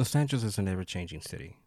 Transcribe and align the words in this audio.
Los 0.00 0.16
Angeles 0.16 0.44
is 0.44 0.56
an 0.56 0.66
ever 0.66 0.82
changing 0.82 1.20
city, 1.20 1.58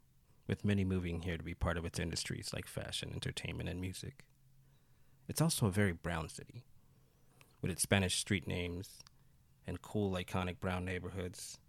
with 0.48 0.66
many 0.66 0.84
moving 0.84 1.22
here 1.22 1.38
to 1.38 1.44
be 1.44 1.54
part 1.54 1.78
of 1.78 1.86
its 1.86 2.00
industries 2.00 2.50
like 2.52 2.66
fashion, 2.66 3.12
entertainment, 3.14 3.70
and 3.70 3.80
music. 3.80 4.26
It's 5.28 5.40
also 5.40 5.68
a 5.68 5.72
very 5.72 5.92
brown 5.92 6.30
city, 6.30 6.64
with 7.62 7.70
its 7.70 7.84
Spanish 7.84 8.18
street 8.18 8.48
names 8.48 9.04
and 9.68 9.84
cool, 9.84 10.14
iconic 10.16 10.60
brown 10.60 10.84
neighborhoods, 10.84 11.60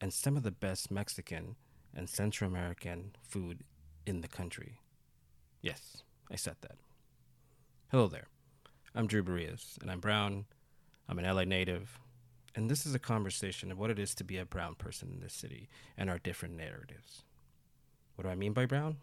and 0.00 0.12
some 0.12 0.36
of 0.36 0.44
the 0.44 0.52
best 0.52 0.92
Mexican 0.92 1.56
and 1.92 2.08
Central 2.08 2.48
American 2.48 3.16
food 3.20 3.64
in 4.06 4.20
the 4.20 4.28
country. 4.28 4.78
Yes, 5.62 6.04
I 6.30 6.36
said 6.36 6.58
that. 6.60 6.76
Hello 7.90 8.06
there. 8.06 8.28
I'm 8.94 9.08
Drew 9.08 9.24
Barrias, 9.24 9.78
and 9.82 9.90
I'm 9.90 9.98
brown. 9.98 10.44
I'm 11.08 11.18
an 11.18 11.24
LA 11.24 11.42
native, 11.42 11.98
and 12.54 12.70
this 12.70 12.86
is 12.86 12.94
a 12.94 12.98
conversation 12.98 13.72
of 13.72 13.78
what 13.78 13.90
it 13.90 13.98
is 13.98 14.14
to 14.14 14.24
be 14.24 14.38
a 14.38 14.44
brown 14.44 14.74
person 14.74 15.10
in 15.12 15.20
this 15.20 15.34
city 15.34 15.68
and 15.96 16.10
our 16.10 16.18
different 16.18 16.56
narratives. 16.56 17.24
What 18.14 18.24
do 18.24 18.30
I 18.30 18.34
mean 18.34 18.52
by 18.52 18.66
brown? 18.66 18.98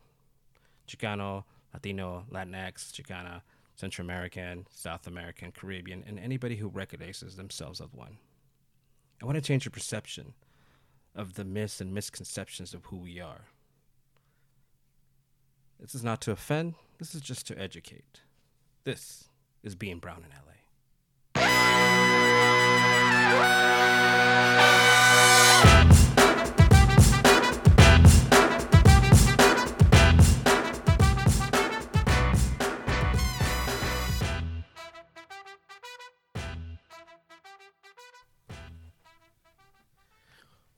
Chicano, 0.88 1.44
Latino, 1.73 2.26
Latinx, 2.32 2.92
Chicana, 2.92 3.42
Central 3.76 4.06
American, 4.06 4.66
South 4.70 5.08
American, 5.08 5.52
Caribbean, 5.52 6.04
and 6.06 6.20
anybody 6.20 6.58
who 6.58 6.68
recognizes 6.68 7.36
themselves 7.36 7.80
as 7.82 7.94
one. 7.94 8.18
I 9.22 9.26
want 9.26 9.36
to 9.36 9.42
change 9.42 9.66
your 9.66 9.72
perception 9.72 10.34
of 11.16 11.34
the 11.34 11.45
myths 11.45 11.81
and 11.81 11.94
misconceptions 11.94 12.73
of 12.73 12.86
who 12.86 12.98
we 12.98 13.20
are. 13.20 13.45
This 15.80 15.95
is 15.95 16.04
not 16.04 16.22
to 16.22 16.31
offend, 16.31 16.76
this 16.98 17.16
is 17.16 17.22
just 17.22 17.48
to 17.48 17.59
educate. 17.59 18.22
This 18.84 19.30
is 19.64 19.76
being 19.76 20.00
brown 20.00 20.23
in 20.26 20.30
LA. 20.31 20.48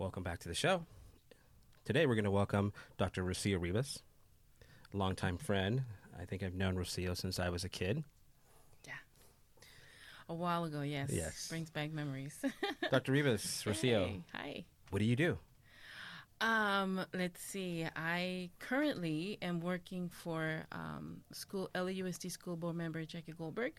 Welcome 0.01 0.23
back 0.23 0.39
to 0.39 0.49
the 0.49 0.55
show. 0.55 0.85
Today 1.85 2.05
we're 2.05 2.15
going 2.15 2.25
to 2.25 2.31
welcome 2.31 2.73
Dr. 2.97 3.23
Rocio 3.23 3.61
Rivas, 3.61 3.99
longtime 4.93 5.37
friend. 5.37 5.83
I 6.19 6.25
think 6.25 6.43
I've 6.43 6.55
known 6.55 6.75
Rocio 6.75 7.15
since 7.15 7.39
I 7.39 7.49
was 7.49 7.63
a 7.63 7.69
kid. 7.69 8.03
A 10.31 10.33
while 10.33 10.63
ago, 10.63 10.79
yes. 10.81 11.09
Yes. 11.11 11.49
Brings 11.49 11.69
back 11.69 11.91
memories. 11.91 12.33
Dr. 12.89 13.11
Rivas, 13.11 13.65
Rocio, 13.65 14.05
Hey, 14.07 14.21
Hi. 14.33 14.63
what 14.89 14.99
do 14.99 15.05
you 15.05 15.17
do? 15.17 15.37
Um, 16.39 17.01
let's 17.13 17.41
see. 17.41 17.85
I 17.97 18.49
currently 18.59 19.37
am 19.41 19.59
working 19.59 20.07
for 20.07 20.63
um, 20.71 21.17
school 21.33 21.69
LAUSD 21.75 22.31
school 22.31 22.55
board 22.55 22.77
member 22.77 23.03
Jackie 23.03 23.33
Goldberg. 23.33 23.73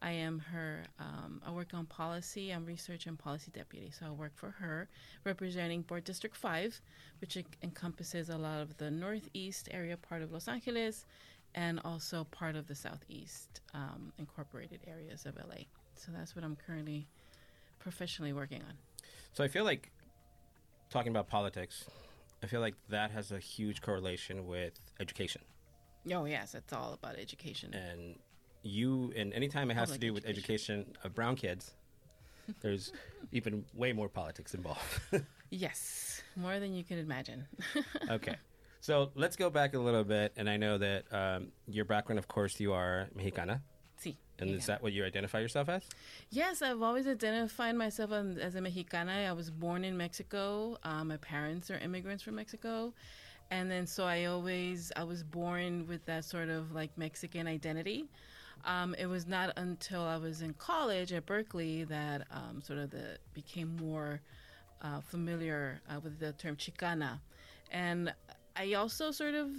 I 0.00 0.12
am 0.12 0.38
her. 0.38 0.84
Um, 0.98 1.42
I 1.46 1.50
work 1.50 1.74
on 1.74 1.84
policy. 1.84 2.50
I'm 2.50 2.64
research 2.64 3.06
and 3.06 3.18
policy 3.18 3.50
deputy, 3.52 3.90
so 3.90 4.06
I 4.06 4.10
work 4.10 4.32
for 4.36 4.52
her, 4.52 4.88
representing 5.24 5.82
Board 5.82 6.04
District 6.04 6.34
Five, 6.34 6.80
which 7.20 7.36
encompasses 7.62 8.30
a 8.30 8.38
lot 8.38 8.62
of 8.62 8.78
the 8.78 8.90
northeast 8.90 9.68
area 9.70 9.98
part 9.98 10.22
of 10.22 10.32
Los 10.32 10.48
Angeles, 10.48 11.04
and 11.54 11.80
also 11.84 12.24
part 12.24 12.56
of 12.56 12.66
the 12.66 12.74
southeast 12.74 13.60
um, 13.74 14.12
incorporated 14.18 14.80
areas 14.86 15.26
of 15.26 15.36
LA. 15.36 15.64
So 15.94 16.10
that's 16.12 16.34
what 16.34 16.44
I'm 16.44 16.56
currently 16.56 17.06
professionally 17.78 18.32
working 18.32 18.62
on. 18.62 18.74
So 19.32 19.44
I 19.44 19.48
feel 19.48 19.64
like 19.64 19.90
talking 20.90 21.10
about 21.10 21.28
politics, 21.28 21.84
I 22.42 22.46
feel 22.46 22.60
like 22.60 22.74
that 22.88 23.10
has 23.10 23.32
a 23.32 23.38
huge 23.38 23.82
correlation 23.82 24.46
with 24.46 24.74
education. 25.00 25.42
Oh 26.12 26.24
yes, 26.24 26.54
it's 26.54 26.72
all 26.72 26.92
about 26.92 27.16
education. 27.18 27.72
And 27.74 28.16
you, 28.62 29.12
and 29.16 29.32
anytime 29.32 29.70
it 29.70 29.74
has 29.74 29.88
to 29.88 29.94
Public 29.94 30.00
do 30.00 30.14
with 30.14 30.26
education 30.26 30.86
of 31.04 31.14
brown 31.14 31.36
kids, 31.36 31.72
there's 32.60 32.92
even 33.32 33.64
way 33.74 33.92
more 33.92 34.08
politics 34.08 34.54
involved. 34.54 35.00
Yes, 35.50 36.20
more 36.34 36.58
than 36.58 36.74
you 36.74 36.82
can 36.82 36.98
imagine. 36.98 37.46
okay. 38.10 38.34
So 38.84 39.10
let's 39.14 39.34
go 39.34 39.48
back 39.48 39.72
a 39.72 39.78
little 39.78 40.04
bit. 40.04 40.34
And 40.36 40.46
I 40.46 40.58
know 40.58 40.76
that 40.76 41.04
um, 41.10 41.52
your 41.66 41.86
background, 41.86 42.18
of 42.18 42.28
course, 42.28 42.60
you 42.60 42.74
are 42.74 43.08
Mexicana. 43.14 43.62
See. 43.96 44.18
And 44.38 44.50
is 44.50 44.66
that 44.66 44.82
what 44.82 44.92
you 44.92 45.06
identify 45.06 45.40
yourself 45.40 45.70
as? 45.70 45.84
Yes, 46.28 46.60
I've 46.60 46.82
always 46.82 47.06
identified 47.06 47.76
myself 47.76 48.12
um, 48.12 48.36
as 48.36 48.56
a 48.56 48.60
Mexicana. 48.60 49.26
I 49.26 49.32
was 49.32 49.50
born 49.50 49.84
in 49.84 49.96
Mexico. 49.96 50.76
Um, 50.82 51.08
my 51.08 51.16
parents 51.16 51.70
are 51.70 51.78
immigrants 51.78 52.22
from 52.22 52.34
Mexico. 52.34 52.92
And 53.50 53.70
then 53.70 53.86
so 53.86 54.04
I 54.04 54.26
always, 54.26 54.92
I 54.96 55.04
was 55.04 55.22
born 55.22 55.86
with 55.86 56.04
that 56.04 56.26
sort 56.26 56.50
of 56.50 56.72
like 56.72 56.90
Mexican 56.98 57.46
identity. 57.46 58.04
Um, 58.66 58.94
it 58.98 59.06
was 59.06 59.26
not 59.26 59.54
until 59.56 60.02
I 60.02 60.18
was 60.18 60.42
in 60.42 60.52
college 60.52 61.10
at 61.14 61.24
Berkeley 61.24 61.84
that 61.84 62.26
um, 62.30 62.60
sort 62.60 62.80
of 62.80 62.90
the 62.90 63.16
became 63.32 63.76
more 63.76 64.20
uh, 64.82 65.00
familiar 65.00 65.80
uh, 65.88 66.00
with 66.00 66.18
the 66.18 66.32
term 66.32 66.56
Chicana. 66.56 67.20
And 67.70 68.12
I 68.56 68.74
also 68.74 69.10
sort 69.10 69.34
of 69.34 69.50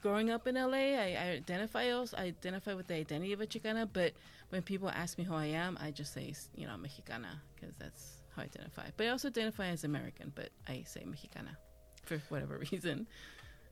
growing 0.00 0.30
up 0.30 0.46
in 0.46 0.54
LA, 0.54 0.72
I, 0.72 1.16
I 1.18 1.28
identify 1.36 1.90
also 1.90 2.16
I 2.16 2.22
identify 2.24 2.74
with 2.74 2.86
the 2.86 2.94
identity 2.94 3.32
of 3.32 3.40
a 3.40 3.46
Chicana, 3.46 3.88
but 3.92 4.12
when 4.50 4.62
people 4.62 4.88
ask 4.88 5.18
me 5.18 5.24
who 5.24 5.34
I 5.34 5.46
am, 5.46 5.78
I 5.80 5.90
just 5.90 6.12
say 6.12 6.34
you 6.54 6.66
know 6.66 6.76
Mexicana 6.76 7.40
because 7.54 7.74
that's 7.78 8.22
how 8.34 8.42
I 8.42 8.44
identify. 8.46 8.86
But 8.96 9.06
I 9.06 9.08
also 9.10 9.28
identify 9.28 9.66
as 9.68 9.84
American, 9.84 10.32
but 10.34 10.50
I 10.68 10.84
say 10.86 11.02
Mexicana 11.04 11.56
for 12.04 12.18
whatever 12.28 12.58
reason. 12.72 13.06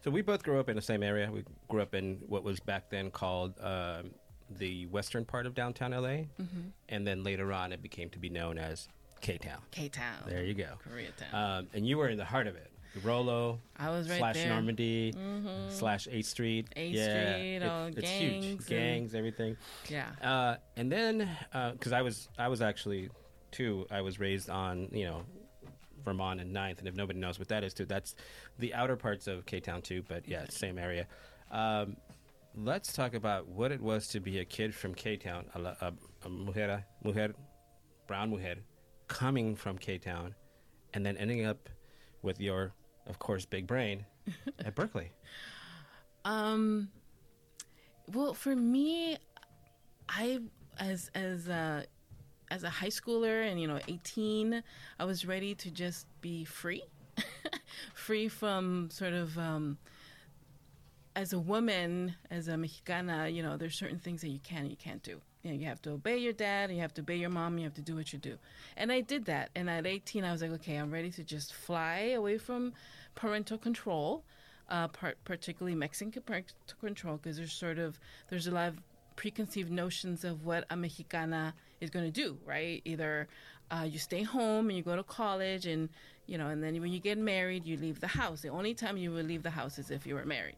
So 0.05 0.11
we 0.11 0.23
both 0.23 0.43
grew 0.43 0.61
up 0.61 0.69
in 0.69 0.77
the 0.77 0.83
same 0.83 1.03
area. 1.03 1.31
We 1.31 1.45
grew 1.69 1.83
up 1.83 1.95
in 1.95 2.19
what 2.27 2.45
was 2.45 2.61
back 2.61 2.91
then 2.91 3.11
called 3.11 3.55
um, 3.61 4.11
the 4.51 4.87
western 4.87 5.25
part 5.25 5.47
of 5.47 5.55
downtown 5.55 5.91
LA, 5.91 6.27
Mm-hmm. 6.41 6.69
and 6.89 7.07
then 7.07 7.25
later 7.25 7.53
on 7.53 7.73
it 7.73 7.83
became 7.83 8.09
to 8.11 8.19
be 8.19 8.29
known 8.29 8.57
as 8.59 8.89
K 9.21 9.37
Town. 9.39 9.59
K 9.73 9.89
Town. 9.89 10.23
There 10.27 10.45
you 10.45 10.55
go. 10.55 10.75
Koreatown. 10.89 11.35
Um, 11.35 11.67
and 11.75 11.87
you 11.87 11.99
were 11.99 12.09
in 12.09 12.19
the 12.19 12.25
heart 12.25 12.47
of 12.47 12.55
it. 12.57 12.71
Rolo 13.05 13.61
I 13.77 13.91
was 13.91 14.09
right 14.09 14.19
slash 14.19 14.35
there. 14.37 14.49
Normandie 14.49 15.13
Mhm. 15.13 15.71
slash 15.71 16.07
8th 16.11 16.25
Street. 16.27 16.67
8th 16.77 16.93
yeah, 16.95 17.33
Street, 17.33 17.57
it- 17.57 17.63
all 17.63 17.87
it's 17.87 18.01
gangs 18.01 18.45
huge. 18.45 18.67
Gangs, 18.67 19.15
everything. 19.15 19.57
Yeah. 19.89 20.09
Uh, 20.23 20.57
and 20.77 20.91
then, 20.91 21.29
because 21.73 21.93
I 21.93 22.03
was, 22.03 22.29
I 22.39 22.49
was 22.49 22.63
actually, 22.63 23.11
too, 23.53 23.87
I 23.91 24.01
was 24.01 24.19
raised 24.21 24.49
on, 24.51 24.89
you 24.93 25.05
know, 25.05 25.23
Vermont 26.05 26.41
and 26.41 26.53
Ninth, 26.53 26.79
and 26.79 26.87
if 26.87 26.95
nobody 26.95 27.19
knows 27.19 27.39
what 27.39 27.49
that 27.49 27.65
is, 27.65 27.75
too, 27.75 27.85
that's 27.85 28.15
the 28.59 28.73
outer 28.75 28.97
parts 28.97 29.27
of 29.27 29.45
K 29.47 29.59
Town 29.61 29.83
too. 29.83 30.03
But 30.07 30.29
yeah, 30.29 30.45
same 30.49 30.79
area. 30.79 31.07
Um, 31.51 31.97
let's 32.55 32.93
talk 32.93 33.15
about 33.15 33.49
what 33.49 33.73
it 33.73 33.81
was 33.81 34.07
to 34.09 34.21
be 34.21 34.39
a 34.39 34.45
kid 34.45 34.75
from 34.75 34.95
K 34.95 35.17
Town, 35.17 35.47
a, 35.55 35.61
a, 35.61 35.93
a 36.25 36.29
mujer, 36.29 36.85
mujer, 37.03 37.35
brown 38.07 38.31
mujer, 38.31 38.57
coming 39.09 39.57
from 39.57 39.79
K 39.79 39.99
Town, 39.99 40.35
and 40.95 41.05
then 41.05 41.17
ending 41.17 41.45
up 41.45 41.69
with 42.23 42.41
your, 42.41 42.73
of 43.09 43.19
course, 43.19 43.45
big 43.45 43.67
brain 43.67 44.05
at 44.59 44.75
Berkeley. 44.75 45.11
Um. 46.25 46.89
Well, 48.13 48.35
for 48.35 48.55
me, 48.55 49.17
I 50.09 50.41
as 50.79 51.11
as 51.15 51.49
a 51.49 51.87
as 52.51 52.63
a 52.63 52.71
high 52.71 52.89
schooler 52.89 53.51
and 53.51 53.61
you 53.61 53.67
know 53.67 53.81
18, 53.89 54.63
I 54.99 55.05
was 55.05 55.27
ready 55.27 55.55
to 55.57 55.71
just 55.71 56.07
be 56.21 56.45
free, 56.45 56.83
free 57.95 58.29
from 58.29 58.91
sort 58.91 59.13
of. 59.13 59.37
Um, 59.39 59.79
as 61.17 61.33
a 61.33 61.39
woman, 61.39 62.15
as 62.31 62.47
a 62.47 62.59
Mexicana, 62.59 63.29
you 63.29 63.43
know, 63.43 63.57
there's 63.57 63.75
certain 63.75 63.99
things 63.99 64.21
that 64.21 64.29
you 64.29 64.39
can 64.41 64.59
and 64.59 64.71
you 64.71 64.77
can't 64.77 65.03
do. 65.03 65.19
You 65.47 65.53
know, 65.53 65.59
you 65.61 65.67
have 65.67 65.81
to 65.83 65.93
obey 65.93 66.19
your 66.19 66.33
dad, 66.33 66.73
you 66.73 66.81
have 66.81 66.93
to 66.95 67.03
obey 67.03 67.15
your 67.15 67.31
mom, 67.31 67.57
you 67.57 67.63
have 67.63 67.75
to 67.75 67.81
do 67.81 67.95
what 67.95 68.13
you 68.13 68.19
do. 68.19 68.37
And 68.77 68.91
I 68.91 69.01
did 69.01 69.27
that. 69.27 69.51
And 69.55 69.71
at 69.71 69.87
18, 69.87 70.25
I 70.25 70.33
was 70.33 70.43
like, 70.43 70.51
okay, 70.51 70.75
I'm 70.75 70.91
ready 70.91 71.09
to 71.13 71.23
just 71.23 71.55
fly 71.55 72.15
away 72.17 72.37
from 72.37 72.73
parental 73.15 73.57
control, 73.57 74.25
uh, 74.69 74.89
part, 74.89 75.19
particularly 75.25 75.77
Mexican 75.77 76.21
parental 76.21 76.57
control, 76.81 77.19
because 77.19 77.37
there's 77.37 77.53
sort 77.53 77.79
of 77.79 77.97
there's 78.29 78.49
a 78.49 78.51
lot 78.51 78.71
of 78.71 78.79
preconceived 79.15 79.71
notions 79.71 80.25
of 80.25 80.45
what 80.45 80.65
a 80.69 80.77
Mexicana 80.77 81.55
is 81.81 81.91
going 81.91 82.07
to 82.07 82.11
do, 82.11 82.37
right? 82.45 82.83
Either 82.85 83.29
uh, 83.71 83.87
you 83.89 84.01
stay 84.01 84.25
home 84.25 84.69
and 84.69 84.77
you 84.77 84.83
go 84.83 84.97
to 84.97 85.05
college, 85.05 85.67
and 85.67 85.89
you 86.27 86.39
know, 86.39 86.49
and 86.49 86.61
then 86.61 86.81
when 86.81 86.93
you 86.93 86.99
get 86.99 87.19
married, 87.19 87.65
you 87.65 87.77
leave 87.77 88.01
the 88.01 88.09
house. 88.09 88.41
The 88.41 88.49
only 88.49 88.75
time 88.75 88.97
you 88.97 89.13
would 89.13 89.29
leave 89.29 89.45
the 89.45 89.51
house 89.51 89.79
is 89.79 89.93
if 89.93 90.09
you 90.09 90.17
were 90.17 90.25
married. 90.25 90.57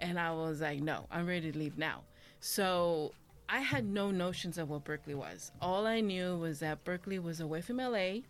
And 0.00 0.18
I 0.18 0.32
was 0.32 0.62
like, 0.62 0.80
no, 0.80 1.04
I'm 1.10 1.26
ready 1.26 1.52
to 1.52 1.58
leave 1.58 1.76
now. 1.76 2.00
So 2.40 3.12
I 3.52 3.60
had 3.60 3.84
no 3.84 4.10
notions 4.10 4.56
of 4.56 4.70
what 4.70 4.82
Berkeley 4.84 5.14
was. 5.14 5.52
All 5.60 5.86
I 5.86 6.00
knew 6.00 6.38
was 6.38 6.60
that 6.60 6.84
Berkeley 6.84 7.18
was 7.18 7.40
away 7.40 7.60
from 7.60 7.76
LA 7.76 8.20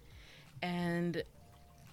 and 0.61 1.23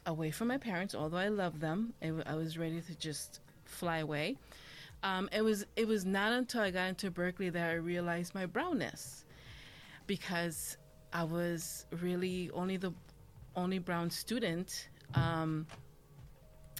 away 0.08 0.32
from 0.32 0.48
my 0.48 0.58
parents, 0.58 0.96
although 0.96 1.18
I 1.18 1.28
loved 1.28 1.62
them. 1.62 1.94
I 2.02 2.34
was 2.34 2.58
ready 2.58 2.82
to 2.82 2.96
just 2.96 3.42
fly 3.66 4.00
away. 4.00 4.36
Um, 5.04 5.30
it 5.32 5.44
was 5.44 5.64
it 5.76 5.88
was 5.88 6.06
not 6.06 6.32
until 6.32 6.62
I 6.62 6.72
got 6.72 6.90
into 6.90 7.12
Berkeley 7.12 7.52
that 7.52 7.70
I 7.70 7.74
realized 7.74 8.34
my 8.34 8.48
brownness, 8.48 9.26
because 10.08 10.78
I 11.14 11.24
was 11.24 11.86
really 12.02 12.50
only 12.52 12.78
the 12.78 12.94
only 13.56 13.78
brown 13.78 14.10
student 14.10 14.90
um, 15.14 15.68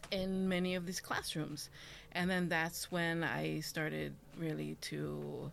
in 0.10 0.50
many 0.50 0.74
of 0.74 0.88
these 0.88 1.00
classrooms. 1.00 1.70
And 2.14 2.28
then 2.28 2.50
that's 2.50 2.92
when 2.92 3.24
I 3.24 3.60
started 3.60 4.16
really 4.36 4.78
to 4.82 5.52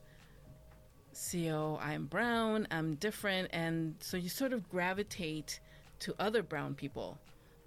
oh, 1.47 1.79
I'm 1.83 2.07
brown, 2.07 2.67
I'm 2.71 2.95
different. 2.97 3.49
And 3.53 3.95
so 4.01 4.17
you 4.17 4.29
sort 4.29 4.53
of 4.53 4.69
gravitate 4.69 5.61
to 6.01 6.15
other 6.19 6.43
brown 6.43 6.75
people 6.75 7.19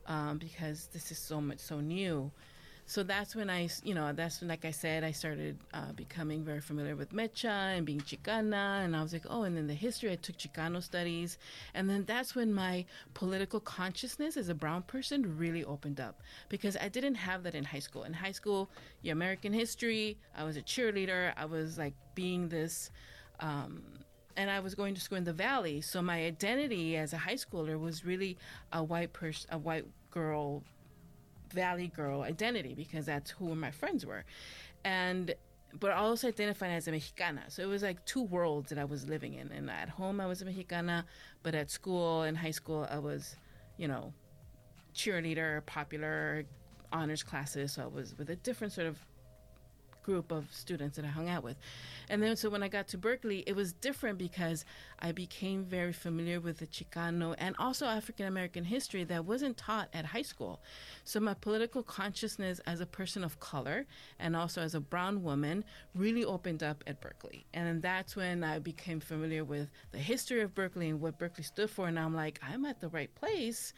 um, 0.06 0.38
because 0.38 0.88
this 0.94 1.12
is 1.12 1.18
so 1.18 1.40
much 1.40 1.60
so 1.60 1.80
new. 1.80 2.32
So 2.90 3.04
that's 3.04 3.36
when 3.36 3.52
I, 3.52 3.70
you 3.84 3.94
know, 3.94 4.14
that's 4.14 4.42
when, 4.42 4.48
like 4.48 4.66
I 4.66 4.72
said, 4.72 5.04
I 5.04 5.12
started 5.12 5.60
uh, 5.76 5.92
becoming 5.92 6.44
very 6.44 6.60
familiar 6.60 6.96
with 6.96 7.14
Mecha 7.14 7.78
and 7.78 7.86
being 7.86 8.02
Chicana. 8.02 8.84
And 8.84 8.96
I 8.96 9.04
was 9.04 9.14
like, 9.14 9.28
oh, 9.30 9.44
and 9.44 9.56
then 9.56 9.68
the 9.68 9.76
history, 9.76 10.12
I 10.12 10.16
took 10.16 10.38
Chicano 10.38 10.82
studies. 10.82 11.38
And 11.76 11.88
then 11.88 12.04
that's 12.06 12.34
when 12.34 12.52
my 12.52 12.86
political 13.14 13.60
consciousness 13.60 14.38
as 14.38 14.50
a 14.50 14.56
brown 14.56 14.82
person 14.82 15.38
really 15.38 15.64
opened 15.64 16.00
up 16.00 16.24
because 16.50 16.76
I 16.78 16.90
didn't 16.90 17.14
have 17.14 17.44
that 17.44 17.54
in 17.54 17.64
high 17.64 17.78
school. 17.78 18.06
In 18.06 18.14
high 18.14 18.32
school, 18.32 18.72
your 19.04 19.14
American 19.14 19.54
history, 19.54 20.18
I 20.36 20.44
was 20.44 20.58
a 20.58 20.64
cheerleader, 20.64 21.32
I 21.38 21.46
was 21.46 21.78
like 21.78 21.94
being 22.16 22.50
this. 22.50 22.90
Um, 23.40 23.84
and 24.36 24.50
I 24.50 24.60
was 24.60 24.76
going 24.76 24.96
to 24.96 25.02
school 25.02 25.18
in 25.18 25.26
the 25.26 25.34
valley, 25.34 25.82
so 25.82 26.02
my 26.02 26.24
identity 26.24 26.96
as 26.96 27.14
a 27.14 27.18
high 27.18 27.36
schooler 27.36 27.80
was 27.80 28.06
really 28.06 28.38
a 28.72 28.82
white 28.82 29.12
person, 29.12 29.50
a 29.52 29.58
white 29.58 29.86
girl 30.12 30.64
Valley 31.54 31.88
girl 31.88 32.22
identity 32.22 32.74
because 32.74 33.06
that's 33.06 33.32
who 33.32 33.56
my 33.56 33.72
friends 33.72 34.06
were. 34.06 34.24
And 34.84 35.34
but 35.80 35.92
I 35.92 35.96
also 35.96 36.28
identified 36.28 36.72
as 36.72 36.88
a 36.88 36.92
Mexicana. 36.92 37.44
So 37.50 37.62
it 37.62 37.68
was 37.68 37.84
like 37.84 38.04
two 38.06 38.24
worlds 38.24 38.70
that 38.70 38.80
I 38.80 38.86
was 38.86 39.08
living 39.08 39.36
in. 39.36 39.52
And 39.52 39.70
at 39.70 39.90
home 39.90 40.20
I 40.20 40.26
was 40.26 40.42
a 40.42 40.46
Mexicana, 40.46 41.06
but 41.44 41.54
at 41.54 41.70
school 41.70 42.24
in 42.24 42.36
high 42.36 42.52
school 42.52 42.88
I 42.90 42.98
was, 42.98 43.36
you 43.78 43.88
know, 43.88 44.14
cheerleader, 44.96 45.64
popular, 45.68 46.46
honors 46.92 47.22
classes. 47.22 47.74
So 47.74 47.84
I 47.84 47.88
was 47.88 48.18
with 48.18 48.32
a 48.32 48.36
different 48.38 48.74
sort 48.74 48.88
of 48.88 48.98
group 50.04 50.32
of 50.32 50.48
students 50.52 50.96
that 50.98 51.06
I 51.06 51.10
hung 51.10 51.30
out 51.30 51.44
with. 51.44 51.58
And 52.10 52.22
then, 52.22 52.36
so 52.36 52.50
when 52.50 52.64
I 52.64 52.68
got 52.68 52.88
to 52.90 52.98
Berkeley, 52.98 53.44
it 53.46 53.56
was 53.56 53.74
different 53.74 54.18
because 54.18 54.66
I 55.00 55.12
became 55.12 55.64
very 55.64 55.94
familiar 55.94 56.40
with 56.40 56.58
the 56.58 56.68
Chicano 56.68 57.36
and 57.38 57.56
also 57.60 57.86
African 57.86 58.26
American 58.26 58.64
history 58.64 59.04
that 59.06 59.26
wasn't 59.26 59.58
taught 59.58 59.90
at 59.94 60.06
high 60.06 60.22
school. 60.24 60.60
So 61.04 61.20
my 61.20 61.34
political 61.34 61.84
consciousness 61.84 62.60
as 62.66 62.82
a 62.82 62.86
person 62.86 63.24
of 63.24 63.40
color 63.40 63.86
and 64.20 64.36
also 64.36 64.62
as 64.62 64.76
a 64.76 64.80
brown 64.80 65.24
woman 65.24 65.64
really 65.96 66.26
opened 66.26 66.64
up 66.64 66.84
at 66.88 67.02
Berkeley. 67.02 67.46
And 67.54 67.82
that's 67.82 68.16
when 68.16 68.44
I 68.44 68.60
became 68.60 69.00
familiar 69.00 69.44
with 69.44 69.70
the 69.92 69.98
history 70.00 70.42
of 70.42 70.56
Berkeley 70.56 70.90
and 70.90 71.00
what 71.00 71.18
Berkeley 71.18 71.44
stood 71.44 71.70
for. 71.70 71.88
And 71.88 72.00
I'm 72.00 72.16
like, 72.16 72.40
I'm 72.42 72.66
at 72.66 72.80
the 72.80 72.90
right 72.90 73.14
place. 73.16 73.74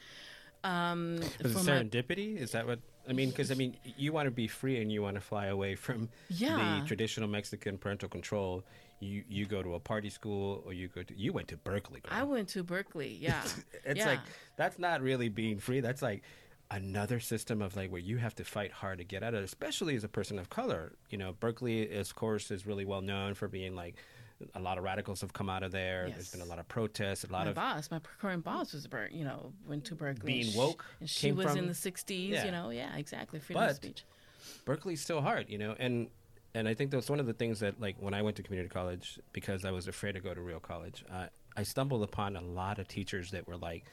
Um, 0.64 1.18
Is 1.40 1.56
it 1.56 1.58
serendipity? 1.58 2.36
My, 2.36 2.42
Is 2.42 2.52
that 2.52 2.68
what 2.68 2.80
I 3.08 3.14
mean, 3.14 3.30
because 3.30 3.52
I 3.52 3.56
mean, 3.56 3.78
you 3.98 4.14
want 4.14 4.28
to 4.28 4.32
be 4.32 4.48
free 4.48 4.82
and 4.82 4.92
you 4.92 5.02
want 5.02 5.16
to 5.16 5.22
fly 5.22 5.48
away 5.48 5.76
from 5.76 6.10
yeah. 6.30 6.80
the 6.82 6.88
traditional 6.88 7.28
Mexican 7.28 7.78
parental 7.78 8.10
control. 8.10 8.64
You 9.00 9.24
you 9.28 9.46
go 9.46 9.64
to 9.64 9.74
a 9.74 9.80
party 9.80 10.10
school 10.10 10.64
or 10.66 10.74
you 10.74 10.88
go 10.88 11.02
to 11.02 11.18
you 11.18 11.34
went 11.34 11.48
to 11.48 11.58
Berkeley. 11.58 12.02
Girl. 12.02 12.14
I 12.14 12.24
went 12.24 12.50
to 12.50 12.64
Berkeley. 12.64 13.18
Yeah, 13.22 13.42
it's 13.84 14.00
yeah. 14.00 14.06
like 14.06 14.20
that's 14.58 14.78
not 14.78 15.02
really 15.02 15.30
being 15.30 15.60
free. 15.60 15.80
That's 15.80 16.02
like 16.02 16.22
another 16.70 17.20
system 17.20 17.62
of 17.62 17.76
like 17.76 17.92
where 17.92 18.02
you 18.02 18.18
have 18.18 18.36
to 18.36 18.44
fight 18.44 18.72
hard 18.72 19.00
to 19.00 19.04
get 19.04 19.24
out 19.24 19.34
of, 19.34 19.42
it, 19.42 19.44
especially 19.44 19.96
as 19.96 20.04
a 20.04 20.08
person 20.08 20.40
of 20.40 20.50
color. 20.50 20.94
You 21.10 21.18
know, 21.18 21.34
Berkeley, 21.34 21.94
of 21.98 22.16
course, 22.16 22.52
is 22.52 22.66
really 22.66 22.86
well 22.86 23.02
known 23.02 23.34
for 23.34 23.48
being 23.48 23.76
like 23.76 23.96
a 24.56 24.60
lot 24.60 24.78
of 24.78 24.84
radicals 24.84 25.22
have 25.22 25.34
come 25.34 25.50
out 25.50 25.64
of 25.64 25.72
there. 25.72 26.06
Yes. 26.08 26.16
There's 26.16 26.32
been 26.32 26.42
a 26.42 26.46
lot 26.46 26.60
of 26.60 26.68
protests. 26.68 27.24
A 27.24 27.32
lot 27.32 27.46
my 27.46 27.50
of 27.50 27.56
boss, 27.56 27.92
my 27.92 28.00
current 28.20 28.44
boss 28.44 28.74
was 28.74 28.88
Ber- 28.88 29.10
you 29.12 29.24
know 29.24 29.54
went 29.68 29.86
to 29.86 29.96
Berkeley. 29.96 30.42
Being 30.42 30.56
woke, 30.56 30.86
and 31.00 31.10
she, 31.10 31.30
and 31.30 31.38
she 31.38 31.38
was 31.38 31.48
from, 31.48 31.58
in 31.60 31.68
the 31.68 31.74
'60s. 31.74 32.30
Yeah. 32.30 32.46
You 32.46 32.52
know, 32.52 32.70
yeah, 32.70 32.96
exactly. 32.96 33.40
Freedom 33.40 33.64
but 33.64 33.70
of 33.72 33.76
speech. 33.78 34.04
Berkeley's 34.66 35.02
still 35.02 35.22
hard, 35.22 35.50
you 35.50 35.58
know, 35.58 35.76
and 35.80 36.08
and 36.54 36.68
I 36.68 36.74
think 36.74 36.92
that's 36.92 37.10
one 37.10 37.20
of 37.20 37.26
the 37.26 37.34
things 37.34 37.60
that 37.60 37.80
like 37.80 37.96
when 38.00 38.14
I 38.14 38.22
went 38.22 38.36
to 38.38 38.44
community 38.44 38.70
college 38.70 39.20
because 39.34 39.66
I 39.66 39.72
was 39.72 39.88
afraid 39.88 40.14
to 40.14 40.20
go 40.20 40.34
to 40.34 40.42
real 40.42 40.60
college. 40.60 41.06
Uh, 41.12 41.28
I 41.56 41.64
stumbled 41.64 42.04
upon 42.04 42.36
a 42.36 42.42
lot 42.42 42.80
of 42.80 42.88
teachers 42.88 43.32
that 43.32 43.48
were 43.48 43.58
like, 43.58 43.86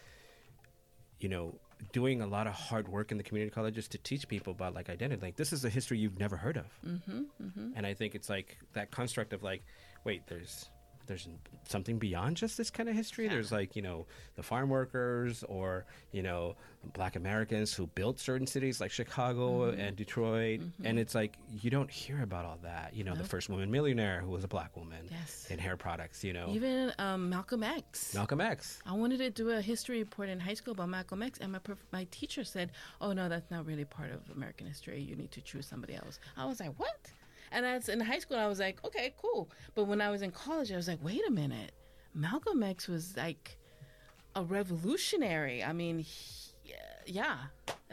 you 1.19 1.29
know, 1.29 1.55
doing 1.93 2.21
a 2.21 2.27
lot 2.27 2.47
of 2.47 2.55
hard 2.55 2.89
work 2.89 3.11
in 3.11 3.19
the 3.19 3.25
community 3.25 3.51
colleges 3.51 3.89
to 3.89 3.99
teach 3.99 4.29
people 4.29 4.53
about 4.53 4.75
like 4.75 4.89
identity. 4.91 5.21
Like 5.21 5.37
this 5.37 5.53
is 5.53 5.65
a 5.65 5.71
history 5.71 5.99
you've 5.99 6.19
never 6.19 6.37
heard 6.37 6.57
of, 6.57 6.67
mm-hmm, 6.87 7.23
mm-hmm. 7.43 7.71
and 7.77 7.87
I 7.87 7.95
think 7.95 8.15
it's 8.15 8.29
like 8.29 8.59
that 8.73 8.91
construct 8.91 9.33
of 9.33 9.43
like, 9.43 9.63
wait, 10.05 10.27
there's 10.27 10.69
there's 11.09 11.29
something 11.67 11.99
beyond 11.99 12.37
just 12.37 12.57
this 12.57 12.71
kind 12.71 12.89
of 12.89 12.95
history. 12.95 13.25
Yeah. 13.25 13.33
There's 13.33 13.51
like 13.51 13.75
you 13.75 13.83
know 13.83 14.07
the 14.37 14.43
farm 14.43 14.69
workers 14.69 15.43
or 15.49 15.87
you 16.13 16.23
know 16.23 16.55
Black 16.93 17.17
Americans 17.17 17.75
who 17.75 17.87
built 17.89 18.21
certain 18.21 18.47
cities 18.47 18.81
like 18.81 18.91
Chicago 18.91 19.71
mm-hmm. 19.71 19.81
and 19.81 19.97
Detroit, 19.97 20.61
mm-hmm. 20.61 20.87
and 20.87 20.99
it's 20.99 21.15
like 21.15 21.37
you 21.61 21.71
don't 21.71 21.91
hear 21.91 22.23
about 22.23 22.45
all 22.45 22.59
that. 22.63 22.95
You 22.95 23.05
know, 23.05 23.15
the 23.15 23.25
first 23.25 23.49
woman 23.49 23.71
millionaire 23.71 24.21
who 24.21 24.31
was 24.31 24.45
a 24.45 24.49
black 24.49 24.77
woman 24.77 25.09
yes. 25.11 25.49
in 25.51 25.59
hair 25.59 25.77
products. 25.77 26.23
You 26.23 26.33
know, 26.33 26.51
even 26.51 26.93
um, 26.99 27.31
Malcolm 27.31 27.63
X. 27.63 28.15
Malcolm 28.15 28.41
X. 28.41 28.81
I 28.87 28.93
wanted 28.93 29.19
to 29.19 29.31
do 29.31 29.51
a 29.51 29.61
history 29.61 29.99
report 29.99 30.29
in 30.29 30.39
high 30.39 30.55
school 30.55 30.73
about 30.73 30.89
Malcolm 30.91 31.23
X, 31.23 31.39
and 31.41 31.53
my 31.53 31.61
my 31.93 32.07
teacher 32.11 32.45
said, 32.45 32.71
"Oh 33.01 33.13
no, 33.13 33.29
that's 33.29 33.51
not 33.51 33.67
really 33.67 33.85
part 33.85 34.11
of 34.13 34.21
American 34.35 34.67
history. 34.67 35.01
You 35.01 35.17
need 35.17 35.33
to 35.33 35.41
choose 35.41 35.67
somebody 35.67 35.95
else." 35.95 36.21
I 36.37 36.45
was 36.45 36.61
like, 36.61 36.79
"What?" 36.79 37.11
And 37.53 37.65
as 37.65 37.89
in 37.89 38.01
high 38.01 38.19
school, 38.19 38.37
I 38.37 38.47
was 38.47 38.59
like, 38.59 38.85
okay, 38.85 39.15
cool. 39.21 39.51
But 39.75 39.85
when 39.85 40.01
I 40.01 40.11
was 40.11 40.23
in 40.23 40.31
college, 40.31 40.73
I 40.73 40.77
was 40.77 40.89
like, 40.89 41.03
wait 41.03 41.23
a 41.27 41.31
minute, 41.31 41.73
Malcolm 42.15 42.63
X 42.63 42.89
was 42.89 43.17
like 43.17 43.57
a 44.35 44.43
revolutionary. 44.43 45.65
I 45.65 45.73
mean, 45.73 46.01
he, 46.01 46.53
yeah, 47.07 47.37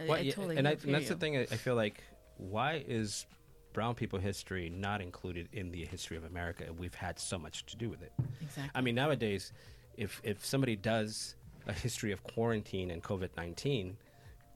well, 0.07 0.18
I, 0.18 0.19
I 0.19 0.30
totally. 0.30 0.57
And, 0.57 0.68
I, 0.68 0.72
and 0.72 0.94
that's 0.94 1.07
the 1.07 1.16
thing. 1.16 1.38
I 1.38 1.46
feel 1.46 1.75
like 1.75 2.04
why 2.38 2.84
is 2.88 3.25
brown 3.72 3.96
people 3.96 4.19
history 4.19 4.69
not 4.69 5.02
included 5.02 5.48
in 5.54 5.72
the 5.72 5.86
history 5.86 6.18
of 6.18 6.25
America? 6.25 6.66
We've 6.78 6.94
had 6.94 7.18
so 7.19 7.38
much 7.38 7.66
to 7.68 7.78
do 7.78 7.90
with 7.90 8.02
it. 8.02 8.12
Exactly. 8.42 8.72
I 8.75 8.81
mean, 8.81 8.96
nowadays, 8.96 9.54
if 9.96 10.19
if 10.24 10.46
somebody 10.46 10.75
does 10.75 11.36
a 11.68 11.74
history 11.74 12.12
of 12.12 12.24
quarantine 12.24 12.92
and 12.92 13.02
COVID 13.02 13.30
nineteen, 13.38 13.98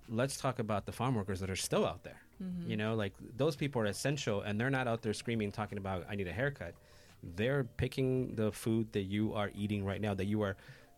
let's 0.09 0.37
talk 0.37 0.59
about 0.59 0.85
the 0.85 0.91
farm 0.91 1.15
workers 1.15 1.39
that 1.39 1.49
are 1.49 1.55
still 1.55 1.85
out 1.85 2.03
there. 2.03 2.21
Mm-hmm. 2.41 2.69
You 2.71 2.77
know, 2.77 2.95
like 2.95 3.13
those 3.35 3.55
people 3.55 3.81
are 3.81 3.85
essential 3.85 4.41
and 4.41 4.59
they're 4.59 4.69
not 4.69 4.87
out 4.87 5.01
there 5.01 5.13
screaming, 5.13 5.51
talking 5.51 5.77
about, 5.77 6.05
I 6.09 6.15
need 6.15 6.27
a 6.27 6.33
haircut. 6.33 6.73
They're 7.21 7.65
picking 7.65 8.35
the 8.35 8.51
food 8.51 8.93
that 8.93 9.03
you 9.03 9.33
are 9.33 9.51
eating 9.53 9.83
right 9.83 9.99
now, 9.99 10.13
that 10.13 10.25
you 10.25 10.41
are 10.41 10.55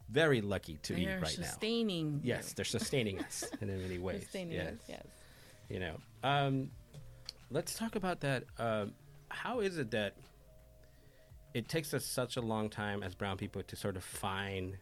very 0.10 0.42
lucky 0.42 0.78
to 0.84 0.94
they 0.94 1.02
eat 1.02 1.08
right 1.08 1.28
sustaining 1.28 1.42
now. 1.42 1.48
Sustaining. 1.48 2.22
Yes, 2.24 2.54
they're 2.54 2.66
sustaining 2.66 3.20
us 3.20 3.46
in 3.62 3.68
many 3.70 3.98
ways. 3.98 4.24
Sustaining 4.24 4.54
yes. 4.54 4.74
Us, 4.74 4.80
yes. 4.88 5.06
You 5.70 5.80
know, 5.80 5.96
um, 6.24 6.70
let's 7.50 7.76
talk 7.76 7.96
about 7.96 8.20
that. 8.20 8.44
Um, 8.60 8.94
how 9.30 9.62
is 9.62 9.78
it 9.78 9.92
that 9.92 10.16
it 11.54 11.70
takes 11.70 11.94
us 11.94 12.06
such 12.06 12.38
a 12.38 12.42
long 12.42 12.70
time 12.70 13.04
as 13.04 13.16
brown 13.16 13.38
people 13.38 13.64
to 13.64 13.76
sort 13.76 13.96
of 13.96 14.04
find, 14.04 14.78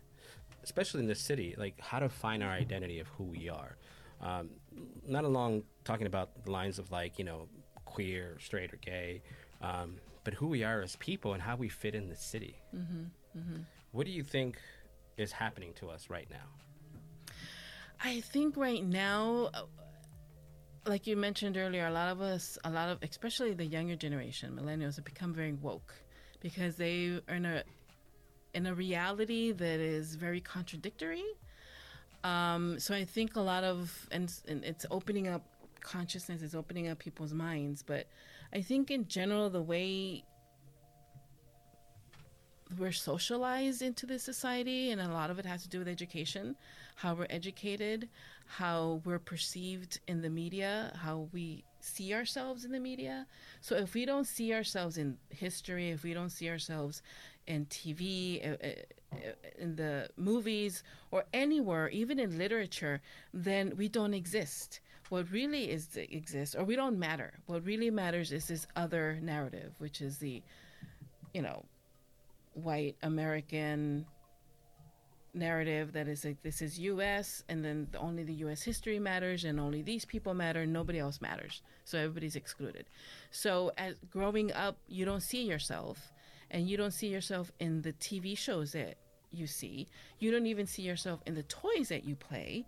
especially 0.64 1.00
in 1.02 1.08
the 1.08 1.16
city, 1.16 1.56
like 1.58 1.80
how 1.80 2.00
to 2.00 2.10
find 2.10 2.44
our 2.44 2.52
identity 2.52 3.00
of 3.00 3.08
who 3.10 3.24
we 3.24 3.50
are? 3.50 3.78
Um, 4.22 4.50
not 5.08 5.24
along 5.24 5.64
talking 5.84 6.08
about 6.08 6.46
the 6.46 6.52
lines 6.52 6.80
of 6.80 6.92
like 6.92 7.20
you 7.20 7.26
know 7.26 7.48
queer, 7.86 8.38
straight, 8.40 8.74
or 8.74 8.78
gay, 8.78 9.22
um, 9.62 9.96
but 10.24 10.34
who 10.34 10.48
we 10.48 10.64
are 10.64 10.82
as 10.82 10.96
people 10.98 11.34
and 11.34 11.42
how 11.42 11.56
we 11.56 11.70
fit 11.70 11.96
in 11.96 12.08
the 12.08 12.16
city. 12.16 12.62
Mm-hmm, 12.76 13.40
mm-hmm. 13.40 13.62
What 13.92 14.06
do 14.06 14.12
you 14.12 14.24
think 14.24 14.60
is 15.18 15.32
happening 15.32 15.74
to 15.76 15.90
us 15.90 16.10
right 16.10 16.28
now? 16.30 17.34
I 18.02 18.22
think 18.22 18.56
right 18.56 18.84
now, 18.84 19.50
uh, 19.54 19.64
like 20.86 21.08
you 21.08 21.18
mentioned 21.18 21.58
earlier, 21.58 21.88
a 21.88 21.92
lot 21.92 22.10
of 22.10 22.22
us, 22.22 22.58
a 22.64 22.70
lot 22.70 22.90
of, 22.90 23.00
especially 23.02 23.54
the 23.54 23.66
younger 23.66 23.96
generation, 23.96 24.58
millennials, 24.60 24.96
have 24.96 25.06
become 25.06 25.34
very 25.34 25.54
woke 25.54 25.94
because 26.40 26.76
they 26.76 27.20
are 27.28 27.36
in 27.36 27.46
a 27.46 27.64
in 28.54 28.66
a 28.66 28.74
reality 28.74 29.52
that 29.52 29.80
is 29.80 30.16
very 30.16 30.42
contradictory 30.42 31.24
um, 32.24 32.80
so 32.80 32.94
I 32.94 33.06
think 33.06 33.36
a 33.36 33.42
lot 33.42 33.64
of, 33.64 34.08
and, 34.12 34.32
and 34.48 34.64
it's 34.64 34.86
opening 34.92 35.28
up 35.28 35.46
consciousness, 35.82 36.42
it's 36.42 36.56
opening 36.56 36.88
up 36.88 37.00
people's 37.00 37.34
minds. 37.34 37.84
But 37.84 38.08
I 38.54 38.62
think 38.62 38.92
in 38.92 39.08
general, 39.08 39.50
the 39.50 39.62
way 39.62 40.24
we're 42.78 42.92
socialized 42.92 43.82
into 43.82 44.06
this 44.06 44.24
society, 44.24 44.92
and 44.92 45.02
a 45.02 45.08
lot 45.08 45.30
of 45.32 45.40
it 45.40 45.46
has 45.46 45.64
to 45.64 45.70
do 45.70 45.80
with 45.80 45.88
education, 45.88 46.56
how 46.96 47.16
we're 47.16 47.28
educated, 47.30 48.10
how 48.46 49.02
we're 49.06 49.20
perceived 49.20 50.00
in 50.08 50.22
the 50.22 50.30
media, 50.30 50.92
how 51.02 51.30
we 51.32 51.64
see 51.80 52.14
ourselves 52.14 52.66
in 52.66 52.72
the 52.72 52.80
media. 52.80 53.26
So 53.62 53.76
if 53.76 53.94
we 53.94 54.06
don't 54.06 54.28
see 54.28 54.54
ourselves 54.54 54.98
in 54.98 55.18
history, 55.30 55.90
if 55.90 56.04
we 56.04 56.14
don't 56.14 56.30
see 56.30 56.50
ourselves 56.50 57.02
in 57.48 57.66
TV, 57.68 58.46
uh, 58.46 58.58
uh, 58.64 58.70
Uh, 59.12 59.32
in 59.58 59.76
the 59.76 60.08
movies, 60.18 60.84
or 61.12 61.26
anywhere, 61.34 61.90
even 61.90 62.20
in 62.20 62.38
literature, 62.38 63.02
then 63.34 63.74
we 63.76 63.88
don't 63.88 64.14
exist. 64.14 64.82
What 65.10 65.32
really 65.32 65.72
is 65.72 65.98
exists, 65.98 66.56
or 66.56 66.64
we 66.64 66.76
don't 66.76 67.00
matter. 67.00 67.34
What 67.48 67.66
really 67.66 67.90
matters 67.90 68.32
is 68.32 68.48
this 68.48 68.68
other 68.76 69.20
narrative, 69.22 69.74
which 69.80 70.02
is 70.02 70.20
the, 70.20 70.44
you 71.34 71.42
know, 71.42 71.66
white 72.54 72.96
American 73.02 74.06
narrative 75.34 75.94
that 75.94 76.08
is 76.08 76.26
like 76.26 76.42
this 76.42 76.62
is 76.62 76.80
U.S. 76.80 77.44
and 77.50 77.64
then 77.64 77.88
only 77.98 78.24
the 78.24 78.34
U.S. 78.46 78.62
history 78.62 79.00
matters 79.00 79.44
and 79.44 79.60
only 79.60 79.82
these 79.82 80.06
people 80.06 80.34
matter. 80.34 80.66
Nobody 80.66 81.00
else 81.00 81.22
matters. 81.22 81.62
So 81.84 81.98
everybody's 81.98 82.36
excluded. 82.36 82.86
So 83.32 83.72
as 83.78 83.96
growing 84.12 84.52
up, 84.54 84.78
you 84.88 85.06
don't 85.06 85.22
see 85.22 85.44
yourself, 85.44 86.12
and 86.52 86.68
you 86.68 86.78
don't 86.78 86.92
see 86.92 87.08
yourself 87.08 87.52
in 87.60 87.82
the 87.82 87.94
TV 87.94 88.38
shows 88.38 88.72
that 88.74 88.96
you 89.32 89.48
see. 89.48 89.88
You 90.20 90.32
don't 90.32 90.46
even 90.46 90.66
see 90.66 90.82
yourself 90.82 91.22
in 91.26 91.36
the 91.36 91.44
toys 91.44 91.90
that 91.90 92.04
you 92.04 92.16
play, 92.16 92.66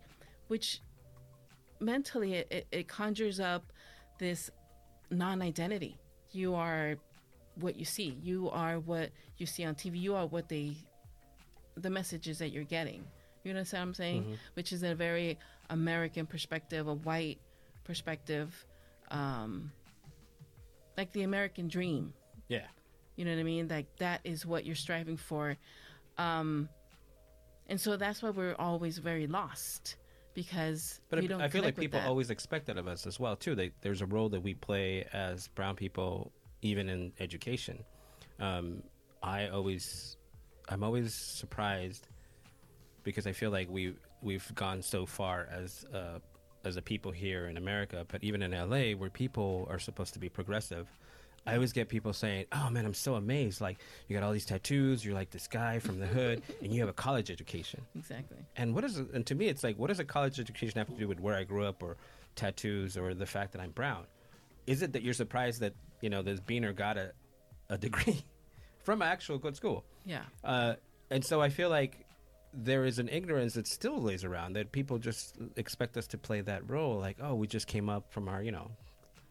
which 0.48 0.80
mentally 1.80 2.34
it, 2.34 2.66
it, 2.70 2.88
conjures 2.88 3.40
up 3.40 3.72
this 4.18 4.50
non-identity. 5.10 5.98
You 6.30 6.54
are 6.54 6.96
what 7.56 7.76
you 7.76 7.84
see. 7.84 8.16
You 8.22 8.48
are 8.50 8.78
what 8.78 9.10
you 9.38 9.46
see 9.46 9.64
on 9.64 9.74
TV. 9.74 10.00
You 10.00 10.14
are 10.14 10.26
what 10.26 10.48
they 10.48 10.76
the 11.76 11.90
messages 11.90 12.38
that 12.38 12.50
you're 12.50 12.64
getting. 12.64 13.04
You 13.44 13.50
understand 13.50 13.80
what 13.80 13.88
I'm 13.88 13.94
saying? 13.94 14.22
Mm-hmm. 14.22 14.34
Which 14.54 14.72
is 14.72 14.82
a 14.82 14.94
very 14.94 15.38
American 15.70 16.26
perspective, 16.26 16.86
a 16.86 16.94
white 16.94 17.38
perspective, 17.84 18.66
um, 19.10 19.72
like 20.96 21.12
the 21.12 21.22
American 21.22 21.68
dream. 21.68 22.12
Yeah. 22.48 22.66
You 23.22 23.28
know 23.28 23.36
what 23.36 23.40
I 23.40 23.44
mean? 23.44 23.68
Like 23.68 23.86
that 23.98 24.20
is 24.24 24.44
what 24.44 24.66
you're 24.66 24.74
striving 24.74 25.16
for. 25.16 25.56
Um, 26.18 26.68
and 27.68 27.80
so 27.80 27.96
that's 27.96 28.20
why 28.20 28.30
we're 28.30 28.56
always 28.58 28.98
very 28.98 29.28
lost 29.28 29.94
because 30.34 31.00
But 31.08 31.20
we 31.20 31.26
I- 31.26 31.28
don't 31.28 31.40
I 31.40 31.48
feel 31.48 31.62
like 31.62 31.76
people 31.76 32.00
always 32.00 32.30
expect 32.30 32.66
that 32.66 32.78
of 32.78 32.88
us 32.88 33.06
as 33.06 33.20
well 33.20 33.36
too. 33.36 33.54
They, 33.54 33.70
there's 33.80 34.02
a 34.02 34.06
role 34.06 34.28
that 34.30 34.40
we 34.40 34.54
play 34.54 35.06
as 35.12 35.46
brown 35.46 35.76
people, 35.76 36.32
even 36.62 36.88
in 36.88 37.12
education. 37.20 37.84
Um, 38.40 38.82
I 39.22 39.46
always, 39.46 40.16
I'm 40.68 40.82
always 40.82 41.14
surprised 41.14 42.08
because 43.04 43.28
I 43.28 43.32
feel 43.32 43.52
like 43.52 43.70
we 43.70 43.94
we've 44.20 44.52
gone 44.56 44.82
so 44.82 45.06
far 45.06 45.46
as 45.48 45.86
uh, 45.94 46.18
as 46.64 46.76
a 46.76 46.82
people 46.82 47.12
here 47.12 47.46
in 47.46 47.56
America, 47.56 48.04
but 48.08 48.24
even 48.24 48.42
in 48.42 48.50
LA, 48.50 48.98
where 48.98 49.10
people 49.10 49.68
are 49.70 49.78
supposed 49.78 50.12
to 50.14 50.18
be 50.18 50.28
progressive. 50.28 50.88
I 51.46 51.54
always 51.54 51.72
get 51.72 51.88
people 51.88 52.12
saying, 52.12 52.46
"Oh 52.52 52.70
man, 52.70 52.86
I'm 52.86 52.94
so 52.94 53.14
amazed! 53.14 53.60
Like 53.60 53.78
you 54.06 54.16
got 54.16 54.24
all 54.24 54.32
these 54.32 54.44
tattoos. 54.44 55.04
You're 55.04 55.14
like 55.14 55.30
this 55.30 55.48
guy 55.48 55.80
from 55.80 55.98
the 55.98 56.06
hood, 56.06 56.42
and 56.62 56.72
you 56.72 56.80
have 56.80 56.88
a 56.88 56.92
college 56.94 57.30
education." 57.30 57.80
exactly. 57.96 58.38
And 58.56 58.74
what 58.74 58.84
is 58.84 58.98
and 58.98 59.26
to 59.26 59.34
me 59.34 59.48
it's 59.48 59.64
like 59.64 59.76
what 59.76 59.88
does 59.88 59.98
a 59.98 60.04
college 60.04 60.38
education 60.38 60.78
have 60.78 60.88
to 60.88 60.94
do 60.94 61.08
with 61.08 61.18
where 61.20 61.34
I 61.34 61.44
grew 61.44 61.64
up 61.64 61.82
or 61.82 61.96
tattoos 62.36 62.96
or 62.96 63.14
the 63.14 63.26
fact 63.26 63.52
that 63.52 63.60
I'm 63.60 63.70
brown? 63.70 64.06
Is 64.66 64.82
it 64.82 64.92
that 64.92 65.02
you're 65.02 65.14
surprised 65.14 65.60
that, 65.60 65.74
you 66.00 66.10
know, 66.10 66.22
this 66.22 66.40
beaner 66.40 66.74
got 66.74 66.96
a, 66.96 67.12
a 67.68 67.78
degree 67.78 68.24
from 68.84 69.02
an 69.02 69.08
actual 69.08 69.38
good 69.38 69.56
school? 69.56 69.84
Yeah. 70.04 70.22
Uh, 70.44 70.74
and 71.10 71.24
so 71.24 71.40
I 71.40 71.48
feel 71.48 71.68
like 71.68 72.06
there 72.54 72.84
is 72.84 72.98
an 72.98 73.08
ignorance 73.08 73.54
that 73.54 73.66
still 73.66 74.00
lays 74.00 74.24
around 74.24 74.54
that 74.54 74.72
people 74.72 74.98
just 74.98 75.36
expect 75.56 75.96
us 75.96 76.06
to 76.08 76.18
play 76.18 76.42
that 76.42 76.68
role 76.70 76.98
like, 76.98 77.16
oh, 77.20 77.34
we 77.34 77.46
just 77.46 77.66
came 77.66 77.88
up 77.88 78.12
from 78.12 78.28
our, 78.28 78.42
you 78.42 78.52
know, 78.52 78.70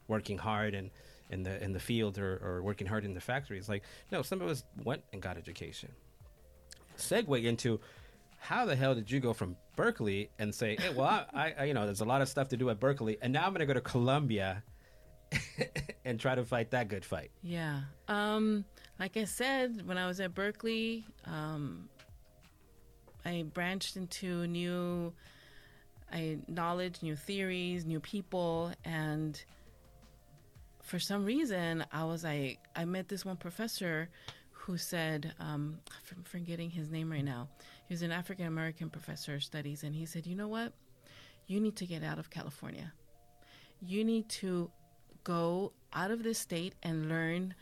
working 0.08 0.38
hard 0.38 0.74
and 0.74 0.90
in 1.32 1.44
the 1.44 1.64
in 1.64 1.74
the 1.74 1.80
field 1.80 2.18
or, 2.18 2.40
or 2.44 2.62
working 2.62 2.88
hard 2.88 3.06
in 3.06 3.14
the 3.14 3.22
factory. 3.22 3.58
It's 3.58 3.70
like, 3.70 3.84
no, 4.12 4.22
some 4.22 4.42
of 4.42 4.48
us 4.48 4.64
went 4.84 5.04
and 5.14 5.22
got 5.22 5.38
education. 5.38 5.90
Segue 6.98 7.44
into 7.44 7.80
how 8.38 8.66
the 8.66 8.76
hell 8.76 8.96
did 8.96 9.10
you 9.10 9.20
go 9.20 9.34
from 9.34 9.56
Berkeley 9.76 10.30
and 10.40 10.54
say, 10.54 10.76
hey, 10.80 10.94
well, 10.94 11.26
I, 11.34 11.54
I, 11.60 11.64
you 11.66 11.74
know, 11.74 11.86
there's 11.86 12.02
a 12.02 12.06
lot 12.06 12.22
of 12.22 12.28
stuff 12.28 12.50
to 12.50 12.58
do 12.58 12.70
at 12.70 12.80
Berkeley, 12.80 13.18
and 13.22 13.32
now 13.32 13.46
I'm 13.46 13.52
going 13.52 13.60
to 13.60 13.66
go 13.68 13.74
to 13.74 13.82
Columbia 13.82 14.64
and 16.06 16.20
try 16.20 16.36
to 16.36 16.44
fight 16.44 16.72
that 16.72 16.88
good 16.88 17.06
fight. 17.06 17.32
Yeah. 17.44 17.82
Um, 18.08 18.66
like 19.00 19.16
I 19.16 19.26
said, 19.26 19.88
when 19.88 19.98
I 19.98 20.08
was 20.08 20.20
at 20.20 20.34
Berkeley, 20.34 21.06
um, 21.26 21.88
I 23.24 23.46
branched 23.54 23.96
into 23.96 24.48
new 24.48 25.14
I 26.12 26.40
knowledge, 26.48 27.02
new 27.02 27.16
theories, 27.16 27.86
new 27.86 28.00
people, 28.00 28.74
and 28.84 29.42
for 30.92 31.00
some 31.00 31.24
reason, 31.24 31.86
I 31.94 32.04
was 32.04 32.26
like, 32.26 32.60
I 32.76 32.84
met 32.84 33.08
this 33.08 33.24
one 33.24 33.38
professor 33.38 34.10
who 34.52 34.78
said, 34.78 35.34
um, 35.40 35.80
I'm 36.12 36.24
forgetting 36.24 36.70
his 36.70 36.92
name 36.92 37.10
right 37.10 37.24
now. 37.24 37.48
He 37.88 37.94
was 37.94 38.02
an 38.02 38.12
African 38.12 38.46
American 38.46 38.90
professor 38.90 39.36
of 39.36 39.42
studies, 39.42 39.84
and 39.84 39.96
he 39.96 40.06
said, 40.06 40.28
You 40.28 40.36
know 40.36 40.50
what? 40.50 40.74
You 41.48 41.62
need 41.62 41.78
to 41.78 41.86
get 41.86 42.04
out 42.04 42.20
of 42.20 42.30
California. 42.30 42.92
You 43.80 44.04
need 44.04 44.28
to 44.42 44.70
go 45.24 45.72
out 45.94 46.12
of 46.12 46.24
this 46.24 46.40
state 46.40 46.74
and 46.84 47.08
learn 47.08 47.56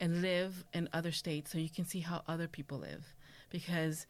and 0.00 0.22
live 0.22 0.64
in 0.72 0.88
other 0.92 1.10
states 1.10 1.50
so 1.50 1.58
you 1.58 1.70
can 1.70 1.84
see 1.84 1.98
how 1.98 2.22
other 2.28 2.46
people 2.46 2.78
live 2.78 3.04
because 3.50 4.06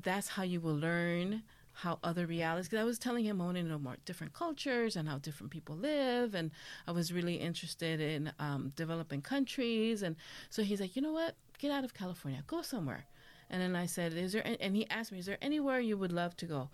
that's 0.00 0.28
how 0.28 0.44
you 0.44 0.60
will 0.60 0.78
learn 0.78 1.42
how 1.82 1.98
other 2.04 2.26
realities 2.26 2.68
because 2.68 2.82
i 2.82 2.84
was 2.84 2.98
telling 2.98 3.24
him 3.24 3.40
i 3.40 3.44
want 3.44 3.56
to 3.56 3.62
know 3.62 3.78
more 3.78 3.96
different 4.04 4.32
cultures 4.34 4.96
and 4.96 5.08
how 5.08 5.18
different 5.18 5.50
people 5.50 5.74
live 5.76 6.34
and 6.34 6.50
i 6.86 6.92
was 6.92 7.12
really 7.12 7.36
interested 7.36 8.00
in 8.00 8.32
um, 8.38 8.72
developing 8.76 9.22
countries 9.22 10.02
and 10.02 10.16
so 10.50 10.62
he's 10.62 10.80
like 10.80 10.94
you 10.94 11.02
know 11.02 11.12
what? 11.12 11.34
Get 11.58 11.70
out 11.70 11.84
of 11.84 11.94
california. 11.94 12.42
Go 12.46 12.62
somewhere. 12.62 13.04
And 13.48 13.60
then 13.62 13.74
i 13.74 13.86
said 13.86 14.12
is 14.12 14.32
there 14.32 14.44
and 14.60 14.76
he 14.76 14.88
asked 14.90 15.10
me 15.12 15.18
is 15.18 15.26
there 15.26 15.38
anywhere 15.40 15.80
you 15.80 15.96
would 15.96 16.12
love 16.12 16.36
to 16.38 16.46
go? 16.46 16.68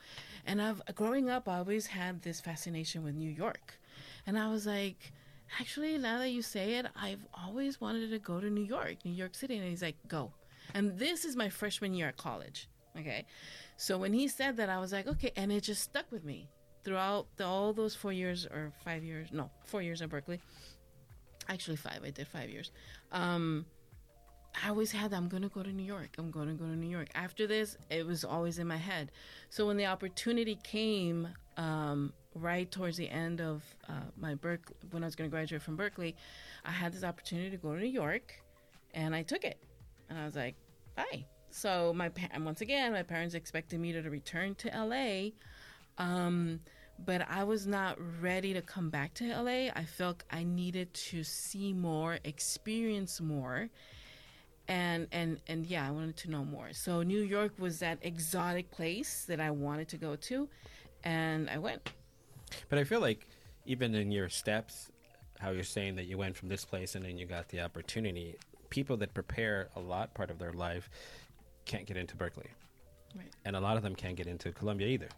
And 0.45 0.61
i've 0.61 0.83
growing 0.95 1.31
up 1.31 1.49
i 1.49 1.59
always 1.59 1.87
had 1.87 2.23
this 2.23 2.41
fascination 2.41 3.05
with 3.05 3.15
new 3.15 3.31
york. 3.31 3.79
And 4.27 4.39
i 4.39 4.49
was 4.49 4.67
like 4.67 5.13
actually 5.61 5.97
now 5.99 6.19
that 6.19 6.31
you 6.31 6.43
say 6.43 6.75
it 6.75 6.87
i've 6.97 7.25
always 7.33 7.81
wanted 7.81 8.11
to 8.11 8.19
go 8.19 8.41
to 8.41 8.51
new 8.51 8.65
york 8.77 8.97
new 9.05 9.13
york 9.13 9.35
city. 9.37 9.57
And 9.57 9.69
he's 9.69 9.83
like 9.83 9.97
go. 10.09 10.33
And 10.75 10.99
this 10.99 11.25
is 11.25 11.37
my 11.37 11.49
freshman 11.49 11.95
year 11.95 12.09
at 12.09 12.17
college 12.17 12.69
okay 12.99 13.25
so 13.77 13.99
when 13.99 14.13
he 14.13 14.29
said 14.29 14.57
that 14.57 14.69
i 14.69 14.79
was 14.79 14.93
like 14.93 15.07
okay 15.07 15.33
and 15.37 15.53
it 15.53 15.63
just 15.63 15.83
stuck 15.83 16.11
with 16.11 16.25
me 16.25 16.49
throughout 16.85 17.27
the, 17.37 17.45
all 17.45 17.73
those 17.73 17.95
four 17.95 18.13
years 18.13 18.47
or 18.47 18.73
five 18.85 19.03
years 19.03 19.29
no 19.33 19.51
four 19.65 19.83
years 19.83 20.03
at 20.03 20.09
berkeley 20.09 20.41
actually 21.49 21.77
five 21.77 22.01
i 22.05 22.11
did 22.11 22.27
five 22.27 22.49
years 22.49 22.71
um 23.13 23.67
I 24.65 24.71
always 24.71 24.91
had 24.91 25.13
I'm 25.13 25.29
going 25.29 25.43
to 25.43 25.51
go 25.51 25.63
to 25.63 25.71
New 25.71 25.83
York. 25.83 26.17
I'm 26.17 26.31
going 26.31 26.49
to 26.49 26.55
go 26.55 26.65
to 26.65 26.75
New 26.75 26.89
York. 26.89 27.09
After 27.15 27.47
this, 27.47 27.77
it 27.91 28.07
was 28.07 28.25
always 28.25 28.59
in 28.59 28.67
my 28.67 28.79
head. 28.79 29.13
So 29.51 29.67
when 29.67 29.77
the 29.77 29.85
opportunity 29.85 30.59
came, 30.65 31.29
um, 31.59 32.15
right 32.35 32.71
towards 32.71 32.97
the 32.97 33.09
end 33.09 33.41
of 33.41 33.63
uh, 33.89 33.93
my 34.17 34.35
Berkeley, 34.35 34.77
when 34.91 35.03
I 35.03 35.07
was 35.07 35.17
going 35.17 35.29
to 35.29 35.35
graduate 35.35 35.63
from 35.63 35.77
Berkeley, 35.77 36.17
I 36.65 36.71
had 36.71 36.93
this 36.93 37.05
opportunity 37.05 37.51
to 37.51 37.57
go 37.57 37.75
to 37.75 37.81
New 37.81 37.87
York, 37.87 38.35
and 38.95 39.15
I 39.15 39.23
took 39.23 39.45
it. 39.45 39.59
And 40.09 40.19
I 40.19 40.25
was 40.25 40.37
like, 40.37 40.55
bye. 40.95 41.27
So 41.51 41.93
my 41.95 42.11
once 42.39 42.61
again, 42.61 42.93
my 42.93 43.03
parents 43.03 43.35
expected 43.35 43.81
me 43.81 43.93
to 43.93 44.03
return 44.03 44.55
to 44.57 44.69
LA, 44.69 45.31
um, 46.03 46.61
but 47.05 47.27
I 47.29 47.45
was 47.45 47.67
not 47.67 47.99
ready 48.21 48.53
to 48.55 48.63
come 48.63 48.91
back 48.91 49.15
to 49.15 49.25
LA. 49.25 49.71
I 49.75 49.85
felt 49.85 50.23
I 50.31 50.45
needed 50.45 50.93
to 50.95 51.25
see 51.25 51.73
more, 51.73 52.19
experience 52.25 53.21
more 53.21 53.69
and 54.69 55.07
and 55.13 55.41
and 55.47 55.65
yeah 55.65 55.87
i 55.87 55.93
wanted 55.93 56.17
to 56.17 56.29
know 56.29 56.45
more 56.45 56.73
so 56.73 57.01
new 57.01 57.23
york 57.23 57.53
was 57.57 57.79
that 57.79 57.99
exotic 58.03 58.69
place 58.73 59.25
that 59.29 59.39
i 59.39 59.49
wanted 59.49 59.87
to 59.87 59.97
go 59.97 60.17
to 60.17 60.49
and 61.05 61.49
i 61.49 61.57
went 61.57 61.93
But 62.69 62.79
I 62.79 62.85
feel 62.85 63.01
like 63.01 63.27
even 63.65 63.95
in 63.95 64.11
your 64.11 64.29
steps, 64.29 64.91
how 65.39 65.51
you're 65.51 65.65
saying 65.65 65.97
that 65.97 66.07
you 66.07 66.19
went 66.19 66.37
from 66.37 66.49
this 66.49 66.65
place 66.65 66.95
and 66.95 67.05
then 67.05 67.19
you 67.19 67.27
got 67.27 67.49
the 67.49 67.61
opportunity, 67.61 68.37
people 68.71 68.97
that 68.99 69.15
prepare 69.15 69.69
a 69.77 69.81
lot 69.81 70.15
part 70.15 70.31
of 70.31 70.39
their 70.39 70.53
life 70.53 70.89
can't 71.67 71.87
get 71.87 71.97
into 71.97 72.17
Berkeley. 72.17 72.49
Right. 73.15 73.31
And 73.45 73.57
a 73.57 73.61
lot 73.61 73.77
of 73.77 73.83
them 73.83 73.95
can't 73.95 74.17
get 74.17 74.27
into 74.27 74.53
Columbia 74.53 74.89
either. 74.89 75.09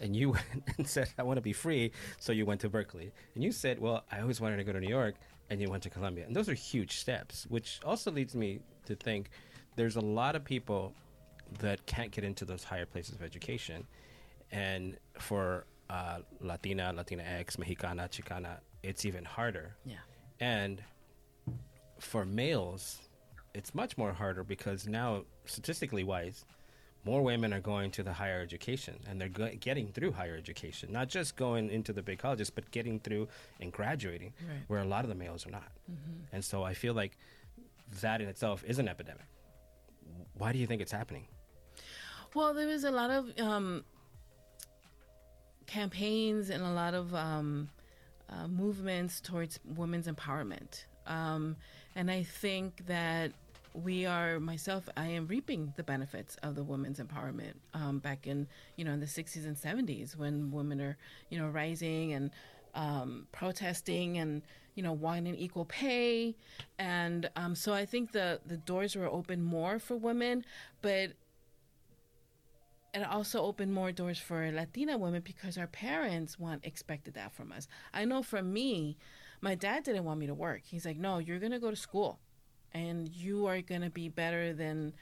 And 0.00 0.14
you 0.14 0.30
went 0.30 0.44
and 0.78 0.86
said, 0.86 1.08
I 1.18 1.22
want 1.22 1.36
to 1.38 1.42
be 1.42 1.52
free. 1.52 1.92
So 2.18 2.32
you 2.32 2.46
went 2.46 2.60
to 2.60 2.68
Berkeley. 2.68 3.10
And 3.34 3.42
you 3.42 3.52
said, 3.52 3.80
Well, 3.80 4.04
I 4.10 4.20
always 4.20 4.40
wanted 4.40 4.56
to 4.58 4.64
go 4.64 4.72
to 4.72 4.80
New 4.80 4.88
York. 4.88 5.16
And 5.50 5.60
you 5.60 5.70
went 5.70 5.82
to 5.84 5.90
Columbia. 5.90 6.26
And 6.26 6.36
those 6.36 6.48
are 6.48 6.54
huge 6.54 6.98
steps, 6.98 7.46
which 7.48 7.80
also 7.84 8.10
leads 8.10 8.34
me 8.34 8.60
to 8.84 8.94
think 8.94 9.30
there's 9.76 9.96
a 9.96 10.00
lot 10.00 10.36
of 10.36 10.44
people 10.44 10.92
that 11.60 11.84
can't 11.86 12.10
get 12.10 12.22
into 12.22 12.44
those 12.44 12.62
higher 12.62 12.84
places 12.84 13.14
of 13.14 13.22
education. 13.22 13.86
And 14.52 14.98
for 15.18 15.64
uh, 15.88 16.18
Latina, 16.40 16.92
Latina 16.94 17.22
X, 17.22 17.58
Mexicana, 17.58 18.08
Chicana, 18.10 18.58
it's 18.82 19.06
even 19.06 19.24
harder. 19.24 19.74
yeah 19.86 19.96
And 20.40 20.82
for 21.98 22.24
males, 22.24 23.07
it's 23.54 23.74
much 23.74 23.96
more 23.98 24.12
harder 24.12 24.44
because 24.44 24.86
now, 24.86 25.24
statistically 25.46 26.04
wise, 26.04 26.44
more 27.04 27.22
women 27.22 27.52
are 27.52 27.60
going 27.60 27.90
to 27.92 28.02
the 28.02 28.12
higher 28.12 28.40
education 28.40 28.96
and 29.08 29.20
they're 29.20 29.28
go- 29.28 29.50
getting 29.60 29.88
through 29.92 30.12
higher 30.12 30.36
education, 30.36 30.92
not 30.92 31.08
just 31.08 31.36
going 31.36 31.70
into 31.70 31.92
the 31.92 32.02
big 32.02 32.18
colleges, 32.18 32.50
but 32.50 32.70
getting 32.70 33.00
through 33.00 33.28
and 33.60 33.72
graduating, 33.72 34.32
Right. 34.46 34.58
where 34.68 34.80
a 34.80 34.84
lot 34.84 35.04
of 35.04 35.08
the 35.08 35.14
males 35.14 35.46
are 35.46 35.50
not. 35.50 35.70
And 36.32 36.44
so 36.44 36.62
I 36.62 36.74
feel 36.74 36.94
like 36.94 37.16
that 38.02 38.20
in 38.20 38.28
itself 38.28 38.62
is 38.66 38.78
an 38.78 38.88
epidemic. 38.88 39.24
Why 40.36 40.52
do 40.52 40.58
you 40.58 40.66
think 40.66 40.82
it's 40.82 40.92
happening? 40.92 41.26
well 42.34 42.52
there 42.52 42.66
was 42.66 42.84
a 42.84 42.90
lot 42.90 43.10
of 43.10 43.32
um, 43.40 43.82
campaigns 45.66 46.50
and 46.50 46.62
a 46.62 46.70
lot 46.70 46.94
of 46.94 47.14
um, 47.14 47.68
uh, 48.28 48.46
movements 48.46 49.20
towards 49.20 49.58
women's 49.64 50.06
empowerment 50.06 50.84
um, 51.06 51.56
and 51.98 52.10
i 52.10 52.22
think 52.22 52.86
that 52.86 53.32
we 53.74 54.06
are 54.06 54.38
myself 54.40 54.88
i 54.96 55.06
am 55.06 55.26
reaping 55.26 55.72
the 55.76 55.82
benefits 55.82 56.36
of 56.42 56.54
the 56.54 56.62
women's 56.62 56.98
empowerment 57.00 57.54
um, 57.74 57.98
back 57.98 58.26
in 58.26 58.46
you 58.76 58.84
know 58.84 58.92
in 58.92 59.00
the 59.00 59.06
60s 59.06 59.44
and 59.44 59.56
70s 59.56 60.16
when 60.16 60.50
women 60.50 60.80
are 60.80 60.96
you 61.28 61.38
know 61.38 61.48
rising 61.48 62.12
and 62.14 62.30
um, 62.74 63.26
protesting 63.32 64.18
and 64.18 64.42
you 64.76 64.82
know 64.82 64.92
wanting 64.92 65.34
equal 65.34 65.64
pay. 65.64 66.36
And 66.78 67.28
um, 67.34 67.54
so 67.56 67.74
i 67.74 67.84
think 67.84 68.12
the 68.12 68.40
the 68.46 68.56
doors 68.56 68.94
were 68.94 69.06
open 69.06 69.42
more 69.42 69.78
for 69.78 69.96
women 69.96 70.44
but 70.80 71.12
it 72.94 73.02
also 73.02 73.42
opened 73.42 73.74
more 73.74 73.92
doors 73.92 74.18
for 74.18 74.50
latina 74.52 74.96
women 74.96 75.20
because 75.22 75.58
our 75.58 75.66
parents 75.66 76.38
want 76.38 76.64
expected 76.64 77.14
that 77.14 77.32
from 77.32 77.52
us. 77.52 77.66
I 77.92 78.04
know 78.04 78.22
for 78.22 78.42
me 78.42 78.96
my 79.40 79.54
dad 79.54 79.84
didn't 79.84 80.04
want 80.04 80.18
me 80.18 80.26
to 80.26 80.34
work 80.34 80.62
he's 80.64 80.84
like 80.84 80.96
no 80.96 81.18
you're 81.18 81.38
going 81.38 81.52
to 81.52 81.58
go 81.58 81.70
to 81.70 81.76
school 81.76 82.18
and 82.74 83.08
you 83.08 83.46
are 83.46 83.60
going 83.60 83.80
to 83.80 83.90
be 83.90 84.08
better 84.08 84.52
than 84.52 84.92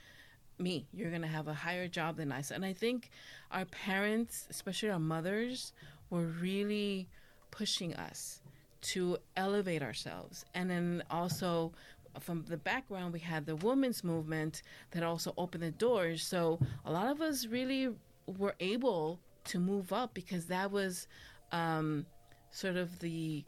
me. 0.59 0.87
You're 0.93 1.11
going 1.11 1.23
to 1.23 1.29
have 1.29 1.49
a 1.49 1.55
higher 1.55 1.89
job 1.89 2.17
than 2.17 2.33
us. 2.33 2.51
And 2.51 2.65
I 2.65 2.73
think 2.73 3.11
our 3.51 3.65
parents, 3.67 4.47
especially 4.51 4.91
our 4.91 4.99
mothers, 4.99 5.73
were 6.11 6.27
really 6.27 7.09
pushing 7.51 7.95
us 7.95 8.41
to 8.83 9.19
elevate 9.37 9.83
ourselves. 9.83 10.45
And 10.55 10.71
then 10.71 11.03
also 11.11 11.73
from 12.21 12.45
the 12.49 12.57
background, 12.57 13.13
we 13.13 13.19
had 13.19 13.47
the 13.47 13.57
women's 13.57 14.03
movement 14.05 14.63
that 14.93 15.03
also 15.03 15.35
opened 15.37 15.63
the 15.63 15.71
doors. 15.71 16.23
So 16.23 16.59
a 16.85 16.93
lot 16.93 17.09
of 17.09 17.21
us 17.21 17.47
really 17.47 17.91
were 18.39 18.55
able 18.61 19.21
to 19.45 19.59
move 19.59 19.93
up 19.93 20.15
because 20.15 20.47
that 20.47 20.71
was 20.71 21.07
um, 21.53 22.07
sort 22.51 22.77
of 22.77 22.99
the 23.01 23.45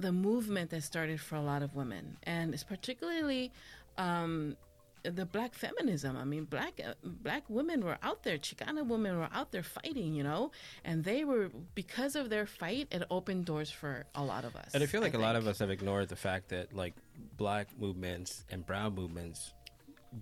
the 0.00 0.12
movement 0.12 0.70
that 0.70 0.82
started 0.82 1.20
for 1.20 1.36
a 1.36 1.42
lot 1.42 1.62
of 1.62 1.74
women, 1.74 2.16
and 2.22 2.54
it's 2.54 2.64
particularly 2.64 3.52
um, 3.96 4.56
the 5.02 5.26
black 5.26 5.54
feminism. 5.54 6.16
I 6.16 6.24
mean, 6.24 6.44
black 6.44 6.80
uh, 6.84 6.94
black 7.02 7.44
women 7.48 7.84
were 7.84 7.98
out 8.02 8.22
there, 8.22 8.38
Chicana 8.38 8.86
women 8.86 9.18
were 9.18 9.28
out 9.32 9.52
there 9.52 9.62
fighting, 9.62 10.14
you 10.14 10.22
know, 10.22 10.52
and 10.84 11.04
they 11.04 11.24
were 11.24 11.50
because 11.74 12.16
of 12.16 12.30
their 12.30 12.46
fight, 12.46 12.88
it 12.90 13.02
opened 13.10 13.46
doors 13.46 13.70
for 13.70 14.06
a 14.14 14.22
lot 14.22 14.44
of 14.44 14.56
us. 14.56 14.70
And 14.74 14.82
I 14.82 14.86
feel 14.86 15.00
like 15.00 15.14
a 15.14 15.18
a 15.18 15.20
lot 15.20 15.36
of 15.36 15.46
us 15.46 15.58
have 15.58 15.70
ignored 15.70 16.08
the 16.08 16.16
fact 16.16 16.48
that 16.50 16.72
like 16.72 16.94
black 17.36 17.68
movements 17.78 18.44
and 18.50 18.64
brown 18.64 18.94
movements 18.94 19.52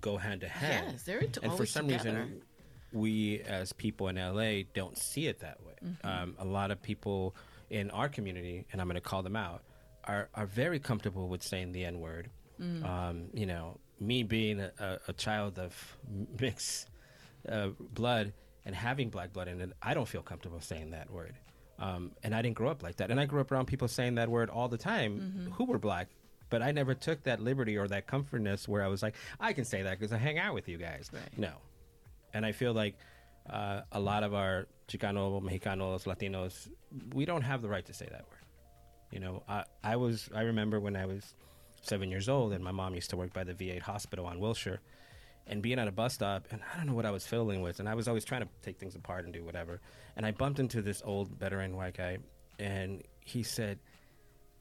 go 0.01 0.17
hand 0.17 0.41
to 0.41 0.47
hand. 0.47 0.87
Yes, 0.91 1.03
they're 1.03 1.19
and 1.19 1.53
for 1.53 1.65
some 1.65 1.87
together. 1.87 2.09
reason, 2.09 2.41
we 2.93 3.41
as 3.41 3.73
people 3.73 4.07
in 4.07 4.15
LA 4.15 4.63
don't 4.73 4.97
see 4.97 5.27
it 5.27 5.39
that 5.39 5.63
way. 5.63 5.73
Mm-hmm. 5.85 6.07
Um, 6.07 6.35
a 6.39 6.45
lot 6.45 6.71
of 6.71 6.81
people 6.81 7.35
in 7.69 7.91
our 7.91 8.09
community, 8.09 8.65
and 8.71 8.81
I'm 8.81 8.87
going 8.87 8.95
to 8.95 9.01
call 9.01 9.23
them 9.23 9.35
out, 9.35 9.61
are 10.07 10.29
are 10.33 10.45
very 10.45 10.79
comfortable 10.79 11.27
with 11.27 11.43
saying 11.43 11.71
the 11.71 11.85
N 11.85 11.99
word. 11.99 12.29
Mm. 12.61 12.85
Um, 12.85 13.23
you 13.33 13.45
know, 13.45 13.77
me 13.99 14.23
being 14.23 14.59
a, 14.59 14.99
a, 15.07 15.13
child 15.13 15.59
of 15.59 15.97
mixed 16.39 16.89
uh, 17.47 17.69
blood 17.93 18.33
and 18.65 18.73
having 18.75 19.09
black 19.09 19.31
blood 19.31 19.47
in 19.47 19.61
it, 19.61 19.71
I 19.81 19.93
don't 19.93 20.07
feel 20.07 20.23
comfortable 20.23 20.59
saying 20.59 20.91
that 20.91 21.11
word. 21.11 21.35
Um, 21.79 22.11
and 22.23 22.33
I 22.33 22.41
didn't 22.41 22.55
grow 22.55 22.69
up 22.69 22.81
like 22.81 22.95
that. 22.95 23.11
And 23.11 23.19
I 23.19 23.25
grew 23.25 23.41
up 23.41 23.51
around 23.51 23.67
people 23.67 23.87
saying 23.87 24.15
that 24.15 24.29
word 24.29 24.49
all 24.49 24.67
the 24.67 24.77
time 24.77 25.19
Mm-hmm. 25.19 25.51
who 25.51 25.65
were 25.65 25.77
black. 25.77 26.07
But 26.49 26.61
I 26.61 26.71
never 26.71 26.93
took 26.95 27.23
that 27.23 27.41
liberty 27.41 27.77
or 27.77 27.87
that 27.89 28.07
comfortness 28.07 28.67
where 28.67 28.81
I 28.81 28.87
was 28.87 29.03
like, 29.03 29.15
I 29.39 29.53
can 29.53 29.65
say 29.65 29.83
that 29.83 29.99
because 29.99 30.13
I 30.13 30.17
hang 30.17 30.39
out 30.39 30.53
with 30.53 30.67
you 30.69 30.77
guys. 30.77 31.11
Right. 31.13 31.37
No. 31.37 31.51
And 32.33 32.45
I 32.45 32.53
feel 32.53 32.73
like 32.73 32.95
uh, 33.49 33.81
a 33.91 33.99
lot 33.99 34.23
of 34.23 34.33
our 34.33 34.65
Chicano, 34.87 35.41
Mexicanos, 35.41 36.05
Latinos, 36.05 36.69
we 37.13 37.25
don't 37.25 37.41
have 37.41 37.61
the 37.61 37.67
right 37.67 37.85
to 37.85 37.93
say 37.93 38.07
that 38.09 38.25
word. 38.29 38.36
You 39.11 39.19
know, 39.19 39.43
I, 39.47 39.63
I 39.83 39.95
was, 39.95 40.29
I 40.35 40.41
remember 40.41 40.79
when 40.79 40.95
I 40.95 41.05
was 41.05 41.33
seven 41.81 42.09
years 42.09 42.27
old 42.27 42.53
and 42.53 42.63
my 42.63 42.71
mom 42.71 42.95
used 42.95 43.09
to 43.11 43.17
work 43.17 43.33
by 43.33 43.43
the 43.43 43.53
VA 43.53 43.79
hospital 43.81 44.25
on 44.25 44.39
Wilshire 44.39 44.81
and 45.45 45.61
being 45.61 45.79
at 45.79 45.87
a 45.87 45.91
bus 45.91 46.13
stop 46.13 46.47
and 46.51 46.61
I 46.73 46.77
don't 46.77 46.87
know 46.87 46.93
what 46.93 47.05
I 47.05 47.11
was 47.11 47.25
fiddling 47.25 47.61
with 47.61 47.79
and 47.79 47.87
I 47.87 47.95
was 47.95 48.07
always 48.07 48.25
trying 48.25 48.41
to 48.41 48.49
take 48.61 48.77
things 48.77 48.95
apart 48.95 49.25
and 49.25 49.33
do 49.33 49.43
whatever. 49.43 49.79
And 50.15 50.25
I 50.25 50.31
bumped 50.31 50.59
into 50.59 50.81
this 50.81 51.01
old 51.05 51.29
veteran 51.39 51.75
white 51.75 51.95
guy 51.95 52.17
and 52.59 53.03
he 53.21 53.43
said 53.43 53.79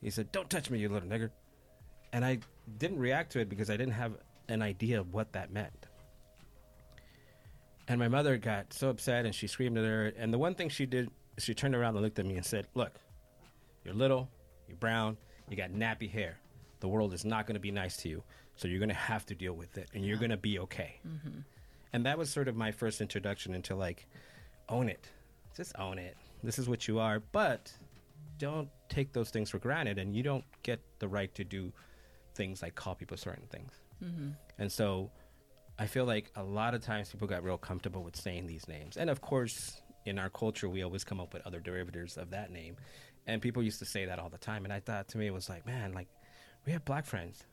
he 0.00 0.10
said 0.10 0.30
don't 0.30 0.48
touch 0.48 0.70
me 0.70 0.78
you 0.78 0.88
little 0.88 1.08
nigger. 1.08 1.30
And 2.12 2.24
I 2.24 2.38
didn't 2.78 2.98
react 2.98 3.32
to 3.32 3.40
it 3.40 3.48
because 3.48 3.68
I 3.68 3.76
didn't 3.76 3.94
have 3.94 4.12
an 4.48 4.62
idea 4.62 5.00
of 5.00 5.12
what 5.12 5.32
that 5.32 5.50
meant. 5.50 5.86
And 7.88 7.98
my 7.98 8.08
mother 8.08 8.36
got 8.36 8.72
so 8.72 8.88
upset 8.90 9.26
and 9.26 9.34
she 9.34 9.46
screamed 9.46 9.76
at 9.78 9.84
her. 9.84 10.12
And 10.16 10.32
the 10.32 10.38
one 10.38 10.54
thing 10.54 10.68
she 10.68 10.86
did 10.86 11.10
she 11.38 11.54
turned 11.54 11.74
around 11.74 11.96
and 11.96 12.02
looked 12.02 12.18
at 12.18 12.26
me 12.26 12.36
and 12.36 12.46
said 12.46 12.66
look 12.74 12.98
you're 13.84 13.94
little 13.94 14.30
you're 14.68 14.76
brown 14.76 15.16
you 15.48 15.56
got 15.56 15.70
nappy 15.70 16.10
hair. 16.10 16.38
The 16.80 16.88
world 16.88 17.12
is 17.12 17.24
not 17.24 17.46
going 17.46 17.54
to 17.54 17.60
be 17.60 17.70
nice 17.70 17.96
to 17.98 18.08
you 18.08 18.22
so 18.56 18.68
you're 18.68 18.78
going 18.78 18.88
to 18.88 18.94
have 18.94 19.26
to 19.26 19.34
deal 19.34 19.52
with 19.52 19.76
it 19.78 19.88
and 19.94 20.04
you're 20.04 20.18
going 20.18 20.30
to 20.30 20.36
be 20.36 20.58
okay. 20.60 21.00
Mm-hmm. 21.06 21.40
And 21.92 22.06
that 22.06 22.18
was 22.18 22.30
sort 22.30 22.48
of 22.48 22.56
my 22.56 22.72
first 22.72 23.00
introduction 23.00 23.54
into 23.54 23.74
like 23.74 24.06
own 24.68 24.88
it. 24.88 25.10
Just 25.56 25.72
own 25.78 25.98
it. 25.98 26.16
This 26.42 26.58
is 26.58 26.68
what 26.68 26.86
you 26.88 26.98
are 26.98 27.20
but 27.32 27.72
don't 28.38 28.68
take 28.88 29.12
those 29.12 29.30
things 29.30 29.48
for 29.50 29.58
granted 29.58 29.98
and 29.98 30.14
you 30.14 30.22
don't 30.22 30.44
get 30.62 30.80
the 30.98 31.08
right 31.08 31.34
to 31.34 31.44
do 31.44 31.72
things 32.34 32.60
like 32.60 32.74
call 32.74 32.94
people 32.94 33.16
certain 33.16 33.46
things. 33.48 33.72
Mm-hmm. 34.02 34.30
And 34.58 34.70
so 34.70 35.10
i 35.78 35.86
feel 35.86 36.06
like 36.06 36.30
a 36.36 36.42
lot 36.42 36.72
of 36.72 36.82
times 36.82 37.10
people 37.10 37.28
got 37.28 37.44
real 37.44 37.58
comfortable 37.58 38.02
with 38.02 38.16
saying 38.16 38.46
these 38.46 38.68
names. 38.68 38.96
And 38.96 39.08
of 39.08 39.20
course 39.20 39.80
in 40.04 40.18
our 40.18 40.30
culture 40.30 40.68
we 40.68 40.82
always 40.82 41.04
come 41.04 41.20
up 41.20 41.32
with 41.32 41.46
other 41.46 41.60
derivatives 41.60 42.16
of 42.16 42.30
that 42.30 42.50
name 42.50 42.76
and 43.26 43.42
people 43.42 43.62
used 43.62 43.78
to 43.80 43.84
say 43.84 44.04
that 44.06 44.18
all 44.18 44.28
the 44.28 44.38
time. 44.38 44.64
And 44.64 44.72
i 44.72 44.80
thought 44.80 45.08
to 45.08 45.18
me 45.18 45.26
it 45.26 45.34
was 45.34 45.48
like 45.48 45.66
man 45.66 45.92
like 45.92 46.08
we 46.66 46.72
have 46.72 46.84
black 46.84 47.06
friends. 47.06 47.44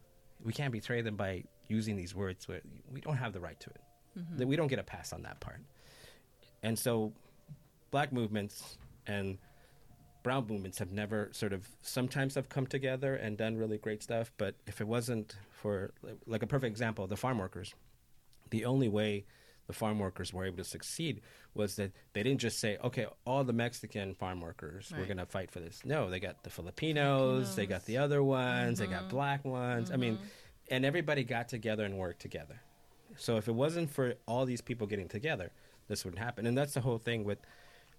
We 0.44 0.54
can't 0.54 0.72
betray 0.72 1.02
them 1.02 1.16
by 1.16 1.44
using 1.68 1.96
these 1.96 2.16
words 2.16 2.48
where 2.48 2.62
we 2.92 3.00
don't 3.00 3.18
have 3.18 3.32
the 3.32 3.40
right 3.40 3.60
to 3.60 3.70
it. 3.70 3.82
Mm-hmm. 4.18 4.38
That 4.38 4.48
we 4.48 4.56
don't 4.56 4.68
get 4.68 4.80
a 4.80 4.84
pass 4.84 5.14
on 5.14 5.22
that 5.24 5.40
part. 5.40 5.62
And 6.64 6.78
so 6.78 7.14
black 7.92 8.12
movements 8.12 8.78
and 9.06 9.38
brown 10.24 10.48
movements 10.48 10.80
have 10.80 10.92
never 10.92 11.30
sort 11.32 11.54
of 11.54 11.68
sometimes 11.82 12.36
have 12.36 12.50
come 12.50 12.66
together 12.66 13.16
and 13.16 13.38
done 13.38 13.56
really 13.56 13.78
great 13.78 14.02
stuff. 14.02 14.32
But 14.38 14.56
if 14.66 14.82
it 14.82 14.88
wasn't 14.88 15.36
for 15.52 15.94
like 16.26 16.44
a 16.44 16.48
perfect 16.48 16.70
example 16.70 17.08
the 17.08 17.16
farm 17.16 17.38
workers 17.38 17.74
the 18.50 18.66
only 18.66 18.90
way 18.90 19.26
the 19.68 19.74
farm 19.74 20.00
workers 20.00 20.34
were 20.34 20.46
able 20.46 20.58
to 20.58 20.64
succeed 20.64 21.22
was 21.54 21.76
that 21.78 21.92
they 22.14 22.22
didn't 22.24 22.40
just 22.42 22.60
say 22.60 22.78
okay 22.84 23.06
all 23.26 23.44
the 23.44 23.54
mexican 23.54 24.14
farm 24.14 24.42
workers 24.42 24.92
we're 24.98 25.06
going 25.06 25.18
to 25.18 25.26
fight 25.26 25.50
for 25.52 25.60
this 25.60 25.82
no 25.86 26.10
they 26.10 26.20
got 26.20 26.44
the 26.44 26.50
filipinos, 26.50 27.56
they 27.56 27.66
got 27.66 27.86
the 27.86 27.98
other 27.98 28.22
ones 28.24 28.80
they 28.80 28.86
Mm-hmm. 28.86 28.94
got 28.94 29.10
black 29.10 29.46
ones 29.46 29.92
i 29.92 29.96
mean 29.98 30.20
and 30.70 30.86
everybody 30.86 31.24
got 31.24 31.48
together 31.50 31.84
and 31.86 31.98
worked 31.98 32.22
together 32.22 32.60
so 33.18 33.38
if 33.38 33.48
it 33.48 33.54
wasn't 33.54 33.90
for 33.92 34.16
all 34.26 34.44
these 34.46 34.62
people 34.62 34.88
getting 34.88 35.08
together, 35.08 35.52
this 35.88 36.04
wouldn't 36.04 36.18
happen. 36.24 36.48
And 36.48 36.58
that's 36.58 36.74
the 36.74 36.82
whole 36.82 36.98
thing 36.98 37.24
with, 37.24 37.38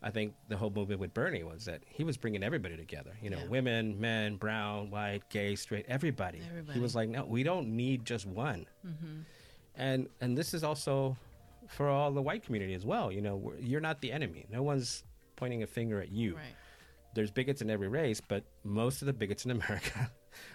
I 0.02 0.10
think 0.10 0.34
the 0.48 0.56
whole 0.56 0.70
movement 0.70 0.98
with 1.00 1.14
Bernie 1.14 1.44
was 1.44 1.66
that 1.66 1.82
he 1.86 2.02
was 2.02 2.16
bringing 2.16 2.42
everybody 2.42 2.76
together. 2.76 3.12
You 3.22 3.30
know, 3.30 3.38
Yeah. 3.38 3.46
women, 3.46 4.00
men, 4.00 4.34
brown, 4.34 4.90
white, 4.90 5.22
gay, 5.30 5.54
straight, 5.54 5.84
everybody. 5.86 6.40
Everybody. 6.50 6.74
He 6.76 6.80
was 6.82 6.96
like, 6.96 7.10
no, 7.10 7.24
we 7.26 7.44
don't 7.44 7.68
need 7.76 8.04
just 8.04 8.26
one. 8.26 8.66
And 9.76 10.08
and 10.20 10.36
this 10.36 10.52
is 10.52 10.64
also 10.64 11.16
for 11.68 11.88
all 11.88 12.10
the 12.12 12.22
white 12.22 12.42
community 12.44 12.74
as 12.74 12.84
well. 12.84 13.10
You 13.12 13.20
know, 13.20 13.52
you're 13.60 13.80
not 13.80 14.00
the 14.00 14.12
enemy. 14.12 14.46
No 14.50 14.62
one's 14.62 15.04
pointing 15.36 15.62
a 15.62 15.66
finger 15.66 16.00
at 16.00 16.10
you. 16.10 16.34
Right. 16.36 16.42
There's 17.14 17.30
bigots 17.30 17.62
in 17.62 17.70
every 17.70 17.88
race, 17.88 18.20
but 18.20 18.44
most 18.64 19.02
of 19.02 19.06
the 19.06 19.12
bigots 19.12 19.44
in 19.44 19.50
America 19.58 20.10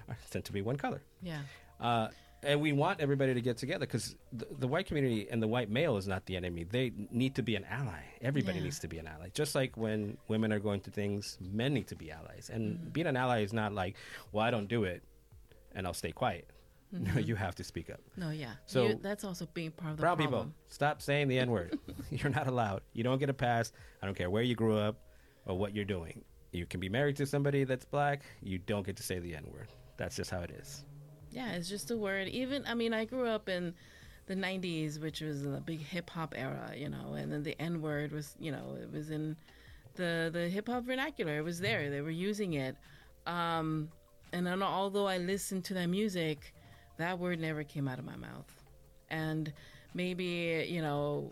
are 0.08 0.18
tend 0.32 0.46
to 0.46 0.52
be 0.54 0.62
one 0.62 0.76
color. 0.78 1.02
Yeah. 1.22 1.40
Uh, 1.80 2.10
and 2.42 2.62
we 2.62 2.72
want 2.72 3.02
everybody 3.02 3.34
to 3.34 3.42
get 3.42 3.58
together 3.58 3.86
because 3.86 4.16
the, 4.32 4.48
the 4.60 4.68
white 4.68 4.86
community 4.86 5.28
and 5.30 5.44
the 5.44 5.48
white 5.48 5.70
male 5.70 5.98
is 5.98 6.08
not 6.08 6.26
the 6.26 6.38
enemy. 6.38 6.64
They 6.64 6.94
need 7.12 7.36
to 7.36 7.44
be 7.44 7.56
an 7.58 7.66
ally. 7.70 8.02
Everybody 8.22 8.60
Yeah. 8.60 8.64
needs 8.66 8.80
to 8.80 8.88
be 8.88 8.98
an 8.98 9.08
ally. 9.08 9.28
Just 9.34 9.56
like 9.56 9.76
when 9.76 10.18
women 10.30 10.54
are 10.54 10.60
going 10.60 10.80
through 10.80 10.94
things, 10.94 11.38
men 11.42 11.74
need 11.74 11.88
to 11.88 11.96
be 11.96 12.12
allies. 12.12 12.50
And 12.54 12.78
Mm-hmm. 12.78 12.90
being 12.90 13.08
an 13.08 13.18
ally 13.18 13.42
is 13.44 13.52
not 13.52 13.74
like, 13.74 13.96
well, 14.32 14.46
I 14.46 14.52
don't 14.52 14.68
do 14.68 14.84
it 14.86 15.04
and 15.76 15.86
I'll 15.86 15.94
stay 15.94 16.12
quiet. 16.14 16.48
No, 16.92 17.20
you 17.20 17.36
have 17.36 17.54
to 17.56 17.64
speak 17.64 17.90
up. 17.90 18.00
No, 18.18 18.32
yeah. 18.32 18.54
So- 18.66 18.88
You- 18.88 19.00
that's 19.02 19.24
also 19.24 19.48
being 19.54 19.72
part 19.72 19.92
of 19.92 19.98
the 19.98 20.02
Brown 20.02 20.18
problem. 20.18 20.48
people, 20.48 20.54
stop 20.70 21.02
saying 21.02 21.28
the 21.28 21.38
N 21.40 21.52
word. 21.52 21.78
you're 22.12 22.32
not 22.32 22.48
allowed. 22.48 22.82
You 22.94 23.04
don't 23.04 23.20
get 23.20 23.30
a 23.30 23.34
pass. 23.34 23.72
I 24.02 24.06
don't 24.06 24.16
care 24.16 24.30
where 24.30 24.44
you 24.44 24.56
grew 24.56 24.78
up 24.78 25.00
or 25.46 25.58
what 25.58 25.76
you're 25.76 25.86
doing. 25.86 26.24
You 26.52 26.66
can 26.66 26.80
be 26.80 26.90
married 26.90 27.16
to 27.18 27.26
somebody 27.28 27.64
that's 27.64 27.86
black. 27.86 28.24
You 28.42 28.58
don't 28.58 28.86
get 28.86 28.98
to 28.98 29.04
say 29.04 29.20
the 29.20 29.36
N 29.36 29.46
word. 29.54 29.68
That's 29.98 30.16
just 30.16 30.32
how 30.32 30.40
it 30.40 30.50
is. 30.52 30.84
Yeah, 31.32 31.52
it's 31.52 31.70
just 31.70 31.92
a 31.92 31.98
word. 31.98 32.28
Even 32.30 32.66
I 32.66 32.74
mean, 32.74 32.92
I 32.94 33.06
grew 33.06 33.28
up 33.28 33.50
in 33.50 33.76
the 34.26 34.34
'90s, 34.36 35.00
which 35.00 35.22
was 35.22 35.46
a 35.46 35.62
big 35.64 35.80
hip 35.82 36.10
hop 36.10 36.34
era, 36.36 36.74
you 36.76 36.90
know, 36.90 37.14
and 37.14 37.32
then 37.32 37.44
the 37.44 37.60
N 37.62 37.82
word 37.84 38.12
was, 38.12 38.36
you 38.40 38.52
know, 38.52 38.76
it 38.82 38.92
was 38.92 39.12
in 39.12 39.36
the 39.94 40.32
the 40.34 40.50
hip 40.50 40.68
hop 40.68 40.86
vernacular. 40.86 41.38
It 41.38 41.44
was 41.44 41.60
there. 41.60 41.92
They 41.92 42.02
were 42.02 42.10
using 42.10 42.54
it. 42.54 42.76
Um, 43.28 43.90
and 44.34 44.48
then 44.48 44.64
although 44.64 45.08
I 45.08 45.18
listened 45.20 45.66
to 45.66 45.74
that 45.76 45.88
music, 45.88 46.54
that 47.00 47.20
word 47.20 47.40
never 47.40 47.64
came 47.64 47.88
out 47.88 48.00
of 48.00 48.06
my 48.06 48.16
mouth. 48.16 48.52
And 49.10 49.52
maybe 49.94 50.66
you 50.70 50.82
know, 50.82 51.32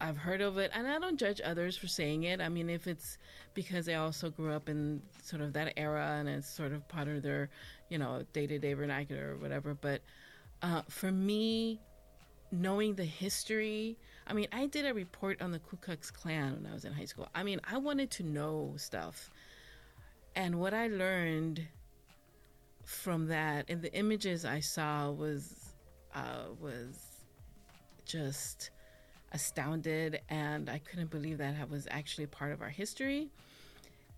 I've 0.00 0.16
heard 0.16 0.40
of 0.40 0.58
it, 0.58 0.70
and 0.74 0.88
I 0.88 0.98
don't 0.98 1.18
judge 1.18 1.40
others 1.44 1.76
for 1.76 1.86
saying 1.86 2.24
it. 2.24 2.40
I 2.40 2.48
mean, 2.48 2.70
if 2.70 2.86
it's 2.86 3.18
because 3.54 3.86
they 3.86 3.94
also 3.94 4.30
grew 4.30 4.52
up 4.52 4.68
in 4.68 5.02
sort 5.22 5.42
of 5.42 5.52
that 5.52 5.74
era 5.76 6.16
and 6.18 6.28
it's 6.28 6.48
sort 6.48 6.72
of 6.72 6.86
part 6.88 7.08
of 7.08 7.22
their, 7.22 7.50
you 7.90 7.98
know, 7.98 8.24
day 8.32 8.46
to 8.46 8.58
day 8.58 8.72
vernacular 8.72 9.34
or 9.34 9.36
whatever. 9.36 9.74
But 9.74 10.00
uh, 10.62 10.82
for 10.88 11.12
me, 11.12 11.80
knowing 12.50 12.94
the 12.94 13.04
history. 13.04 13.98
I 14.26 14.32
mean, 14.32 14.48
I 14.52 14.66
did 14.66 14.86
a 14.86 14.94
report 14.94 15.40
on 15.42 15.52
the 15.52 15.58
Ku 15.58 15.76
Klux 15.76 16.10
Klan 16.10 16.54
when 16.54 16.70
I 16.70 16.74
was 16.74 16.84
in 16.84 16.92
high 16.92 17.04
school. 17.04 17.28
I 17.34 17.42
mean, 17.42 17.60
I 17.70 17.78
wanted 17.78 18.10
to 18.12 18.22
know 18.22 18.74
stuff. 18.76 19.30
And 20.34 20.60
what 20.60 20.74
I 20.74 20.88
learned 20.88 21.66
from 22.88 23.26
that 23.26 23.66
and 23.68 23.82
the 23.82 23.92
images 23.94 24.46
I 24.46 24.60
saw 24.60 25.10
was 25.10 25.74
uh, 26.14 26.54
was 26.58 26.96
just 28.06 28.70
astounded 29.32 30.22
and 30.30 30.70
I 30.70 30.78
couldn't 30.78 31.10
believe 31.10 31.36
that 31.36 31.54
it 31.60 31.68
was 31.68 31.86
actually 31.90 32.26
part 32.26 32.50
of 32.50 32.62
our 32.62 32.70
history. 32.70 33.28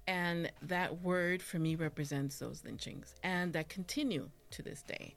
And 0.07 0.53
that 0.63 1.03
word 1.03 1.43
for 1.43 1.59
me 1.59 1.75
represents 1.75 2.39
those 2.39 2.63
lynchings 2.65 3.17
and 3.25 3.53
that 3.55 3.69
continue 3.69 4.31
to 4.53 4.63
this 4.63 4.83
day. 4.83 5.17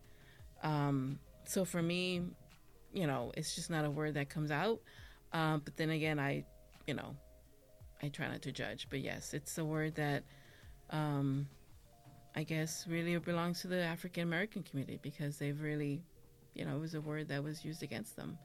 Um, 0.63 1.19
so 1.45 1.63
for 1.63 1.81
me, 1.81 2.23
you 2.91 3.05
know, 3.05 3.31
it's 3.37 3.53
just 3.53 3.69
not 3.69 3.85
a 3.85 3.89
word 3.91 4.15
that 4.15 4.29
comes 4.29 4.49
out. 4.49 4.79
Um, 5.31 5.61
but 5.63 5.77
then 5.77 5.91
again, 5.91 6.19
I, 6.19 6.43
you 6.87 6.95
know, 6.95 7.15
I 8.01 8.09
try 8.09 8.27
not 8.27 8.41
to 8.41 8.51
judge. 8.51 8.87
But 8.89 9.01
yes, 9.01 9.35
it's 9.35 9.59
a 9.59 9.65
word 9.65 9.93
that 9.95 10.23
um, 10.89 11.47
I 12.35 12.43
guess 12.43 12.85
really 12.87 13.17
belongs 13.17 13.61
to 13.61 13.67
the 13.67 13.81
African 13.81 14.23
American 14.23 14.63
community 14.63 14.99
because 15.01 15.37
they've 15.37 15.59
really, 15.61 16.03
you 16.55 16.65
know, 16.65 16.75
it 16.75 16.79
was 16.79 16.95
a 16.95 17.01
word 17.01 17.27
that 17.29 17.43
was 17.43 17.63
used 17.63 17.83
against 17.83 18.15
them. 18.15 18.37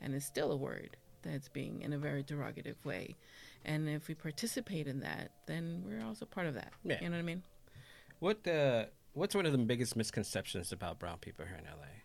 And 0.00 0.14
it's 0.14 0.26
still 0.26 0.52
a 0.52 0.56
word 0.56 0.96
that's 1.22 1.48
being 1.48 1.82
in 1.82 1.92
a 1.92 1.98
very 1.98 2.22
derogative 2.22 2.82
way. 2.84 3.16
And 3.64 3.88
if 3.88 4.08
we 4.08 4.14
participate 4.14 4.86
in 4.86 5.00
that, 5.00 5.30
then 5.46 5.82
we're 5.86 6.04
also 6.04 6.26
part 6.26 6.46
of 6.46 6.54
that. 6.54 6.72
Yeah. 6.84 6.98
You 7.00 7.08
know 7.08 7.16
what 7.16 7.22
I 7.22 7.22
mean? 7.22 7.42
What 8.18 8.46
uh, 8.46 8.84
what's 9.12 9.34
one 9.34 9.46
of 9.46 9.52
the 9.52 9.58
biggest 9.58 9.96
misconceptions 9.96 10.72
about 10.72 10.98
brown 10.98 11.18
people 11.18 11.44
here 11.44 11.56
in 11.56 11.64
LA? 11.64 12.04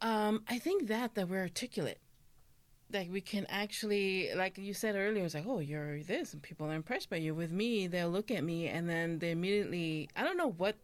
Um, 0.00 0.42
I 0.48 0.58
think 0.58 0.88
that 0.88 1.14
that 1.14 1.28
we're 1.28 1.40
articulate. 1.40 1.98
Like 2.92 3.10
we 3.10 3.20
can 3.20 3.46
actually, 3.48 4.30
like 4.36 4.56
you 4.56 4.72
said 4.72 4.94
earlier, 4.94 5.24
it's 5.24 5.34
like, 5.34 5.46
oh, 5.48 5.58
you're 5.58 6.02
this, 6.02 6.32
and 6.32 6.42
people 6.42 6.66
are 6.66 6.74
impressed 6.74 7.10
by 7.10 7.16
you. 7.16 7.34
With 7.34 7.50
me, 7.50 7.86
they'll 7.88 8.10
look 8.10 8.30
at 8.30 8.44
me, 8.44 8.68
and 8.68 8.88
then 8.88 9.18
they 9.18 9.32
immediately, 9.32 10.08
I 10.14 10.22
don't 10.22 10.36
know 10.36 10.52
what 10.52 10.76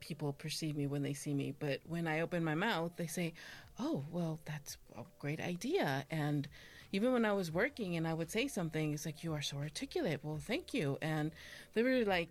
people 0.00 0.32
perceive 0.32 0.76
me 0.76 0.86
when 0.86 1.02
they 1.02 1.12
see 1.12 1.34
me, 1.34 1.54
but 1.58 1.80
when 1.86 2.06
I 2.06 2.20
open 2.20 2.42
my 2.42 2.54
mouth, 2.54 2.92
they 2.96 3.06
say, 3.06 3.34
oh, 3.78 4.04
well, 4.10 4.40
that's 4.44 4.78
a 4.96 5.02
great 5.20 5.40
idea. 5.40 6.04
And 6.10 6.48
even 6.92 7.12
when 7.12 7.24
I 7.24 7.32
was 7.32 7.52
working 7.52 7.96
and 7.96 8.06
I 8.06 8.14
would 8.14 8.30
say 8.30 8.48
something, 8.48 8.92
it's 8.92 9.06
like, 9.06 9.22
you 9.22 9.34
are 9.34 9.42
so 9.42 9.58
articulate. 9.58 10.20
Well, 10.22 10.38
thank 10.38 10.74
you. 10.74 10.98
And 11.02 11.32
they 11.74 11.82
were 11.82 12.04
like 12.04 12.30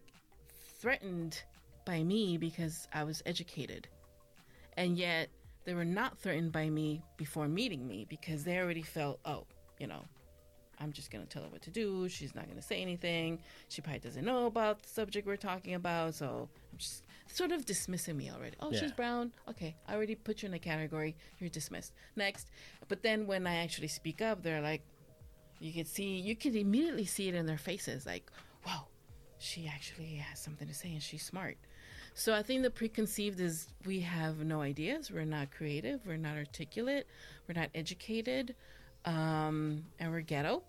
threatened 0.80 1.44
by 1.86 2.04
me 2.04 2.38
because 2.38 2.88
I 2.94 3.04
was 3.04 3.22
educated. 3.26 3.88
And 4.76 4.98
yet 4.98 5.30
they 5.68 5.74
were 5.74 5.84
not 5.86 6.18
threatened 6.18 6.54
by 6.54 6.70
me 6.70 7.04
before 7.18 7.46
meeting 7.50 7.86
me 7.86 8.06
because 8.08 8.46
they 8.46 8.58
already 8.58 8.82
felt, 8.82 9.20
oh, 9.26 9.44
you 9.80 9.86
know, 9.86 10.02
I'm 10.80 10.94
just 10.94 11.12
going 11.12 11.22
to 11.26 11.30
tell 11.30 11.44
her 11.44 11.50
what 11.50 11.62
to 11.64 11.70
do. 11.70 12.08
She's 12.08 12.34
not 12.34 12.46
going 12.46 12.56
to 12.56 12.64
say 12.66 12.82
anything. 12.82 13.40
She 13.68 13.82
probably 13.82 14.00
doesn't 14.00 14.24
know 14.24 14.46
about 14.46 14.82
the 14.84 14.88
subject 14.88 15.28
we're 15.28 15.36
talking 15.36 15.74
about. 15.74 16.16
So 16.16 16.48
I'm 16.72 16.78
just 16.78 17.04
sort 17.28 17.52
of 17.52 17.66
dismissing 17.66 18.16
me 18.16 18.32
already. 18.32 18.56
Oh, 18.62 18.72
Yeah. 18.72 18.80
she's 18.80 18.94
brown. 18.94 19.34
Okay, 19.50 19.76
I 19.90 19.96
already 19.96 20.16
put 20.16 20.42
you 20.42 20.48
in 20.48 20.54
a 20.54 20.60
category. 20.60 21.18
You're 21.38 21.50
dismissed. 21.50 21.92
Next. 22.16 22.48
But 22.88 23.04
then 23.04 23.28
when 23.28 23.46
I 23.46 23.58
actually 23.58 23.90
speak 23.90 24.22
up, 24.22 24.44
they're 24.44 24.62
like, 24.62 24.84
you 25.60 25.74
can 25.74 25.84
see, 25.84 26.16
you 26.18 26.38
can 26.38 26.56
immediately 26.56 27.04
see 27.06 27.28
it 27.28 27.36
in 27.36 27.46
their 27.46 27.58
faces 27.58 28.06
like, 28.06 28.32
wow, 28.66 28.88
she 29.38 29.68
actually 29.68 30.16
has 30.16 30.40
something 30.40 30.68
to 30.70 30.74
say 30.74 30.94
and 30.94 31.04
she's 31.04 31.26
smart. 31.26 31.58
So 32.18 32.34
I 32.34 32.42
think 32.42 32.64
the 32.64 32.72
preconceived 32.72 33.40
is 33.40 33.68
we 33.86 34.00
have 34.00 34.44
no 34.44 34.60
ideas. 34.62 35.12
We're 35.12 35.24
not 35.24 35.52
creative. 35.52 36.02
We're 36.04 36.18
not 36.18 36.36
articulate. 36.36 37.06
We're 37.48 37.54
not 37.62 37.70
educated. 37.76 38.56
Um, 39.06 39.84
and 40.00 40.12
we're 40.12 40.22
ghetto. 40.22 40.64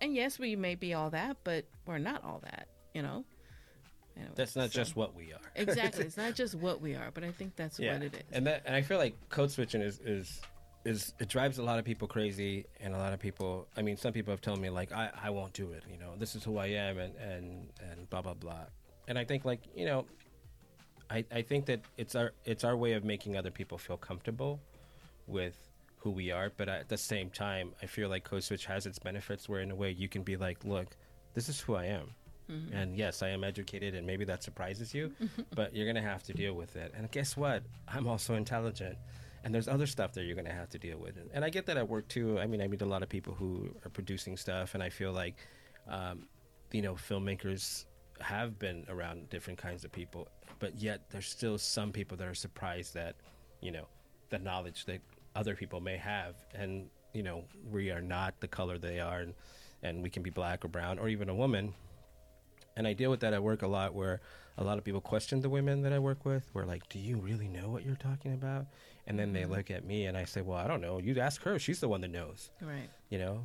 And 0.00 0.14
yes, 0.14 0.38
we 0.38 0.54
may 0.54 0.76
be 0.76 0.94
all 0.94 1.10
that, 1.10 1.38
but 1.42 1.64
we're 1.86 1.98
not 1.98 2.22
all 2.22 2.40
that, 2.44 2.68
you 2.94 3.02
know? 3.02 3.24
Anyway, 4.16 4.30
That's 4.36 4.54
not 4.54 4.70
so- 4.70 4.76
just 4.76 4.94
what 4.94 5.16
we 5.16 5.32
are. 5.32 5.40
exactly. 5.56 6.04
It's 6.04 6.16
not 6.16 6.34
just 6.42 6.54
what 6.54 6.80
we 6.80 6.94
are, 6.94 7.10
but 7.12 7.24
I 7.24 7.32
think 7.32 7.56
that's 7.56 7.80
yeah, 7.80 7.94
what 7.94 8.02
it 8.04 8.14
is. 8.14 8.22
and 8.30 8.46
that 8.46 8.62
and 8.64 8.76
I 8.76 8.82
feel 8.82 8.98
like 8.98 9.14
code 9.28 9.50
switching 9.50 9.82
is 9.82 9.98
is 10.04 10.40
is 10.84 11.14
it 11.18 11.28
drives 11.28 11.58
a 11.58 11.64
lot 11.64 11.80
of 11.80 11.84
people 11.84 12.06
crazy, 12.06 12.66
and 12.80 12.94
a 12.94 12.98
lot 12.98 13.12
of 13.12 13.18
people. 13.18 13.66
I 13.76 13.82
mean, 13.82 13.96
some 13.96 14.12
people 14.12 14.32
have 14.32 14.40
told 14.40 14.60
me 14.60 14.70
like 14.70 14.92
I 14.92 15.10
I 15.22 15.30
won't 15.30 15.52
do 15.52 15.72
it. 15.72 15.82
You 15.90 15.98
know, 15.98 16.14
this 16.16 16.34
is 16.36 16.44
who 16.44 16.58
I 16.58 16.66
am, 16.66 16.98
and 16.98 17.14
and 17.16 17.68
and 17.90 18.08
blah 18.10 18.22
blah 18.22 18.34
blah. 18.34 18.66
And 19.08 19.18
I 19.18 19.24
think 19.24 19.44
like 19.44 19.60
you 19.74 19.84
know, 19.86 20.06
I 21.10 21.24
I 21.32 21.42
think 21.42 21.66
that 21.66 21.80
it's 21.96 22.14
our 22.14 22.32
it's 22.44 22.64
our 22.64 22.76
way 22.76 22.92
of 22.92 23.04
making 23.04 23.36
other 23.36 23.50
people 23.50 23.78
feel 23.78 23.96
comfortable 23.96 24.60
with 25.26 25.56
who 25.98 26.10
we 26.10 26.30
are. 26.30 26.50
But 26.56 26.68
at 26.68 26.88
the 26.88 26.96
same 26.96 27.30
time, 27.30 27.72
I 27.82 27.86
feel 27.86 28.08
like 28.08 28.24
code 28.24 28.42
switch 28.42 28.66
has 28.66 28.86
its 28.86 28.98
benefits, 28.98 29.48
where 29.48 29.60
in 29.60 29.70
a 29.70 29.74
way 29.76 29.90
you 29.90 30.08
can 30.08 30.22
be 30.22 30.36
like, 30.36 30.64
look, 30.64 30.96
this 31.34 31.48
is 31.48 31.60
who 31.60 31.74
I 31.74 31.86
am. 31.86 32.10
And 32.74 32.96
yes, 32.96 33.22
I 33.22 33.28
am 33.28 33.44
educated, 33.44 33.94
and 33.94 34.04
maybe 34.04 34.24
that 34.24 34.42
surprises 34.42 34.92
you, 34.92 35.12
but 35.54 35.72
you're 35.74 35.86
going 35.86 36.02
to 36.02 36.02
have 36.02 36.24
to 36.24 36.32
deal 36.32 36.54
with 36.54 36.74
it. 36.74 36.92
And 36.96 37.08
guess 37.12 37.36
what? 37.36 37.62
I'm 37.86 38.08
also 38.08 38.34
intelligent. 38.34 38.96
And 39.44 39.54
there's 39.54 39.68
other 39.68 39.86
stuff 39.86 40.12
that 40.14 40.24
you're 40.24 40.34
going 40.34 40.48
to 40.48 40.52
have 40.52 40.68
to 40.70 40.78
deal 40.78 40.98
with. 40.98 41.14
And 41.32 41.44
I 41.44 41.50
get 41.50 41.66
that 41.66 41.76
at 41.76 41.88
work 41.88 42.08
too. 42.08 42.40
I 42.40 42.46
mean, 42.46 42.60
I 42.60 42.66
meet 42.66 42.82
a 42.82 42.86
lot 42.86 43.04
of 43.04 43.08
people 43.08 43.34
who 43.34 43.70
are 43.84 43.88
producing 43.88 44.36
stuff, 44.36 44.74
and 44.74 44.82
I 44.82 44.90
feel 44.90 45.12
like, 45.12 45.36
um, 45.88 46.26
you 46.72 46.82
know, 46.82 46.94
filmmakers 46.94 47.84
have 48.20 48.58
been 48.58 48.84
around 48.88 49.30
different 49.30 49.58
kinds 49.58 49.84
of 49.84 49.92
people, 49.92 50.28
but 50.60 50.80
yet 50.80 51.10
there's 51.10 51.26
still 51.26 51.58
some 51.58 51.90
people 51.90 52.16
that 52.18 52.28
are 52.28 52.34
surprised 52.34 52.94
that, 52.94 53.16
you 53.60 53.72
know, 53.72 53.86
the 54.28 54.38
knowledge 54.38 54.84
that 54.84 55.00
other 55.34 55.56
people 55.56 55.80
may 55.80 55.96
have. 55.96 56.36
And, 56.54 56.88
you 57.12 57.24
know, 57.24 57.44
we 57.68 57.90
are 57.90 58.00
not 58.00 58.38
the 58.40 58.48
color 58.48 58.78
they 58.78 59.00
are, 59.00 59.20
and, 59.20 59.34
and 59.82 60.02
we 60.02 60.10
can 60.10 60.22
be 60.22 60.30
black 60.30 60.64
or 60.64 60.68
brown 60.68 60.98
or 60.98 61.08
even 61.08 61.28
a 61.28 61.34
woman 61.34 61.74
and 62.76 62.86
I 62.86 62.92
deal 62.92 63.10
with 63.10 63.20
that 63.20 63.32
at 63.32 63.42
work 63.42 63.62
a 63.62 63.66
lot 63.66 63.94
where 63.94 64.20
a 64.56 64.64
lot 64.64 64.78
of 64.78 64.84
people 64.84 65.00
question 65.00 65.40
the 65.40 65.50
women 65.50 65.82
that 65.82 65.92
I 65.92 65.98
work 65.98 66.24
with. 66.24 66.50
We're 66.54 66.64
like, 66.64 66.88
do 66.88 66.98
you 66.98 67.18
really 67.18 67.48
know 67.48 67.68
what 67.68 67.84
you're 67.84 67.96
talking 67.96 68.32
about? 68.32 68.66
And 69.06 69.18
then 69.18 69.32
they 69.32 69.42
mm-hmm. 69.42 69.52
look 69.52 69.70
at 69.70 69.84
me 69.84 70.06
and 70.06 70.16
I 70.16 70.24
say, 70.24 70.40
well, 70.40 70.58
I 70.58 70.66
don't 70.66 70.80
know. 70.80 70.98
You 70.98 71.18
ask 71.20 71.42
her. 71.42 71.58
She's 71.58 71.80
the 71.80 71.88
one 71.88 72.00
that 72.02 72.10
knows, 72.10 72.50
right. 72.62 72.88
you 73.08 73.18
know? 73.18 73.44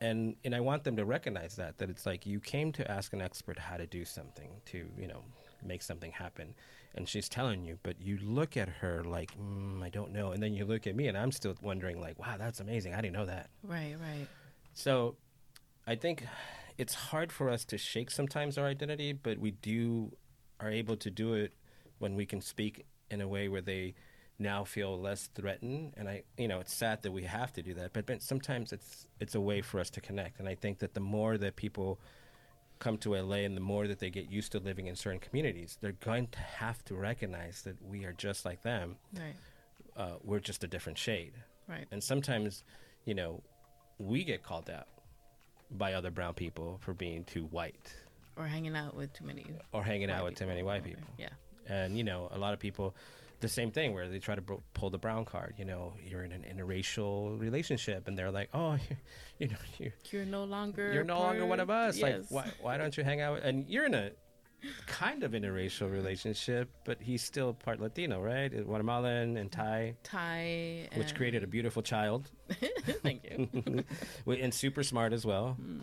And, 0.00 0.36
and 0.44 0.54
I 0.54 0.60
want 0.60 0.84
them 0.84 0.96
to 0.96 1.04
recognize 1.04 1.56
that, 1.56 1.78
that 1.78 1.88
it's 1.88 2.06
like 2.06 2.26
you 2.26 2.40
came 2.40 2.72
to 2.72 2.90
ask 2.90 3.12
an 3.12 3.22
expert 3.22 3.58
how 3.58 3.76
to 3.76 3.86
do 3.86 4.04
something, 4.04 4.50
to, 4.66 4.86
you 4.98 5.08
know, 5.08 5.24
make 5.64 5.82
something 5.82 6.12
happen. 6.12 6.54
And 6.94 7.08
she's 7.08 7.28
telling 7.28 7.64
you, 7.64 7.78
but 7.82 8.00
you 8.00 8.18
look 8.22 8.56
at 8.56 8.68
her 8.68 9.02
like, 9.02 9.36
mm, 9.36 9.82
I 9.82 9.88
don't 9.88 10.12
know. 10.12 10.30
And 10.30 10.42
then 10.42 10.54
you 10.54 10.64
look 10.64 10.86
at 10.86 10.94
me 10.94 11.08
and 11.08 11.18
I'm 11.18 11.32
still 11.32 11.54
wondering 11.60 12.00
like, 12.00 12.18
wow, 12.18 12.36
that's 12.38 12.60
amazing. 12.60 12.94
I 12.94 13.00
didn't 13.00 13.14
know 13.14 13.26
that. 13.26 13.50
Right, 13.62 13.96
right. 14.00 14.28
So 14.74 15.16
I 15.86 15.96
think 15.96 16.24
it's 16.78 16.94
hard 16.94 17.32
for 17.32 17.50
us 17.50 17.64
to 17.66 17.78
shake 17.78 18.10
sometimes 18.10 18.58
our 18.58 18.66
identity, 18.66 19.12
but 19.12 19.38
we 19.38 19.52
do 19.52 20.12
are 20.60 20.70
able 20.70 20.96
to 20.96 21.10
do 21.10 21.34
it 21.34 21.52
when 21.98 22.14
we 22.14 22.26
can 22.26 22.40
speak 22.40 22.86
in 23.10 23.20
a 23.20 23.28
way 23.28 23.48
where 23.48 23.60
they 23.60 23.94
now 24.38 24.64
feel 24.64 24.98
less 24.98 25.28
threatened. 25.34 25.94
And 25.96 26.08
I, 26.08 26.22
you 26.36 26.48
know, 26.48 26.60
it's 26.60 26.74
sad 26.74 27.02
that 27.02 27.12
we 27.12 27.24
have 27.24 27.52
to 27.54 27.62
do 27.62 27.74
that, 27.74 27.92
but, 27.92 28.06
but 28.06 28.22
sometimes 28.22 28.72
it's 28.72 29.06
it's 29.20 29.34
a 29.34 29.40
way 29.40 29.62
for 29.62 29.80
us 29.80 29.90
to 29.90 30.00
connect. 30.00 30.38
And 30.38 30.48
I 30.48 30.54
think 30.54 30.78
that 30.78 30.94
the 30.94 31.00
more 31.00 31.38
that 31.38 31.56
people 31.56 32.00
come 32.78 32.98
to 32.98 33.14
LA 33.14 33.36
and 33.36 33.56
the 33.56 33.60
more 33.60 33.86
that 33.86 33.98
they 33.98 34.10
get 34.10 34.30
used 34.30 34.52
to 34.52 34.58
living 34.58 34.86
in 34.86 34.96
certain 34.96 35.20
communities, 35.20 35.78
they're 35.80 35.92
going 35.92 36.26
to 36.28 36.40
have 36.40 36.84
to 36.84 36.94
recognize 36.94 37.62
that 37.62 37.76
we 37.82 38.04
are 38.04 38.12
just 38.12 38.44
like 38.44 38.62
them. 38.62 38.96
Right. 39.14 39.34
Uh, 39.96 40.16
we're 40.22 40.40
just 40.40 40.64
a 40.64 40.66
different 40.66 40.98
shade. 40.98 41.32
Right. 41.68 41.86
And 41.90 42.02
sometimes, 42.02 42.64
you 43.04 43.14
know, 43.14 43.42
we 43.98 44.24
get 44.24 44.42
called 44.42 44.68
out 44.68 44.88
by 45.70 45.94
other 45.94 46.10
brown 46.10 46.34
people 46.34 46.78
for 46.82 46.92
being 46.92 47.24
too 47.24 47.44
white 47.44 47.92
Or 48.36 48.46
hanging 48.46 48.76
out 48.76 48.94
with 48.94 49.12
too 49.12 49.24
many 49.24 49.46
or 49.72 49.82
hanging 49.82 50.10
out 50.10 50.24
with 50.24 50.34
too 50.36 50.46
many 50.46 50.62
white 50.62 50.84
people. 50.84 51.04
Yeah. 51.18 51.28
And, 51.66 51.96
you 51.96 52.04
know, 52.04 52.28
a 52.32 52.38
lot 52.38 52.52
of 52.52 52.60
people, 52.60 52.94
the 53.44 53.48
same 53.48 53.70
thing 53.70 53.94
where 53.94 54.08
they 54.08 54.18
try 54.18 54.34
to 54.34 54.40
bro- 54.42 54.62
pull 54.74 54.90
the 54.90 54.98
brown 54.98 55.24
card. 55.24 55.54
You 55.58 55.64
know, 55.64 55.94
you're 56.02 56.24
in 56.24 56.32
an 56.32 56.44
interracial 56.44 57.38
relationship 57.40 58.08
and 58.08 58.16
they're 58.18 58.30
like, 58.30 58.48
oh, 58.54 58.76
you 59.38 59.48
know, 59.48 59.56
you're, 59.78 59.92
You're 60.10 60.24
no 60.24 60.44
longer 60.44 60.92
you're 60.92 61.04
no 61.04 61.18
longer 61.20 61.46
one 61.46 61.60
of 61.60 61.68
part- 61.68 61.90
us. 61.90 62.00
Like, 62.00 62.22
why, 62.30 62.50
why 62.60 62.76
don't 62.78 62.96
you 62.96 63.04
hang 63.04 63.20
out? 63.20 63.34
With, 63.34 63.44
and 63.44 63.68
you're 63.68 63.84
in 63.86 63.94
a 63.94 64.10
kind 64.86 65.22
of 65.24 65.32
interracial 65.32 65.90
relationship, 65.92 66.70
but 66.84 66.96
he's 67.00 67.22
still 67.22 67.52
part 67.52 67.80
Latino, 67.80 68.20
right? 68.20 68.52
Uh, 68.54 68.62
Guatemalan 68.62 69.36
and 69.36 69.52
Thai, 69.52 69.94
Thai 70.02 70.88
which 70.96 71.08
and- 71.10 71.16
created 71.16 71.44
a 71.44 71.46
beautiful 71.46 71.82
child. 71.82 72.30
Thank 73.02 73.24
you. 73.24 73.84
And 74.26 74.54
super 74.54 74.82
smart 74.82 75.12
as 75.12 75.24
well. 75.26 75.52
Hmm. 75.60 75.80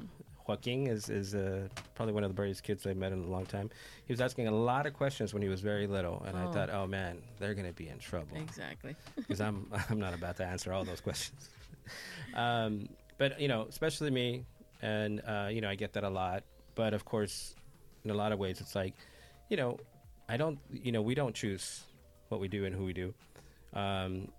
Joaquin 0.48 0.88
is 0.88 1.10
is 1.10 1.36
uh, 1.36 1.68
probably 1.96 2.14
one 2.14 2.24
of 2.24 2.30
the 2.30 2.34
brightest 2.34 2.64
kids 2.64 2.86
I've 2.86 2.98
met 2.98 3.12
in 3.12 3.24
a 3.24 3.28
long 3.28 3.46
time. 3.46 3.70
He 4.06 4.14
was 4.14 4.22
asking 4.22 4.48
a 4.48 4.52
lot 4.52 4.86
of 4.86 4.94
questions 4.94 5.34
when 5.34 5.42
he 5.44 5.50
was 5.50 5.62
very 5.62 5.88
little, 5.88 6.24
and 6.28 6.38
I 6.38 6.46
Oh. 6.46 6.52
thought, 6.52 6.70
oh 6.70 6.88
man, 6.88 7.22
they're 7.40 7.54
gonna 7.54 7.74
be 7.74 7.88
in 7.90 8.00
trouble 8.00 8.38
exactly. 8.38 8.96
because 9.16 9.40
I'm 9.42 9.68
I'm 9.90 10.00
not 10.00 10.14
about 10.14 10.38
to 10.38 10.46
answer 10.46 10.74
all 10.74 10.84
those 10.84 11.02
questions. 11.02 11.50
um, 12.36 12.90
but 13.18 13.40
you 13.40 13.48
know, 13.48 13.66
especially 13.70 14.10
me, 14.12 14.46
and 14.82 15.22
uh, 15.28 15.50
you 15.52 15.62
know, 15.62 15.70
I 15.70 15.76
get 15.76 15.94
that 15.94 16.04
a 16.04 16.10
lot. 16.10 16.44
But 16.76 16.94
of 16.94 17.06
course, 17.06 17.56
in 18.04 18.12
a 18.12 18.16
lot 18.16 18.32
of 18.32 18.40
ways, 18.40 18.62
it's 18.62 18.76
like, 18.76 18.96
you 19.50 19.58
know, 19.58 19.78
I 20.30 20.38
don't, 20.38 20.58
you 20.72 20.92
know, 20.92 21.02
we 21.02 21.16
don't 21.16 21.36
choose 21.36 21.84
what 22.30 22.40
we 22.40 22.48
do 22.48 22.66
and 22.66 22.74
who 22.74 22.86
we 22.86 22.94
do. 22.94 23.14
Um, 23.74 24.30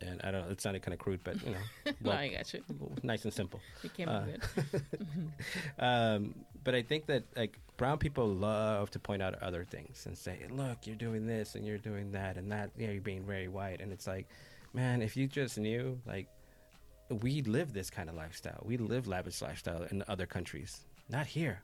and 0.00 0.20
I 0.22 0.30
don't 0.30 0.46
know, 0.46 0.50
it 0.50 0.60
sounded 0.60 0.82
kind 0.82 0.92
of 0.94 1.00
crude, 1.00 1.20
but 1.24 1.42
you 1.44 1.52
know, 1.52 1.92
no, 2.00 2.12
I 2.12 2.28
got 2.28 2.52
you. 2.52 2.62
nice 3.02 3.24
and 3.24 3.32
simple. 3.32 3.60
It 3.82 3.94
came 3.94 4.08
uh, 4.08 4.12
out 4.12 4.26
good. 4.26 4.82
Um, 5.78 6.34
but 6.64 6.74
I 6.74 6.82
think 6.82 7.06
that 7.06 7.24
like 7.36 7.58
brown 7.76 7.98
people 7.98 8.28
love 8.28 8.90
to 8.90 8.98
point 8.98 9.22
out 9.22 9.40
other 9.42 9.64
things 9.64 10.04
and 10.06 10.16
say, 10.16 10.46
"Look, 10.50 10.86
you're 10.86 10.96
doing 10.96 11.26
this 11.26 11.54
and 11.54 11.66
you're 11.66 11.78
doing 11.78 12.12
that 12.12 12.36
and 12.36 12.50
that. 12.52 12.70
Yeah, 12.76 12.90
you're 12.90 13.00
being 13.00 13.24
very 13.24 13.48
white." 13.48 13.80
And 13.80 13.92
it's 13.92 14.06
like, 14.06 14.28
man, 14.72 15.02
if 15.02 15.16
you 15.16 15.26
just 15.26 15.58
knew, 15.58 16.00
like, 16.06 16.28
we 17.22 17.42
live 17.42 17.72
this 17.72 17.90
kind 17.90 18.08
of 18.08 18.14
lifestyle. 18.14 18.62
We 18.64 18.76
live 18.76 19.06
lavish 19.06 19.40
lifestyle 19.40 19.84
in 19.90 20.04
other 20.08 20.26
countries, 20.26 20.80
not 21.08 21.26
here. 21.26 21.62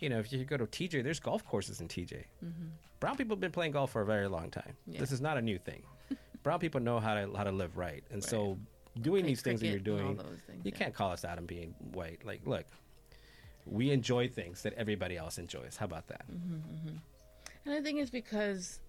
You 0.00 0.08
know, 0.08 0.18
if 0.18 0.32
you 0.32 0.44
go 0.44 0.56
to 0.56 0.66
TJ, 0.66 1.04
there's 1.04 1.20
golf 1.20 1.44
courses 1.44 1.80
in 1.80 1.88
TJ. 1.88 2.24
Brown 2.98 3.16
people 3.16 3.36
have 3.36 3.40
been 3.40 3.52
playing 3.52 3.72
golf 3.72 3.92
for 3.92 4.02
a 4.02 4.06
very 4.06 4.28
long 4.28 4.50
time. 4.50 4.74
Yeah. 4.86 4.98
This 4.98 5.12
is 5.12 5.20
not 5.20 5.36
a 5.36 5.42
new 5.42 5.58
thing. 5.58 5.82
Brown 6.42 6.58
people 6.58 6.80
know 6.80 6.98
how 7.00 7.14
to 7.14 7.32
how 7.36 7.44
to 7.44 7.52
live 7.52 7.76
right, 7.76 8.04
and 8.10 8.22
so 8.22 8.58
doing 9.00 9.24
these 9.24 9.40
things 9.40 9.60
that 9.60 9.68
you're 9.68 9.78
cricket 9.78 10.00
and 10.00 10.18
all 10.18 10.24
doing, 10.24 10.36
things, 10.46 10.60
you 10.64 10.72
yeah. 10.72 10.78
can't 10.78 10.94
call 10.94 11.12
us 11.12 11.24
out 11.24 11.38
on 11.38 11.46
being 11.46 11.74
white. 11.92 12.24
Like, 12.24 12.46
look, 12.46 12.66
we 13.66 13.90
enjoy 13.90 14.28
things 14.28 14.62
that 14.62 14.74
everybody 14.74 15.16
else 15.16 15.38
enjoys. 15.38 15.76
How 15.76 15.86
about 15.86 16.08
that? 16.08 16.30
Mm-hmm, 16.30 16.54
mm-hmm. 16.54 16.96
And 17.64 17.74
I 17.74 17.80
think 17.80 18.00
it's 18.00 18.10
because 18.10 18.80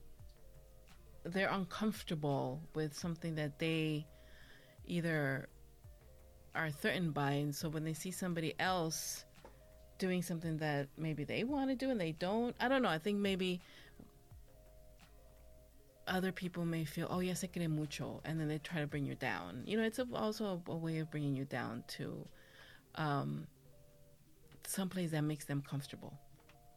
they're 1.23 1.49
uncomfortable 1.49 2.61
with 2.73 2.97
something 2.97 3.35
that 3.35 3.59
they 3.59 4.05
either 4.87 5.47
are 6.55 6.69
threatened 6.69 7.13
by. 7.13 7.31
And 7.31 7.55
so 7.55 7.69
when 7.69 7.83
they 7.83 7.93
see 7.93 8.11
somebody 8.11 8.53
else 8.59 9.25
doing 9.99 10.21
something 10.21 10.57
that 10.57 10.87
maybe 10.97 11.23
they 11.23 11.43
want 11.43 11.69
to 11.69 11.75
do 11.75 11.89
and 11.89 11.99
they 11.99 12.11
don't, 12.13 12.55
I 12.59 12.67
don't 12.67 12.81
know. 12.81 12.89
I 12.89 12.97
think 12.97 13.19
maybe 13.19 13.61
other 16.07 16.31
people 16.31 16.65
may 16.65 16.85
feel, 16.85 17.07
oh, 17.09 17.19
yes, 17.19 17.43
I 17.43 17.47
quiere 17.47 17.69
mucho. 17.69 18.21
And 18.25 18.39
then 18.39 18.47
they 18.47 18.57
try 18.57 18.79
to 18.81 18.87
bring 18.87 19.05
you 19.05 19.15
down. 19.15 19.63
You 19.65 19.77
know, 19.77 19.83
it's 19.83 19.99
a, 19.99 20.07
also 20.13 20.61
a, 20.67 20.71
a 20.71 20.75
way 20.75 20.99
of 20.99 21.09
bringing 21.11 21.35
you 21.35 21.45
down 21.45 21.83
to 21.97 22.27
um, 22.95 23.47
someplace 24.65 25.11
that 25.11 25.21
makes 25.23 25.45
them 25.45 25.61
comfortable. 25.67 26.13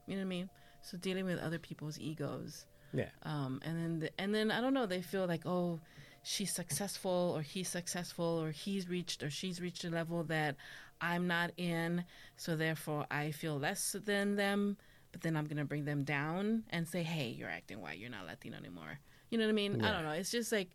You 0.07 0.15
know 0.15 0.21
what 0.21 0.27
I 0.27 0.29
mean? 0.29 0.51
So 0.83 0.97
dealing 0.97 1.25
with 1.25 1.39
other 1.41 1.59
people's 1.59 1.99
egos, 1.99 2.67
Yeah. 2.93 3.09
um, 3.25 3.61
and 3.65 3.77
then 3.79 3.99
the, 4.01 4.21
and 4.21 4.35
then 4.35 4.51
I 4.51 4.61
don't 4.61 4.75
know. 4.75 4.87
They 4.87 5.03
feel 5.03 5.27
like 5.27 5.45
oh, 5.47 5.81
she's 6.23 6.53
successful 6.53 7.33
or 7.37 7.43
he's 7.43 7.69
successful 7.69 8.25
or 8.41 8.51
he's 8.53 8.89
reached 8.89 9.23
or 9.23 9.31
she's 9.31 9.61
reached 9.61 9.85
a 9.85 9.91
level 9.91 10.23
that 10.25 10.55
I'm 11.01 11.27
not 11.27 11.51
in, 11.57 12.05
so 12.37 12.55
therefore 12.57 13.07
I 13.11 13.33
feel 13.33 13.59
less 13.59 13.97
than 14.05 14.37
them. 14.37 14.77
But 15.13 15.23
then 15.23 15.37
I'm 15.37 15.47
gonna 15.47 15.65
bring 15.65 15.85
them 15.87 16.05
down 16.05 16.65
and 16.71 16.87
say, 16.87 17.03
hey, 17.03 17.29
you're 17.31 17.49
acting 17.51 17.81
white. 17.81 17.99
You're 17.99 18.11
not 18.11 18.27
Latino 18.27 18.57
anymore. 18.57 19.01
You 19.31 19.39
know 19.39 19.45
what 19.45 19.51
I 19.51 19.55
mean? 19.55 19.85
I 19.85 19.93
don't 19.93 20.05
know. 20.05 20.11
It's 20.11 20.31
just 20.31 20.53
like 20.53 20.69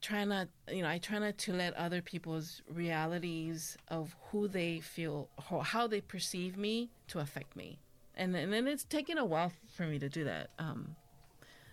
try 0.00 0.24
not 0.24 0.48
you 0.70 0.82
know 0.82 0.88
i 0.88 0.98
try 0.98 1.18
not 1.18 1.36
to 1.36 1.52
let 1.52 1.74
other 1.74 2.00
people's 2.00 2.62
realities 2.72 3.76
of 3.88 4.16
who 4.30 4.48
they 4.48 4.80
feel 4.80 5.28
how, 5.62 5.86
they 5.86 6.00
perceive 6.00 6.56
me 6.56 6.90
to 7.08 7.18
affect 7.18 7.54
me. 7.56 7.78
And, 8.14 8.34
then, 8.34 8.44
and 8.44 8.52
then 8.52 8.66
it's 8.66 8.84
taken 8.84 9.18
a 9.18 9.24
while 9.24 9.52
for 9.74 9.84
me 9.84 9.98
to 9.98 10.08
do 10.08 10.24
that 10.24 10.50
um 10.58 10.96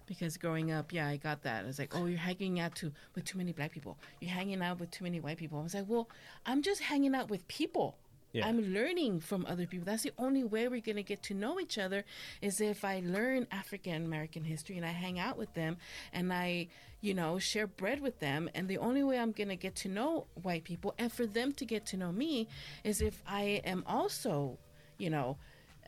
because 0.06 0.38
growing 0.38 0.72
up 0.72 0.94
yeah 0.94 1.08
i 1.08 1.18
got 1.18 1.44
that. 1.44 1.66
It's 1.66 1.80
like 1.80 1.96
oh 1.96 2.06
you're 2.06 2.18
hanging 2.18 2.60
out 2.60 2.76
to 2.76 2.92
with 3.16 3.26
too 3.26 3.38
many 3.38 3.54
black 3.54 3.72
people. 3.72 3.98
You're 4.20 4.32
hanging 4.32 4.62
out 4.62 4.80
with 4.80 4.92
too 4.92 5.04
many 5.04 5.20
white 5.20 5.38
people. 5.38 5.60
I 5.60 5.63
was 5.63 5.74
like 5.74 5.88
well 5.88 6.10
i'm 6.46 6.62
just 6.62 6.82
hanging 6.82 7.16
out 7.16 7.30
with 7.30 7.48
people 7.48 7.98
Yeah. 8.34 8.48
i'm 8.48 8.74
learning 8.74 9.22
from 9.22 9.46
other 9.48 9.66
people 9.66 9.86
that's 9.86 10.04
the 10.04 10.12
only 10.18 10.44
way 10.44 10.68
we're 10.68 10.82
going 10.82 10.98
to 10.98 11.04
get 11.04 11.24
to 11.24 11.34
know 11.34 11.60
each 11.60 11.78
other 11.78 12.04
is 12.42 12.60
if 12.62 12.84
i 12.84 13.02
learn 13.04 13.48
african 13.52 14.06
american 14.06 14.44
history 14.44 14.78
and 14.78 14.86
i 14.86 14.90
hang 14.92 15.18
out 15.18 15.38
with 15.38 15.54
them 15.54 15.78
and 16.13 16.32
i 16.34 16.68
you 17.02 17.13
know 17.13 17.40
share 17.40 17.68
bread 17.68 18.02
with 18.02 18.20
them 18.20 18.50
and 18.54 18.68
the 18.68 18.78
only 18.78 19.04
way 19.04 19.18
i'm 19.18 19.32
going 19.32 19.48
to 19.50 19.56
get 19.56 19.76
to 19.76 19.88
know 19.88 20.28
white 20.42 20.63
people 20.63 20.94
and 21.00 21.12
for 21.12 21.26
them 21.26 21.52
to 21.54 21.66
get 21.66 21.86
to 21.86 21.98
know 21.98 22.12
me 22.12 22.48
is 22.84 23.02
if 23.02 23.24
i 23.28 23.62
am 23.66 23.84
also 23.88 24.58
you 24.98 25.10
know 25.10 25.38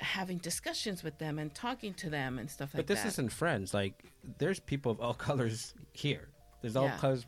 having 0.02 0.38
discussions 0.38 1.04
with 1.04 1.18
them 1.18 1.38
and 1.40 1.54
talking 1.54 1.94
to 1.94 2.10
them 2.10 2.40
and 2.40 2.50
stuff 2.50 2.70
like 2.74 2.88
that. 2.88 2.88
But 2.88 3.04
this 3.04 3.06
isn't 3.14 3.34
friends. 3.34 3.74
Like, 3.74 4.02
there's 4.38 4.58
people 4.62 4.94
of 4.94 5.02
all 5.02 5.14
colors 5.28 5.74
here. 5.92 6.30
There's 6.62 6.78
all 6.78 6.86
Yeah. 6.86 6.98
colors. 6.98 7.26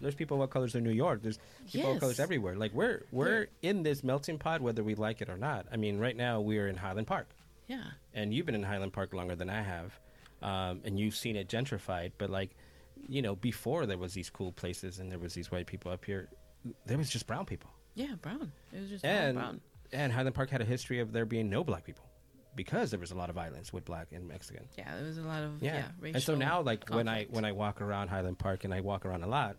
There's 0.00 0.14
people 0.14 0.36
of 0.36 0.40
all 0.42 0.46
colors 0.46 0.74
in 0.74 0.84
New 0.84 0.90
York. 0.92 1.22
There's 1.22 1.38
people 1.72 1.92
of 1.92 2.00
colors 2.00 2.20
everywhere. 2.20 2.56
Like 2.56 2.72
we're 2.74 3.02
we're 3.12 3.48
in 3.62 3.82
this 3.82 4.02
melting 4.04 4.38
pot, 4.38 4.60
whether 4.60 4.82
we 4.82 4.94
like 4.94 5.20
it 5.22 5.28
or 5.28 5.36
not. 5.38 5.66
I 5.72 5.76
mean, 5.76 5.98
right 5.98 6.16
now 6.16 6.40
we're 6.40 6.68
in 6.68 6.76
Highland 6.76 7.06
Park, 7.06 7.28
yeah 7.66 7.82
and 8.12 8.32
you've 8.32 8.46
been 8.46 8.54
in 8.54 8.62
Highland 8.62 8.92
Park 8.92 9.12
longer 9.14 9.34
than 9.36 9.50
I 9.50 9.62
have, 9.62 9.98
um, 10.42 10.80
and 10.84 10.98
you've 10.98 11.16
seen 11.16 11.36
it 11.36 11.48
gentrified. 11.48 12.12
But 12.18 12.30
like, 12.30 12.50
you 13.08 13.22
know, 13.22 13.34
before 13.36 13.86
there 13.86 13.98
was 13.98 14.14
these 14.14 14.30
cool 14.30 14.52
places 14.52 14.98
and 14.98 15.10
there 15.10 15.18
was 15.18 15.34
these 15.34 15.50
white 15.50 15.66
people 15.66 15.90
up 15.92 16.04
here, 16.04 16.28
there 16.86 16.98
was 16.98 17.10
just 17.10 17.26
brown 17.26 17.44
people. 17.46 17.70
yeah 17.94 18.14
brown 18.22 18.50
it 18.72 18.80
was 18.80 18.90
just 18.90 19.04
and 19.04 19.36
brown 19.36 19.60
and 19.92 20.12
Highland 20.12 20.34
Park 20.34 20.50
had 20.50 20.60
a 20.60 20.64
history 20.64 20.98
of 21.00 21.12
there 21.12 21.24
being 21.26 21.48
no 21.50 21.62
black 21.62 21.84
people 21.84 22.04
because 22.56 22.90
there 22.90 22.98
was 23.00 23.10
a 23.10 23.14
lot 23.14 23.28
of 23.28 23.34
violence 23.34 23.72
with 23.72 23.84
black 23.84 24.08
and 24.12 24.26
Mexican. 24.26 24.64
yeah 24.78 24.94
there 24.96 25.04
was 25.04 25.18
a 25.18 25.22
lot 25.22 25.42
of 25.42 25.62
Yeah. 25.62 25.74
yeah, 25.76 25.88
racial 26.00 26.16
and 26.16 26.22
so 26.24 26.34
now 26.34 26.62
like 26.62 26.88
when 26.88 27.06
I 27.08 27.24
when 27.30 27.44
I 27.44 27.52
walk 27.52 27.80
around 27.80 28.08
Highland 28.08 28.38
Park 28.38 28.64
and 28.64 28.72
I 28.72 28.80
walk 28.80 29.04
around 29.06 29.22
a 29.24 29.26
lot 29.28 29.56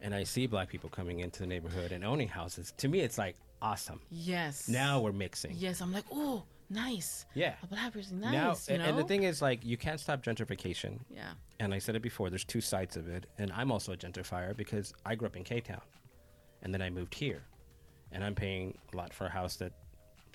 and 0.00 0.14
I 0.14 0.24
see 0.24 0.46
black 0.46 0.68
people 0.68 0.90
coming 0.90 1.20
into 1.20 1.40
the 1.40 1.46
neighborhood 1.46 1.92
and 1.92 2.04
owning 2.04 2.28
houses, 2.28 2.72
to 2.78 2.88
me 2.88 3.00
it's 3.00 3.18
like 3.18 3.36
awesome. 3.62 4.00
yes 4.10 4.68
Now 4.68 5.00
we're 5.00 5.12
mixing. 5.12 5.52
yes 5.56 5.80
i'm 5.80 5.92
like 5.92 6.04
oh 6.12 6.44
nice 6.68 7.24
Yeah. 7.34 7.54
a 7.62 7.66
black 7.66 7.92
person 7.92 8.20
nice 8.20 8.32
Now 8.32 8.50
you 8.74 8.80
and, 8.80 8.82
and 8.90 8.98
the 8.98 9.04
thing 9.04 9.22
is 9.22 9.40
like 9.40 9.64
you 9.64 9.76
can't 9.76 10.00
stop 10.00 10.22
gentrification. 10.22 10.98
yeah 11.10 11.30
And 11.60 11.72
I 11.72 11.78
said 11.78 11.94
it 11.96 12.02
before, 12.02 12.28
there's 12.30 12.44
two 12.44 12.60
sides 12.60 12.96
of 12.96 13.08
it. 13.08 13.24
And 13.38 13.50
I'm 13.52 13.70
also 13.72 13.92
a 13.92 13.96
gentrifier 13.96 14.54
because 14.56 14.92
I 15.06 15.14
grew 15.14 15.26
up 15.28 15.36
in 15.36 15.44
K 15.44 15.60
Town. 15.60 15.80
And 16.62 16.72
then 16.74 16.82
I 16.82 16.90
moved 16.90 17.14
here. 17.14 17.42
And 18.12 18.22
I'm 18.24 18.34
paying 18.34 18.76
a 18.92 18.96
lot 18.96 19.14
for 19.14 19.24
a 19.26 19.30
house 19.30 19.56
that 19.56 19.72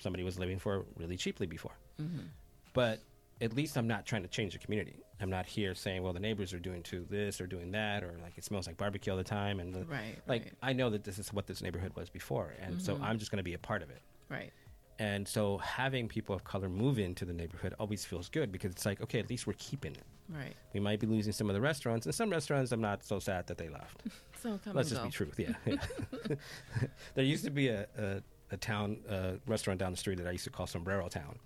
somebody 0.00 0.24
was 0.24 0.36
living 0.38 0.58
for 0.58 0.84
really 0.96 1.16
cheaply 1.16 1.46
before. 1.46 1.76
Mm-hmm. 2.00 2.26
But 2.72 2.98
at 3.42 3.52
least 3.54 3.76
I'm 3.76 3.88
not 3.88 4.06
trying 4.06 4.22
to 4.22 4.28
change 4.28 4.52
the 4.52 4.58
community. 4.58 5.00
I'm 5.20 5.30
not 5.30 5.46
here 5.46 5.74
saying, 5.74 6.02
well, 6.02 6.12
the 6.12 6.20
neighbors 6.20 6.52
are 6.52 6.58
doing 6.58 6.82
to 6.84 7.04
this 7.10 7.40
or 7.40 7.46
doing 7.46 7.70
that, 7.72 8.02
or 8.02 8.18
like 8.22 8.38
it 8.38 8.44
smells 8.44 8.66
like 8.66 8.76
barbecue 8.76 9.12
all 9.12 9.16
the 9.16 9.24
time. 9.24 9.60
And 9.60 9.74
the, 9.74 9.84
Right, 9.84 10.16
like 10.26 10.44
right. 10.44 10.52
I 10.62 10.72
know 10.72 10.90
that 10.90 11.04
this 11.04 11.18
is 11.18 11.32
what 11.32 11.46
this 11.46 11.62
neighborhood 11.62 11.92
was 11.94 12.08
before. 12.08 12.54
And 12.60 12.80
so 12.80 12.98
I'm 13.02 13.18
just 13.18 13.30
going 13.30 13.38
to 13.38 13.44
be 13.44 13.54
a 13.54 13.58
part 13.58 13.82
of 13.82 13.90
it. 13.90 14.02
right 14.28 14.52
And 14.98 15.26
so 15.26 15.58
having 15.58 16.08
people 16.08 16.34
of 16.34 16.44
color 16.44 16.68
move 16.68 16.98
into 16.98 17.24
the 17.24 17.32
neighborhood 17.32 17.74
always 17.78 18.04
feels 18.04 18.28
good 18.28 18.50
because 18.52 18.72
it's 18.72 18.86
like, 18.86 19.00
okay, 19.00 19.18
at 19.18 19.28
least 19.28 19.46
we're 19.46 19.54
keeping 19.58 19.92
it. 19.92 20.04
right 20.28 20.54
We 20.72 20.80
might 20.80 21.00
be 21.00 21.06
losing 21.06 21.32
some 21.32 21.48
of 21.50 21.54
the 21.54 21.60
restaurants, 21.60 22.06
and 22.06 22.14
some 22.14 22.30
restaurants 22.30 22.72
I'm 22.72 22.80
not 22.80 23.04
so 23.04 23.18
sad 23.18 23.46
that 23.48 23.58
they 23.58 23.68
left. 23.68 24.02
so 24.42 24.58
come 24.62 24.70
on. 24.70 24.76
Let's 24.76 24.90
just 24.90 25.02
go. 25.02 25.06
be 25.06 25.12
truth, 25.12 25.38
yeah. 25.38 25.54
yeah. 25.66 26.36
there 27.14 27.24
used 27.24 27.44
to 27.44 27.50
be 27.50 27.68
a, 27.68 27.86
a, 27.98 28.22
a 28.52 28.56
town 28.56 28.98
uh, 29.08 29.32
restaurant 29.46 29.78
down 29.80 29.92
the 29.92 29.98
street 29.98 30.18
that 30.18 30.26
I 30.26 30.32
used 30.32 30.44
to 30.44 30.50
call 30.50 30.66
Sombrero 30.66 31.08
Town, 31.08 31.38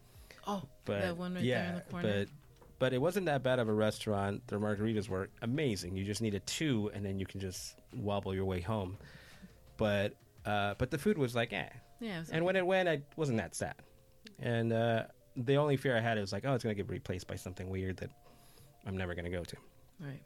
oh 0.47 0.63
but 0.85 1.01
that 1.01 1.17
one 1.17 1.35
right 1.35 1.45
yeah, 1.45 1.63
there 1.63 1.69
in 1.71 1.75
the 1.77 1.81
corner 1.83 2.19
but 2.21 2.29
but 2.79 2.93
it 2.93 3.01
wasn't 3.01 3.25
that 3.27 3.43
bad 3.43 3.59
of 3.59 3.69
a 3.69 3.73
restaurant. 3.73 4.47
Their 4.49 4.59
margaritas 4.61 5.09
were 5.09 5.31
amazing. 5.41 5.97
You 5.97 6.05
just 6.05 6.21
needed 6.21 6.47
two, 6.47 6.91
and 6.93 7.05
then 7.07 7.19
you 7.19 7.25
can 7.25 7.41
just 7.41 7.75
wobble 7.95 8.35
your 8.35 8.45
way 8.45 8.61
home. 8.61 8.99
But 9.79 10.15
uh, 10.45 10.75
but 10.77 10.91
the 10.91 10.99
food 10.99 11.17
was 11.17 11.35
like, 11.35 11.55
eh. 11.55 11.69
yeah 12.01 12.17
it 12.17 12.21
was 12.21 12.31
And 12.31 12.45
when 12.45 12.55
it 12.55 12.67
went, 12.67 12.87
I 12.89 13.01
wasn't 13.17 13.39
that 13.39 13.55
sad. 13.55 13.77
And 14.39 14.73
uh, 14.75 15.05
the 15.37 15.57
only 15.57 15.79
fear 15.79 15.97
I 15.97 16.01
had 16.01 16.19
was 16.19 16.33
like, 16.33 16.45
oh, 16.45 16.53
it's 16.55 16.65
gonna 16.65 16.75
get 16.75 16.89
replaced 16.91 17.27
by 17.27 17.37
something 17.37 17.71
weird 17.71 17.97
that 17.99 18.11
I'm 18.87 18.97
never 18.97 19.15
gonna 19.15 19.31
go 19.31 19.43
to. 19.43 19.57
right 20.01 20.21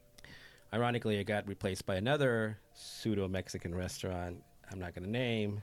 Ironically, 0.73 1.17
it 1.17 1.25
got 1.25 1.49
replaced 1.49 1.85
by 1.85 1.97
another 1.97 2.59
pseudo 2.75 3.27
Mexican 3.29 3.75
restaurant. 3.75 4.43
I'm 4.71 4.79
not 4.79 4.95
going 4.95 5.05
to 5.05 5.11
name, 5.11 5.63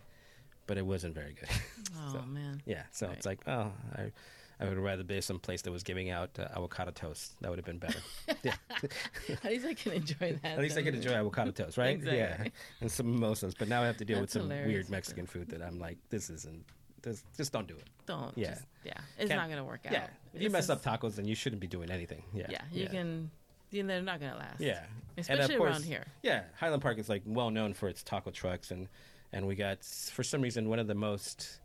but 0.65 0.77
it 0.77 0.85
wasn't 0.85 1.15
very 1.15 1.33
good. 1.33 1.47
oh 1.97 2.13
So, 2.13 2.21
man 2.23 2.61
yeah, 2.65 2.83
so 2.91 3.07
Right. 3.07 3.15
it's 3.15 3.25
like, 3.25 3.39
oh, 3.47 3.71
I, 3.95 4.11
I 4.59 4.65
would 4.65 4.77
rather 4.77 5.03
be 5.03 5.21
some 5.21 5.39
place 5.39 5.61
that 5.63 5.71
was 5.71 5.83
giving 5.83 6.09
out 6.09 6.31
uh, 6.39 6.47
avocado 6.55 6.91
toast. 6.91 7.39
That 7.41 7.49
would 7.49 7.59
have 7.59 7.65
been 7.65 7.77
better. 7.77 7.99
yeah. 8.43 8.55
at 9.29 9.43
least 9.45 9.65
i 9.67 9.73
can 9.73 9.91
enjoy 9.93 10.39
that 10.41 10.53
At 10.53 10.59
least 10.59 10.77
I 10.77 10.81
can 10.81 10.95
enjoy 10.95 11.11
avocado 11.13 11.51
toast, 11.51 11.77
right? 11.77 12.01
Yeah, 12.03 12.45
and 12.81 12.91
some 12.91 13.11
mimosas. 13.13 13.53
But 13.53 13.67
now 13.67 13.83
I 13.83 13.85
have 13.85 13.97
to 13.97 14.05
deal 14.05 14.19
with 14.19 14.31
some 14.31 14.49
weird 14.49 14.89
Mexican 14.89 15.25
food 15.27 15.49
that 15.49 15.61
I'm 15.61 15.79
like, 15.79 15.97
this 16.09 16.29
isn't. 16.29 16.63
This, 17.03 17.23
just 17.37 17.53
don't 17.53 17.67
do 17.67 17.75
it. 17.75 17.83
don't 18.07 18.35
Yeah. 18.35 18.49
just, 18.55 18.65
yeah 18.83 18.93
it's 19.19 19.29
Can't- 19.29 19.39
not 19.39 19.49
gonna 19.49 19.63
work 19.63 19.81
out 19.85 19.93
Yeah, 19.93 20.07
if 20.33 20.41
you 20.41 20.49
mess 20.49 20.63
is- 20.65 20.69
up 20.71 20.83
tacos, 20.83 21.15
then 21.15 21.25
you 21.25 21.35
shouldn't 21.35 21.61
be 21.61 21.67
doing 21.67 21.91
anything. 21.91 22.23
Yeah, 22.33 22.47
yeah 22.49 22.61
you 22.71 22.87
can 22.87 23.29
you 23.69 23.83
know, 23.83 23.93
they're 23.93 24.01
not 24.01 24.19
gonna 24.19 24.37
last 24.37 24.59
Yeah, 24.59 24.79
especially 25.17 25.43
and 25.43 25.51
of 25.53 25.57
course, 25.59 25.71
around 25.73 25.83
here 25.85 26.05
Yeah, 26.23 26.43
Highland 26.59 26.81
Park 26.81 26.97
is 26.97 27.07
like 27.07 27.21
well 27.25 27.51
known 27.51 27.73
for 27.73 27.87
its 27.87 28.01
taco 28.01 28.31
trucks, 28.31 28.71
and 28.71 28.87
and 29.31 29.45
we 29.45 29.55
got 29.55 29.83
for 29.83 30.23
some 30.23 30.41
reason 30.41 30.67
one 30.69 30.79
of 30.79 30.87
the 30.87 30.95
most, 30.95 31.59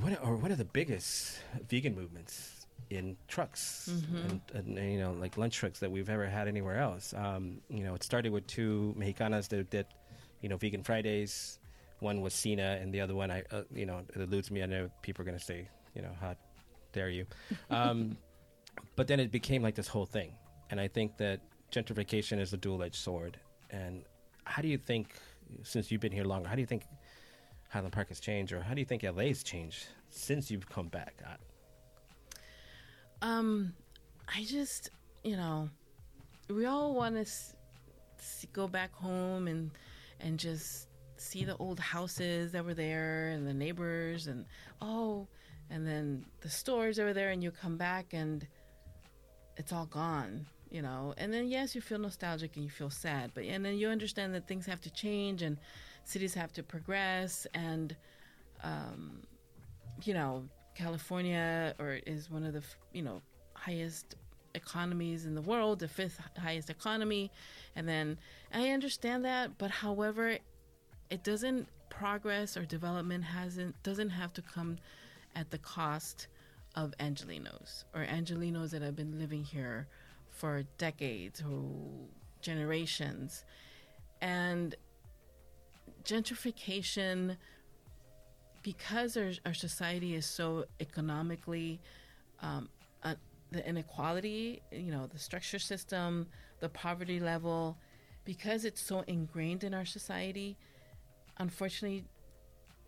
one 0.00 0.12
of- 0.12 0.22
or 0.26 0.36
one 0.36 0.52
of 0.52 0.58
the 0.58 0.64
biggest 0.64 1.40
vegan 1.68 1.94
movements 1.94 2.66
in 2.90 3.16
trucks 3.28 3.88
and, 3.88 4.40
and, 4.54 4.78
and, 4.78 4.92
you 4.92 4.98
know 4.98 5.12
like 5.12 5.36
lunch 5.38 5.56
trucks 5.56 5.78
that 5.80 5.90
we've 5.90 6.10
ever 6.10 6.26
had 6.26 6.46
anywhere 6.48 6.78
else. 6.78 7.14
Um, 7.14 7.60
you 7.70 7.84
know, 7.84 7.94
it 7.94 8.02
started 8.02 8.32
with 8.32 8.46
two 8.46 8.94
Mexicanas 8.98 9.48
that 9.48 9.70
did, 9.70 9.86
you 10.40 10.48
know, 10.48 10.56
vegan 10.56 10.82
Fridays. 10.82 11.58
One 12.00 12.20
was 12.20 12.34
Cena, 12.34 12.78
and 12.80 12.92
the 12.92 13.00
other 13.00 13.14
one, 13.14 13.30
I 13.30 13.44
uh, 13.52 13.62
you 13.72 13.86
know, 13.86 14.00
it 14.14 14.20
eludes 14.20 14.50
me. 14.50 14.62
I 14.62 14.66
know 14.66 14.90
people 15.02 15.22
are 15.22 15.24
gonna 15.26 15.38
say, 15.38 15.68
you 15.94 16.02
know, 16.02 16.10
how 16.20 16.34
dare 16.92 17.08
you. 17.10 17.26
Um, 17.70 18.16
but 18.96 19.06
then 19.06 19.20
it 19.20 19.30
became 19.30 19.62
like 19.62 19.74
this 19.74 19.88
whole 19.88 20.06
thing, 20.06 20.32
and 20.70 20.80
I 20.80 20.88
think 20.88 21.16
that 21.18 21.40
gentrification 21.70 22.40
is 22.40 22.52
a 22.52 22.56
dual-edged 22.56 22.96
sword. 22.96 23.38
And 23.70 24.02
how 24.44 24.60
do 24.62 24.68
you 24.68 24.78
think, 24.78 25.14
since 25.62 25.90
you've 25.90 26.00
been 26.00 26.12
here 26.12 26.24
longer, 26.24 26.48
how 26.48 26.54
do 26.54 26.60
you 26.60 26.66
think 26.66 26.84
Highland 27.72 27.94
Park 27.94 28.08
has 28.08 28.20
changed, 28.20 28.52
or 28.52 28.60
how 28.60 28.74
do 28.74 28.80
you 28.80 28.84
think 28.84 29.02
LA's 29.02 29.42
changed 29.42 29.86
since 30.10 30.50
you've 30.50 30.68
come 30.68 30.88
back? 30.88 31.14
Um, 33.22 33.72
I 34.28 34.44
just, 34.44 34.90
you 35.24 35.36
know, 35.36 35.70
we 36.50 36.66
all 36.66 36.94
want 36.94 37.14
to 37.14 37.22
s- 37.22 37.54
go 38.52 38.68
back 38.68 38.94
home 38.94 39.48
and 39.48 39.70
and 40.20 40.38
just 40.38 40.88
see 41.16 41.44
the 41.44 41.56
old 41.56 41.80
houses 41.80 42.52
that 42.52 42.62
were 42.62 42.74
there 42.74 43.28
and 43.28 43.46
the 43.46 43.54
neighbors 43.54 44.26
and 44.26 44.44
oh, 44.82 45.26
and 45.70 45.86
then 45.86 46.26
the 46.42 46.50
stores 46.50 46.98
were 46.98 47.14
there, 47.14 47.30
and 47.30 47.42
you 47.42 47.50
come 47.50 47.78
back 47.78 48.12
and 48.12 48.46
it's 49.56 49.72
all 49.72 49.86
gone, 49.86 50.44
you 50.70 50.82
know. 50.82 51.14
And 51.16 51.32
then 51.32 51.48
yes, 51.48 51.74
you 51.74 51.80
feel 51.80 51.98
nostalgic 51.98 52.54
and 52.56 52.64
you 52.64 52.70
feel 52.70 52.90
sad, 52.90 53.30
but 53.32 53.44
and 53.44 53.64
then 53.64 53.78
you 53.78 53.88
understand 53.88 54.34
that 54.34 54.46
things 54.46 54.66
have 54.66 54.82
to 54.82 54.90
change 54.90 55.40
and 55.40 55.56
cities 56.04 56.34
have 56.34 56.52
to 56.52 56.62
progress 56.62 57.46
and 57.54 57.96
um, 58.62 59.22
you 60.04 60.14
know, 60.14 60.44
California 60.74 61.74
or 61.78 61.98
is 62.06 62.30
one 62.30 62.44
of 62.44 62.52
the 62.54 62.62
you 62.92 63.02
know 63.02 63.20
highest 63.54 64.16
economies 64.54 65.26
in 65.26 65.34
the 65.34 65.42
world, 65.42 65.78
the 65.78 65.88
fifth 65.88 66.20
highest 66.38 66.70
economy, 66.70 67.30
and 67.76 67.88
then 67.88 68.18
I 68.52 68.70
understand 68.70 69.24
that, 69.24 69.58
but 69.58 69.70
however, 69.70 70.38
it 71.10 71.22
doesn't 71.22 71.68
progress 71.90 72.56
or 72.56 72.64
development 72.64 73.24
hasn't 73.24 73.80
doesn't 73.82 74.10
have 74.10 74.32
to 74.34 74.42
come 74.42 74.78
at 75.36 75.50
the 75.50 75.58
cost 75.58 76.28
of 76.74 76.94
Angelinos 76.98 77.84
or 77.94 78.04
Angelinos 78.04 78.70
that 78.70 78.82
have 78.82 78.96
been 78.96 79.18
living 79.18 79.44
here 79.44 79.88
for 80.30 80.62
decades 80.78 81.42
or 81.42 81.62
generations, 82.40 83.44
and 84.20 84.74
gentrification 86.04 87.36
because 88.62 89.16
our, 89.16 89.32
our 89.46 89.54
society 89.54 90.14
is 90.14 90.26
so 90.26 90.64
economically 90.80 91.80
um, 92.40 92.68
uh, 93.02 93.14
the 93.50 93.66
inequality 93.68 94.62
you 94.70 94.90
know 94.90 95.06
the 95.06 95.18
structure 95.18 95.58
system 95.58 96.26
the 96.60 96.68
poverty 96.68 97.20
level 97.20 97.76
because 98.24 98.64
it's 98.64 98.80
so 98.80 99.04
ingrained 99.06 99.64
in 99.64 99.74
our 99.74 99.84
society 99.84 100.56
unfortunately 101.38 102.04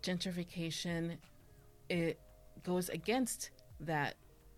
gentrification 0.01 1.17
it 1.89 2.19
goes 2.63 2.89
against 2.89 3.51
that 3.79 4.15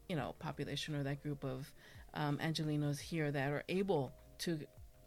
you 0.08 0.16
know 0.16 0.36
population 0.40 0.96
or 0.96 1.04
that 1.04 1.22
group 1.22 1.44
of 1.44 1.72
um, 2.14 2.38
angelinos 2.38 3.00
here 3.00 3.32
that 3.32 3.52
are 3.52 3.64
able 3.70 4.12
to 4.40 4.60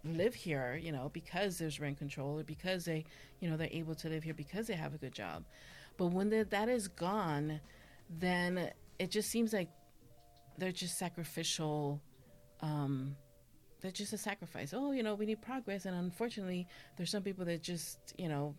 live 0.04 0.34
here 0.34 0.80
you 0.82 0.92
know 0.92 1.10
because 1.12 1.58
there's 1.58 1.78
rent 1.78 1.98
control 1.98 2.40
or 2.40 2.42
because 2.42 2.86
they 2.86 3.04
you 3.40 3.50
know 3.50 3.56
they're 3.56 3.68
able 3.70 3.94
to 3.94 4.08
live 4.08 4.22
here 4.22 4.34
because 4.34 4.66
they 4.66 4.74
have 4.74 4.94
a 4.94 4.98
good 4.98 5.12
job 5.12 5.44
but 6.00 6.06
when 6.06 6.30
the, 6.30 6.46
that 6.48 6.70
is 6.70 6.88
gone, 6.88 7.60
then 8.08 8.70
it 8.98 9.10
just 9.10 9.30
seems 9.30 9.52
like 9.52 9.68
they're 10.56 10.72
just 10.72 10.96
sacrificial. 10.96 12.00
Um, 12.62 13.16
they're 13.82 13.90
just 13.90 14.14
a 14.14 14.16
sacrifice. 14.16 14.72
Oh, 14.74 14.92
you 14.92 15.02
know, 15.02 15.14
we 15.14 15.26
need 15.26 15.42
progress, 15.42 15.84
and 15.84 15.94
unfortunately, 15.94 16.66
there's 16.96 17.10
some 17.10 17.22
people 17.22 17.44
that 17.44 17.62
just, 17.62 18.14
you 18.16 18.30
know, 18.30 18.54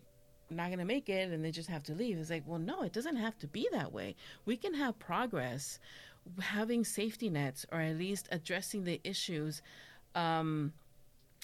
not 0.50 0.68
going 0.68 0.78
to 0.78 0.84
make 0.84 1.08
it, 1.08 1.32
and 1.32 1.44
they 1.44 1.50
just 1.50 1.68
have 1.68 1.82
to 1.82 1.94
leave. 1.94 2.16
It's 2.16 2.30
like, 2.30 2.44
well, 2.46 2.60
no, 2.60 2.84
it 2.84 2.92
doesn't 2.92 3.16
have 3.16 3.36
to 3.40 3.48
be 3.48 3.66
that 3.72 3.92
way. 3.92 4.14
We 4.44 4.56
can 4.56 4.74
have 4.74 4.96
progress, 5.00 5.80
having 6.38 6.84
safety 6.84 7.28
nets, 7.28 7.66
or 7.72 7.80
at 7.80 7.96
least 7.96 8.28
addressing 8.30 8.84
the 8.84 9.00
issues 9.02 9.62
um, 10.14 10.72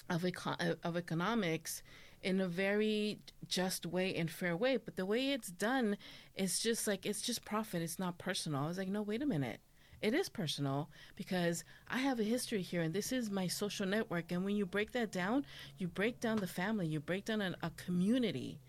of 0.09 0.25
eco- 0.25 0.75
of 0.83 0.97
economics 0.97 1.83
in 2.21 2.41
a 2.41 2.47
very 2.47 3.19
just 3.47 3.85
way 3.85 4.13
and 4.15 4.29
fair 4.29 4.55
way. 4.55 4.77
But 4.77 4.95
the 4.95 5.05
way 5.05 5.31
it's 5.31 5.49
done 5.49 5.97
is 6.35 6.59
just 6.59 6.87
like 6.87 7.05
it's 7.05 7.21
just 7.21 7.45
profit. 7.45 7.81
It's 7.81 7.99
not 7.99 8.17
personal. 8.17 8.63
I 8.63 8.67
was 8.67 8.77
like, 8.77 8.89
no, 8.89 9.01
wait 9.01 9.21
a 9.21 9.25
minute. 9.25 9.59
It 10.01 10.13
is 10.13 10.29
personal 10.29 10.89
because 11.17 11.65
I 11.89 11.97
have 11.97 12.19
a 12.19 12.23
history 12.23 12.61
here 12.61 12.81
and 12.81 12.93
this 12.93 13.11
is 13.11 13.29
my 13.29 13.47
social 13.47 13.85
network. 13.85 14.31
And 14.31 14.45
when 14.45 14.55
you 14.55 14.65
break 14.65 14.93
that 14.93 15.11
down, 15.11 15.45
you 15.77 15.87
break 15.87 16.21
down 16.21 16.37
the 16.37 16.47
family, 16.47 16.87
you 16.87 17.01
break 17.01 17.25
down 17.25 17.41
an, 17.41 17.55
a 17.61 17.69
community. 17.71 18.59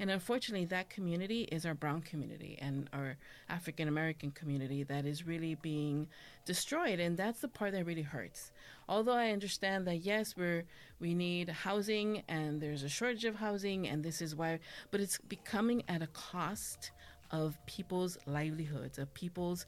And 0.00 0.10
unfortunately, 0.10 0.64
that 0.66 0.88
community 0.88 1.42
is 1.52 1.66
our 1.66 1.74
brown 1.74 2.00
community 2.00 2.58
and 2.58 2.88
our 2.94 3.18
African 3.50 3.86
American 3.86 4.30
community 4.30 4.82
that 4.84 5.04
is 5.04 5.26
really 5.26 5.56
being 5.56 6.08
destroyed. 6.46 7.00
And 7.00 7.18
that's 7.18 7.40
the 7.40 7.48
part 7.48 7.72
that 7.72 7.84
really 7.84 8.00
hurts. 8.00 8.50
Although 8.88 9.12
I 9.12 9.30
understand 9.30 9.86
that 9.86 9.98
yes, 9.98 10.34
we're 10.38 10.64
we 11.00 11.14
need 11.14 11.50
housing 11.50 12.22
and 12.28 12.62
there's 12.62 12.82
a 12.82 12.88
shortage 12.88 13.26
of 13.26 13.34
housing, 13.36 13.86
and 13.86 14.02
this 14.02 14.22
is 14.22 14.34
why, 14.34 14.60
but 14.90 15.02
it's 15.02 15.18
becoming 15.18 15.82
at 15.86 16.00
a 16.00 16.06
cost 16.08 16.92
of 17.30 17.58
people's 17.66 18.16
livelihoods, 18.26 18.98
of 18.98 19.12
people's 19.12 19.66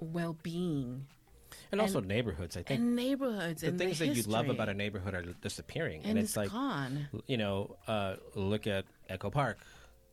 well-being. 0.00 1.06
And, 1.72 1.80
also 1.80 2.00
neighborhoods, 2.00 2.56
I 2.56 2.62
think. 2.62 2.80
And 2.80 2.94
neighborhoods 2.94 3.62
the 3.62 3.68
and 3.68 3.78
things 3.78 3.98
the 3.98 4.08
that 4.08 4.16
you 4.16 4.22
love 4.24 4.50
about 4.50 4.68
a 4.68 4.74
neighborhood 4.74 5.14
are 5.14 5.22
disappearing, 5.22 6.02
and, 6.02 6.10
and, 6.10 6.18
it's, 6.18 6.30
it's, 6.30 6.36
like 6.36 6.50
gone. 6.50 7.08
you 7.26 7.38
know, 7.38 7.76
uh, 7.88 8.16
look 8.34 8.66
at 8.66 8.84
Echo 9.08 9.30
Park. 9.30 9.58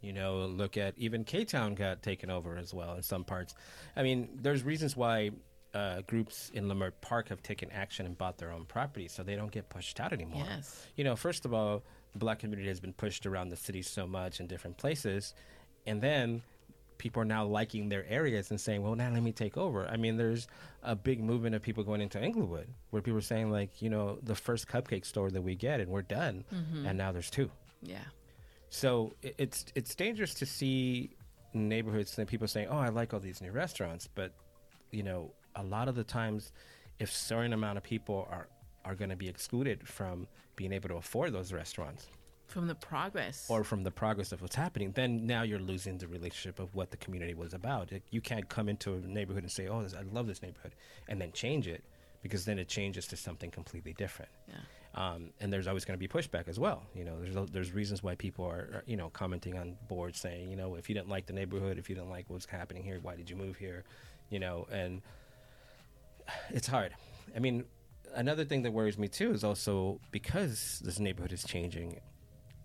You 0.01 0.13
know, 0.13 0.45
look 0.45 0.77
at 0.77 0.93
even 0.97 1.25
K 1.25 1.43
Town 1.43 1.75
got 1.75 2.01
taken 2.01 2.29
over 2.29 2.57
as 2.57 2.73
well 2.73 2.95
in 2.95 3.03
some 3.03 3.25
parts. 3.25 3.53
I 3.97 4.03
mean, 4.03 4.29
there's 4.41 4.63
reasons 4.63 4.95
why 4.95 5.31
uh, 5.73 6.01
groups 6.07 6.49
in 6.53 6.69
Leimert 6.69 6.93
Park 7.01 7.27
have 7.29 7.43
taken 7.43 7.69
action 7.71 8.05
and 8.05 8.17
bought 8.17 8.37
their 8.37 8.51
own 8.51 8.65
property, 8.65 9.09
so 9.09 9.23
they 9.23 9.35
don't 9.35 9.51
get 9.51 9.67
pushed 9.67 9.99
out 9.99 10.13
anymore. 10.13 10.45
Yes. 10.47 10.87
You 10.95 11.03
know, 11.03 11.17
first 11.17 11.43
of 11.43 11.53
all, 11.53 11.83
the 12.13 12.19
black 12.19 12.39
community 12.39 12.69
has 12.69 12.79
been 12.79 12.93
pushed 12.93 13.25
around 13.25 13.49
the 13.49 13.57
city 13.57 13.81
so 13.81 14.07
much 14.07 14.39
in 14.39 14.47
different 14.47 14.77
places, 14.77 15.33
and 15.85 16.01
then 16.01 16.41
people 16.99 17.23
are 17.23 17.25
now 17.25 17.43
liking 17.43 17.89
their 17.89 18.05
areas 18.07 18.51
and 18.51 18.61
saying, 18.61 18.83
"Well, 18.83 18.93
now 18.93 19.09
let 19.09 19.23
me 19.23 19.31
take 19.31 19.57
over." 19.57 19.87
I 19.87 19.97
mean, 19.97 20.17
there's 20.17 20.47
a 20.83 20.95
big 20.95 21.23
movement 21.23 21.55
of 21.55 21.63
people 21.63 21.83
going 21.83 22.01
into 22.01 22.21
Inglewood 22.21 22.67
where 22.91 23.01
people 23.01 23.17
are 23.17 23.21
saying, 23.21 23.49
like, 23.49 23.81
you 23.81 23.89
know, 23.89 24.19
the 24.21 24.35
first 24.35 24.67
cupcake 24.67 25.05
store 25.05 25.31
that 25.31 25.41
we 25.41 25.55
get, 25.55 25.79
and 25.79 25.89
we're 25.89 26.03
done, 26.03 26.45
mm-hmm. 26.53 26.85
and 26.85 26.97
now 26.97 27.11
there's 27.11 27.31
two. 27.31 27.49
Yeah. 27.81 27.97
So 28.69 29.15
it's 29.23 29.65
it's 29.73 29.95
dangerous 29.95 30.35
to 30.35 30.45
see 30.45 31.15
neighborhoods 31.53 32.15
and 32.19 32.27
people 32.27 32.47
saying, 32.47 32.67
"Oh, 32.69 32.77
I 32.77 32.89
like 32.89 33.15
all 33.15 33.19
these 33.19 33.41
new 33.41 33.51
restaurants," 33.51 34.07
but 34.07 34.33
you 34.91 35.01
know, 35.01 35.33
a 35.55 35.63
lot 35.63 35.87
of 35.87 35.95
the 35.95 36.03
times, 36.03 36.51
if 36.99 37.11
certain 37.11 37.53
amount 37.53 37.77
of 37.77 37.83
people 37.83 38.27
are 38.29 38.47
are 38.85 38.95
going 38.95 39.09
to 39.09 39.15
be 39.15 39.27
excluded 39.27 39.87
from 39.87 40.27
being 40.55 40.71
able 40.71 40.89
to 40.89 40.95
afford 40.95 41.33
those 41.33 41.51
restaurants 41.51 42.07
From 42.49 42.67
the 42.67 42.75
progress. 42.75 43.45
or 43.49 43.63
from 43.63 43.83
the 43.83 43.91
progress 43.91 44.31
of 44.31 44.41
what's 44.41 44.55
happening, 44.55 44.91
then 44.91 45.25
now 45.25 45.43
you're 45.43 45.59
losing 45.59 45.97
the 45.97 46.07
relationship 46.07 46.59
of 46.59 46.73
what 46.75 46.91
the 46.91 46.97
community 46.97 47.33
was 47.33 47.53
about. 47.53 47.91
It- 47.91 48.03
you 48.09 48.21
can't 48.21 48.49
come 48.49 48.67
into 48.67 48.95
a 48.95 48.99
neighborhood 48.99 49.43
and 49.43 49.51
say, 49.51 49.67
"Oh, 49.67 49.81
this, 49.83 49.93
I 49.93 50.01
love 50.01 50.27
this 50.27 50.41
neighborhood," 50.41 50.73
and 51.07 51.21
then 51.21 51.31
change 51.31 51.67
it 51.67 51.83
because 52.21 52.45
then 52.45 52.59
it 52.59 52.67
changes 52.67 53.07
to 53.07 53.15
something 53.15 53.49
completely 53.49 53.93
different 53.93 54.29
yeah. 54.49 54.55
um, 54.93 55.29
and 55.39 55.53
there's 55.53 55.67
always 55.67 55.85
going 55.85 55.97
to 55.97 56.05
be 56.05 56.07
pushback 56.07 56.49
as 56.49 56.59
well. 56.59 56.83
You 56.93 57.05
know, 57.05 57.17
there's 57.21 57.49
there's 57.51 57.71
reasons 57.71 58.03
why 58.03 58.15
people 58.15 58.43
are, 58.45 58.69
are, 58.73 58.83
you 58.85 58.97
know 58.97 59.09
commenting 59.11 59.57
on 59.57 59.77
boards 59.87 60.19
saying, 60.19 60.49
you 60.49 60.57
know, 60.57 60.75
if 60.75 60.89
you 60.89 60.95
didn't 60.95 61.07
like 61.09 61.27
the 61.27 61.33
neighborhood, 61.33 61.77
if 61.77 61.87
you 61.89 61.95
didn't 61.95 62.09
like 62.09 62.25
what's 62.29 62.45
happening 62.45 62.83
here, 62.83 62.99
why 63.01 63.15
did 63.15 63.29
you 63.29 63.35
move 63.37 63.55
here? 63.57 63.83
You 64.29 64.39
know, 64.39 64.67
and 64.71 65.01
it's 66.49 66.67
hard. 66.67 66.93
I 67.35 67.39
mean, 67.39 67.63
another 68.15 68.43
thing 68.43 68.63
that 68.63 68.71
worries 68.73 68.97
me 68.97 69.07
too 69.07 69.31
is 69.31 69.43
also 69.43 69.99
because 70.11 70.81
this 70.83 70.99
neighborhood 70.99 71.31
is 71.31 71.43
changing, 71.43 72.01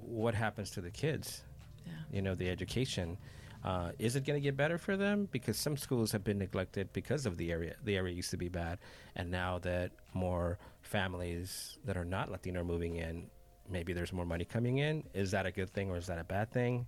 what 0.07 0.35
happens 0.35 0.71
to 0.73 0.81
the 0.81 0.91
kids? 0.91 1.43
Yeah. 1.87 1.93
You 2.13 2.23
know, 2.23 2.35
the 2.35 2.49
education. 2.49 3.17
Uh, 3.65 3.93
is 3.99 4.15
it 4.15 4.27
going 4.27 4.39
to 4.39 4.43
get 4.43 4.57
better 4.57 4.77
for 4.77 4.97
them? 4.97 5.27
Because 5.33 5.57
some 5.57 5.77
schools 5.77 6.13
have 6.13 6.23
been 6.23 6.39
neglected 6.39 6.93
because 6.93 7.25
of 7.25 7.39
the 7.39 7.51
area. 7.51 7.77
The 7.85 7.97
area 7.97 8.15
used 8.15 8.31
to 8.31 8.37
be 8.37 8.49
bad, 8.49 8.79
and 9.17 9.31
now 9.31 9.59
that 9.61 9.93
more 10.13 10.59
families 10.83 11.79
that 11.87 11.97
are 11.97 12.05
not 12.05 12.31
Latino 12.31 12.61
are 12.61 12.65
moving 12.65 12.97
in, 12.97 13.27
maybe 13.69 13.93
there's 13.93 14.13
more 14.13 14.27
money 14.27 14.45
coming 14.45 14.79
in. 14.79 15.05
Is 15.15 15.31
that 15.31 15.47
a 15.47 15.51
good 15.51 15.71
thing 15.71 15.91
or 15.91 15.97
is 15.97 16.07
that 16.07 16.19
a 16.19 16.25
bad 16.25 16.53
thing? 16.53 16.87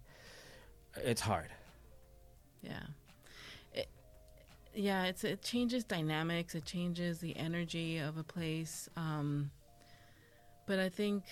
It's 0.96 1.20
hard. 1.20 1.48
Yeah. 2.62 2.82
It, 3.72 3.88
yeah, 4.74 5.04
it's 5.04 5.24
it 5.24 5.42
changes 5.42 5.84
dynamics, 5.84 6.54
it 6.54 6.64
changes 6.64 7.18
the 7.18 7.36
energy 7.36 7.98
of 7.98 8.18
a 8.18 8.22
place. 8.22 8.88
Um, 8.96 9.50
but 10.66 10.78
I 10.78 10.88
think 10.88 11.24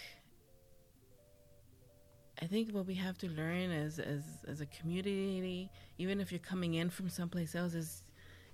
I 2.44 2.46
think 2.46 2.72
what 2.72 2.86
we 2.86 2.94
have 2.94 3.16
to 3.18 3.28
learn 3.30 3.70
as 3.70 3.98
as 3.98 4.22
as 4.46 4.60
a 4.60 4.66
community, 4.66 5.70
even 5.96 6.20
if 6.20 6.30
you're 6.30 6.38
coming 6.38 6.74
in 6.74 6.90
from 6.90 7.08
someplace 7.08 7.54
else, 7.54 7.72
is 7.72 8.02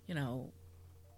you 0.07 0.15
know, 0.15 0.53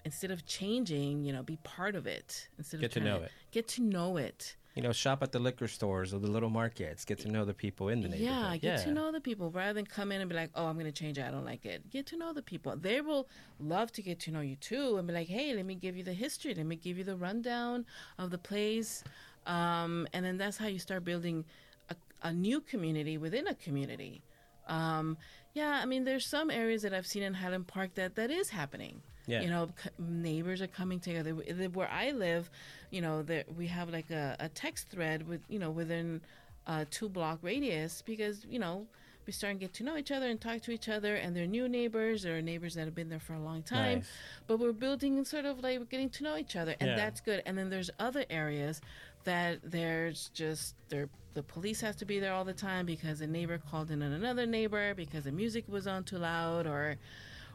instead 0.07 0.31
of 0.31 0.47
changing, 0.47 1.23
you 1.23 1.35
know, 1.35 1.43
be 1.43 1.59
part 1.65 1.95
of 1.95 2.07
it. 2.07 2.49
Instead 2.57 2.77
of 2.77 2.81
Get 2.81 2.97
of 2.97 3.03
to 3.03 3.09
know 3.09 3.17
it. 3.17 3.31
Get 3.51 3.69
to 3.69 3.83
know 3.83 4.17
it. 4.17 4.57
You 4.75 4.83
know, 4.83 4.93
shop 4.93 5.23
at 5.23 5.33
the 5.33 5.39
liquor 5.39 5.69
stores 5.69 6.15
or 6.15 6.19
the 6.19 6.31
little 6.31 6.49
markets. 6.49 7.05
Get 7.05 7.19
to 7.21 7.29
know 7.29 7.45
the 7.45 7.53
people 7.53 7.91
in 7.91 8.01
the 8.01 8.09
neighborhood. 8.09 8.53
Yeah, 8.53 8.57
get 8.57 8.85
to 8.85 8.91
know 8.91 9.13
the 9.13 9.21
people 9.21 9.51
rather 9.51 9.75
than 9.75 9.85
come 9.85 10.11
in 10.11 10.23
and 10.23 10.31
be 10.31 10.35
like, 10.35 10.51
"Oh, 10.55 10.65
I'm 10.65 10.79
going 10.79 10.87
to 10.87 10.93
change 10.93 11.19
it. 11.19 11.27
I 11.27 11.31
don't 11.31 11.45
like 11.45 11.67
it." 11.67 11.91
Get 11.91 12.07
to 12.07 12.17
know 12.17 12.33
the 12.33 12.41
people. 12.41 12.75
They 12.75 13.03
will 13.03 13.29
love 13.61 13.93
to 13.93 14.03
get 14.03 14.19
to 14.21 14.31
know 14.31 14.41
you 14.41 14.57
too, 14.57 14.97
and 14.97 15.07
be 15.07 15.13
like, 15.13 15.29
"Hey, 15.29 15.53
let 15.53 15.67
me 15.67 15.75
give 15.75 15.95
you 15.95 16.05
the 16.05 16.15
history. 16.15 16.55
Let 16.55 16.65
me 16.65 16.77
give 16.77 16.97
you 16.97 17.05
the 17.05 17.17
rundown 17.17 17.85
of 18.17 18.31
the 18.31 18.39
place," 18.39 19.05
um, 19.47 20.09
and 20.15 20.25
then 20.25 20.39
that's 20.39 20.57
how 20.57 20.69
you 20.69 20.79
start 20.79 21.05
building 21.05 21.45
a, 22.23 22.33
new 22.33 22.61
community 22.61 23.19
within 23.19 23.47
a 23.47 23.55
community. 23.55 24.23
Um, 24.69 25.17
yeah, 25.55 25.81
I 25.83 25.87
mean, 25.87 26.05
there's 26.05 26.27
some 26.27 26.51
areas 26.51 26.83
that 26.83 26.95
I've 26.95 27.07
seen 27.07 27.23
in 27.23 27.35
Highland 27.35 27.67
Park 27.67 27.95
that 27.95 28.15
that 28.17 28.31
is 28.31 28.49
happening. 28.51 29.03
Yeah. 29.27 29.43
You 29.43 29.51
know, 29.51 29.69
c- 29.83 29.91
neighbors 29.99 30.63
are 30.63 30.67
coming 30.67 30.99
together. 31.01 31.31
Where 31.33 31.91
I 31.91 32.11
live, 32.13 32.51
you 32.91 33.01
know, 33.01 33.23
there, 33.23 33.45
we 33.57 33.67
have 33.69 33.91
like 33.91 34.11
a, 34.11 34.37
a 34.41 34.49
text 34.49 34.89
thread 34.89 35.29
with, 35.29 35.41
you 35.49 35.59
know, 35.59 35.71
within 35.71 36.21
a 36.67 36.85
two 36.87 37.09
block 37.09 37.39
radius 37.43 38.03
because, 38.05 38.45
you 38.49 38.59
know, 38.59 38.87
we 39.27 39.33
start 39.33 39.55
to 39.55 39.59
get 39.61 39.75
to 39.75 39.85
know 39.85 39.97
each 39.97 40.11
other 40.11 40.27
and 40.29 40.41
talk 40.41 40.63
to 40.63 40.73
each 40.73 40.89
other 40.89 41.15
and 41.15 41.37
they're 41.37 41.47
new 41.47 41.69
neighbors 41.69 42.27
or 42.27 42.43
neighbors 42.43 42.75
that 42.75 42.87
have 42.87 42.95
been 42.95 43.09
there 43.09 43.21
for 43.21 43.35
a 43.35 43.41
long 43.41 43.63
time 43.63 43.99
Nice. 43.99 44.07
but 44.49 44.59
we're 44.59 44.73
building 44.73 45.25
sort 45.25 45.45
of 45.45 45.61
like 45.63 45.79
we're 45.79 45.85
getting 45.85 46.11
to 46.11 46.25
know 46.25 46.37
each 46.37 46.57
other 46.57 46.75
and 46.81 46.91
Yeah. 46.91 46.97
that's 46.97 47.21
good 47.21 47.41
and 47.47 47.57
then 47.57 47.71
there's 47.71 47.89
other 48.01 48.25
areas 48.29 48.81
that 49.23 49.61
there's 49.63 50.29
just 50.35 50.75
there 50.89 51.09
the 51.35 51.43
police 51.43 51.81
has 51.81 51.97
to 51.97 52.05
be 52.05 52.19
there 52.21 52.33
all 52.33 52.45
the 52.45 52.53
time 52.53 52.87
because 52.87 53.21
a 53.21 53.27
neighbor 53.27 53.59
called 53.71 53.91
in 53.91 54.03
on 54.03 54.13
another 54.13 54.47
neighbor 54.47 54.95
because 54.95 55.25
the 55.25 55.33
music 55.33 55.65
was 55.69 55.87
on 55.87 56.05
too 56.05 56.19
loud 56.19 56.67
or 56.67 56.97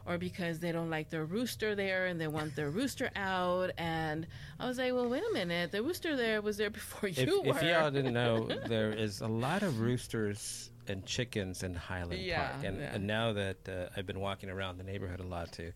or 0.06 0.16
because 0.16 0.58
they 0.58 0.72
don't 0.72 0.88
like 0.88 1.10
their 1.10 1.26
rooster 1.26 1.74
there 1.74 2.06
and 2.06 2.18
they 2.18 2.28
want 2.28 2.56
their 2.56 2.70
rooster 2.70 3.10
out 3.14 3.70
and 3.76 4.26
I 4.58 4.66
was 4.66 4.78
like, 4.78 4.94
well, 4.94 5.06
wait 5.08 5.22
a 5.30 5.34
minute, 5.34 5.70
the 5.70 5.82
rooster 5.82 6.16
there 6.16 6.40
was 6.40 6.56
there 6.56 6.70
before 6.80 7.08
If, 7.10 7.18
you 7.18 7.42
if 7.44 7.60
were. 7.62 7.68
y'all 7.68 7.90
didn't 7.90 8.14
know, 8.14 8.46
there 8.68 8.90
is 8.92 9.20
a 9.20 9.26
lot 9.28 9.62
of 9.62 9.80
roosters 9.80 10.70
and 10.86 11.04
chickens 11.04 11.62
in 11.62 11.74
Highland 11.74 12.22
Yeah, 12.22 12.48
Park, 12.52 12.64
and, 12.64 12.78
yeah. 12.78 12.94
and 12.94 13.06
now 13.06 13.34
that 13.34 13.68
uh, 13.68 13.88
I've 13.96 14.06
been 14.06 14.20
walking 14.20 14.48
around 14.48 14.78
the 14.78 14.84
neighborhood 14.84 15.20
a 15.20 15.26
lot 15.26 15.52
to 15.52 15.72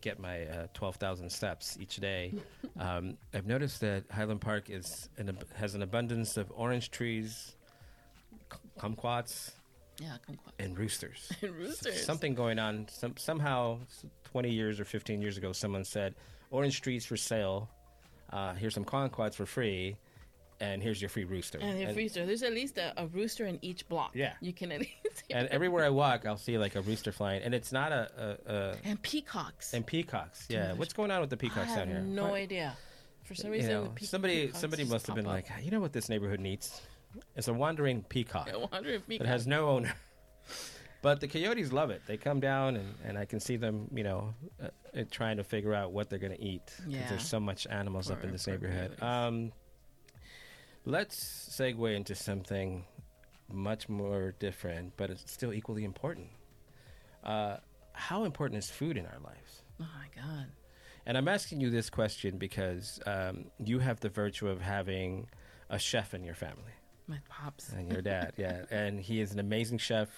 get 0.00 0.18
my 0.18 0.42
uh, 0.46 0.66
twelve 0.74 0.96
thousand 0.96 1.30
steps 1.30 1.76
each 1.80 1.96
day, 1.96 2.32
um, 2.78 3.16
I've 3.34 3.46
noticed 3.46 3.80
that 3.80 4.04
Highland 4.10 4.40
Park 4.40 4.70
is 4.70 5.08
an, 5.18 5.28
ab- 5.30 5.52
has 5.54 5.74
an 5.74 5.82
abundance 5.82 6.36
of 6.36 6.52
orange 6.54 6.90
trees, 6.90 7.56
kumquats, 8.78 9.52
yeah, 10.00 10.16
on. 10.28 10.38
and 10.58 10.78
roosters. 10.78 11.32
roosters. 11.42 12.04
Something 12.04 12.34
going 12.34 12.58
on. 12.58 12.86
Some, 12.90 13.16
somehow, 13.16 13.78
20 14.24 14.50
years 14.50 14.80
or 14.80 14.84
15 14.84 15.20
years 15.22 15.36
ago, 15.36 15.52
someone 15.52 15.84
said, 15.84 16.14
Orange 16.50 16.80
trees 16.80 17.04
for 17.04 17.16
sale. 17.16 17.68
Uh, 18.30 18.54
here's 18.54 18.74
some 18.74 18.84
kumquats 18.84 19.34
for 19.34 19.46
free. 19.46 19.96
And 20.60 20.82
here's 20.82 21.00
your 21.02 21.08
free 21.10 21.24
rooster. 21.24 21.58
And 21.60 21.78
a 21.78 21.88
and, 21.88 21.96
rooster. 21.96 22.24
There's 22.24 22.42
at 22.42 22.52
least 22.52 22.78
a, 22.78 22.92
a 23.00 23.06
rooster 23.08 23.46
in 23.46 23.58
each 23.62 23.88
block. 23.88 24.12
Yeah. 24.14 24.32
You 24.40 24.52
can 24.52 24.72
at 24.72 24.80
least 24.80 24.94
and 25.30 25.48
everywhere 25.48 25.84
I 25.84 25.90
walk, 25.90 26.24
I'll 26.26 26.36
see 26.38 26.56
like 26.58 26.76
a 26.76 26.80
rooster 26.80 27.12
flying. 27.12 27.42
And 27.42 27.54
it's 27.54 27.72
not 27.72 27.92
a. 27.92 28.38
a, 28.46 28.52
a 28.54 28.76
and 28.84 29.00
peacocks. 29.02 29.74
and 29.74 29.86
peacocks. 29.86 30.46
Yeah. 30.48 30.72
What's 30.72 30.92
going 30.92 31.10
on 31.10 31.20
with 31.20 31.30
the 31.30 31.36
peacocks 31.36 31.74
down 31.74 31.88
here? 31.88 32.00
no 32.00 32.24
What- 32.28 32.34
idea. 32.34 32.76
For 33.24 33.34
some 33.34 33.48
you 33.52 33.56
reason, 33.56 33.70
know, 33.72 33.84
the 33.84 33.90
pe- 33.90 34.06
somebody 34.06 34.40
peacocks 34.42 34.60
somebody 34.60 34.84
must 34.84 35.06
have 35.08 35.16
been 35.16 35.26
up. 35.26 35.32
like, 35.32 35.48
you 35.60 35.72
know 35.72 35.80
what 35.80 35.92
this 35.92 36.08
neighborhood 36.08 36.38
needs? 36.38 36.80
It's 37.34 37.48
a 37.48 37.52
wandering 37.52 38.02
peacock. 38.02 38.48
I 38.52 38.56
wonder 38.56 38.90
if 38.90 39.02
It 39.08 39.26
has 39.26 39.46
no 39.48 39.68
owner. 39.70 39.92
But 41.02 41.20
the 41.20 41.28
coyotes 41.28 41.72
love 41.72 41.90
it. 41.90 42.02
They 42.06 42.16
come 42.16 42.40
down, 42.40 42.74
and, 42.76 42.94
and 43.04 43.18
I 43.18 43.26
can 43.26 43.38
see 43.38 43.56
them, 43.56 43.88
you 43.94 44.02
know, 44.02 44.34
uh, 44.60 44.68
uh, 44.98 45.04
trying 45.10 45.36
to 45.36 45.44
figure 45.44 45.72
out 45.72 45.92
what 45.92 46.10
they're 46.10 46.18
going 46.18 46.34
to 46.34 46.42
eat. 46.42 46.62
Yeah. 46.88 47.08
there's 47.08 47.24
so 47.24 47.38
much 47.38 47.66
animals 47.68 48.10
up 48.10 48.24
in 48.24 48.32
this 48.32 48.46
neighborhood. 48.48 49.00
Um, 49.00 49.52
let's 50.86 51.50
segue 51.52 51.94
into 51.94 52.14
something 52.14 52.84
much 53.52 53.88
more 53.88 54.34
different, 54.38 54.96
but 54.96 55.10
it's 55.10 55.30
still 55.30 55.52
equally 55.52 55.84
important. 55.84 56.28
Uh, 57.22 57.56
how 57.92 58.24
important 58.24 58.58
is 58.58 58.70
food 58.70 58.96
in 58.96 59.04
our 59.04 59.18
lives? 59.22 59.62
oh 59.80 59.86
my 59.98 60.22
god. 60.22 60.46
And 61.04 61.16
I'm 61.18 61.28
asking 61.28 61.60
you 61.60 61.70
this 61.70 61.90
question 61.90 62.38
because 62.38 62.98
um, 63.06 63.44
you 63.62 63.78
have 63.78 64.00
the 64.00 64.08
virtue 64.08 64.48
of 64.48 64.60
having 64.60 65.28
a 65.70 65.78
chef 65.78 66.14
in 66.14 66.24
your 66.24 66.34
family 66.34 66.72
My 67.06 67.18
pops. 67.28 67.68
and 67.72 67.90
your 67.92 68.02
dad, 68.02 68.32
yeah, 68.38 68.64
and 68.70 68.98
he 68.98 69.20
is 69.20 69.32
an 69.32 69.38
amazing 69.38 69.78
chef. 69.78 70.08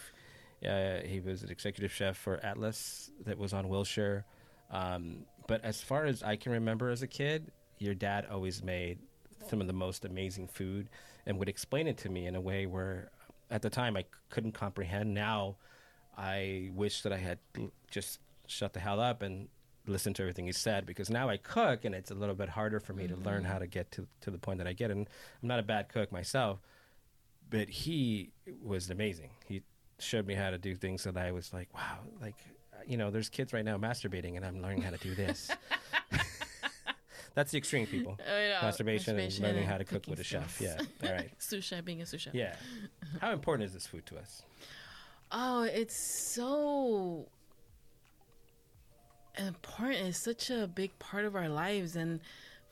Uh, 0.67 0.99
he 1.05 1.21
was 1.21 1.43
an 1.43 1.51
executive 1.51 1.93
chef 1.93 2.17
for 2.17 2.39
Atlas 2.45 3.11
that 3.25 3.37
was 3.39 3.53
on 3.53 3.69
Wilshire. 3.69 4.25
Um, 4.71 5.25
but 5.47 5.65
as 5.65 5.81
far 5.83 6.05
as 6.05 6.23
I 6.23 6.37
can 6.37 6.53
remember 6.53 6.91
as 6.91 7.03
a 7.03 7.07
kid, 7.07 7.53
your 7.79 7.95
dad 7.95 8.27
always 8.31 8.63
made 8.63 8.99
some 9.49 9.61
of 9.61 9.67
the 9.67 9.73
most 9.73 10.05
amazing 10.05 10.49
food 10.49 10.89
and 11.27 11.39
would 11.39 11.49
explain 11.49 11.87
it 11.87 11.97
to 11.99 12.09
me 12.09 12.27
in 12.27 12.35
a 12.35 12.41
way 12.41 12.67
where 12.67 13.11
at 13.51 13.63
the 13.63 13.71
time 13.71 13.97
I 13.97 14.05
couldn't 14.31 14.53
comprehend. 14.53 15.15
Now 15.15 15.57
I 16.17 16.71
wish 16.75 17.03
that 17.03 17.13
I 17.13 17.19
had 17.19 17.39
just 17.91 18.21
shut 18.47 18.73
the 18.73 18.81
hell 18.81 19.01
up 19.01 19.23
and 19.23 19.49
listened 19.87 20.17
to 20.17 20.23
everything 20.23 20.47
he 20.47 20.53
said 20.53 20.85
because 20.85 21.09
now 21.09 21.29
I 21.29 21.37
cook 21.37 21.85
and 21.85 21.95
it's 21.95 22.11
a 22.11 22.15
little 22.15 22.35
bit 22.35 22.51
harder 22.51 22.81
for 22.81 22.93
me 22.93 23.07
to 23.07 23.17
learn 23.17 23.43
mm-hmm. 23.43 23.53
how 23.53 23.59
to 23.59 23.67
get 23.67 23.91
to, 23.93 24.07
to 24.23 24.31
the 24.31 24.39
point 24.39 24.59
that 24.59 24.67
I 24.67 24.73
get. 24.73 24.91
And 24.91 25.09
I'm 25.43 25.49
not 25.49 25.59
a 25.59 25.63
bad 25.63 25.89
cook 25.89 26.13
myself, 26.13 26.61
but 27.49 27.69
he 27.69 28.31
was 28.63 28.91
amazing. 28.91 29.31
He 29.47 29.63
showed 29.99 30.27
me 30.27 30.35
how 30.35 30.51
to 30.51 30.59
do 30.59 30.75
things 30.75 31.05
that 31.05 31.17
I 31.17 31.33
was 31.33 31.53
like, 31.53 31.73
wow, 31.75 31.99
like, 32.21 32.37
you 32.87 32.97
know, 32.97 33.11
there's 33.11 33.29
kids 33.29 33.53
right 33.53 33.65
now 33.65 33.77
masturbating 33.79 34.37
and 34.37 34.45
I'm 34.45 34.63
learning 34.63 34.83
how 34.83 34.91
to 34.91 34.99
do 34.99 35.15
this. 35.15 35.51
That's 37.39 37.53
the 37.53 37.59
extreme 37.59 37.87
people. 37.87 38.19
Oh, 38.29 38.37
yeah, 38.41 38.59
Masturbation, 38.61 39.15
masturbation 39.15 39.45
and 39.45 39.55
learning 39.55 39.69
how 39.69 39.79
to 39.79 39.85
cook 39.85 40.09
with 40.09 40.19
a 40.19 40.25
chef. 40.25 40.57
skills. 40.57 40.75
Yeah. 41.01 41.09
All 41.09 41.15
right. 41.15 41.31
Sous 41.39 41.63
chef, 41.65 41.85
being 41.85 42.03
a 42.03 42.07
sous 42.07 42.21
chef. 42.21 42.35
Yeah. 42.35 42.57
How 43.21 43.31
important 43.33 43.67
is 43.69 43.75
this 43.75 43.87
food 43.87 44.05
to 44.07 44.19
us? 44.19 44.43
Oh, 45.31 45.63
it's 45.63 45.97
so 45.97 47.29
important. 49.39 50.09
It's 50.09 50.19
such 50.19 50.51
a 50.51 50.67
big 50.67 50.99
part 50.99 51.27
of 51.27 51.37
our 51.37 51.49
lives, 51.49 51.95
and 51.95 52.19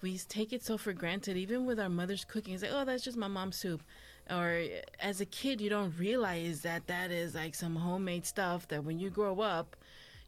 we 0.02 0.18
take 0.18 0.52
it 0.52 0.64
so 0.64 0.76
for 0.76 0.92
granted. 0.92 1.36
Even 1.36 1.64
with 1.64 1.78
our 1.78 1.88
mother's 1.88 2.24
cooking, 2.24 2.54
it's 2.54 2.64
like, 2.64 2.72
oh, 2.74 2.84
that's 2.84 3.04
just 3.04 3.16
my 3.16 3.28
mom's 3.28 3.56
soup. 3.56 3.84
Or 4.28 4.64
as 4.98 5.20
a 5.20 5.26
kid, 5.26 5.60
you 5.60 5.70
don't 5.70 5.96
realize 5.96 6.62
that 6.62 6.88
that 6.88 7.12
is 7.12 7.36
like 7.36 7.54
some 7.54 7.76
homemade 7.76 8.26
stuff 8.26 8.66
that 8.68 8.82
when 8.82 8.98
you 8.98 9.10
grow 9.10 9.40
up, 9.42 9.76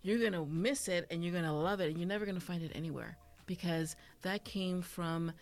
you're 0.02 0.22
gonna 0.22 0.46
miss 0.46 0.86
it 0.86 1.08
and 1.10 1.24
you're 1.24 1.34
gonna 1.34 1.58
love 1.60 1.80
it, 1.80 1.88
and 1.88 1.98
you're 1.98 2.06
never 2.06 2.24
gonna 2.24 2.38
find 2.38 2.62
it 2.62 2.70
anywhere 2.76 3.18
because 3.48 3.96
that 4.22 4.44
came 4.44 4.82
from 4.82 5.32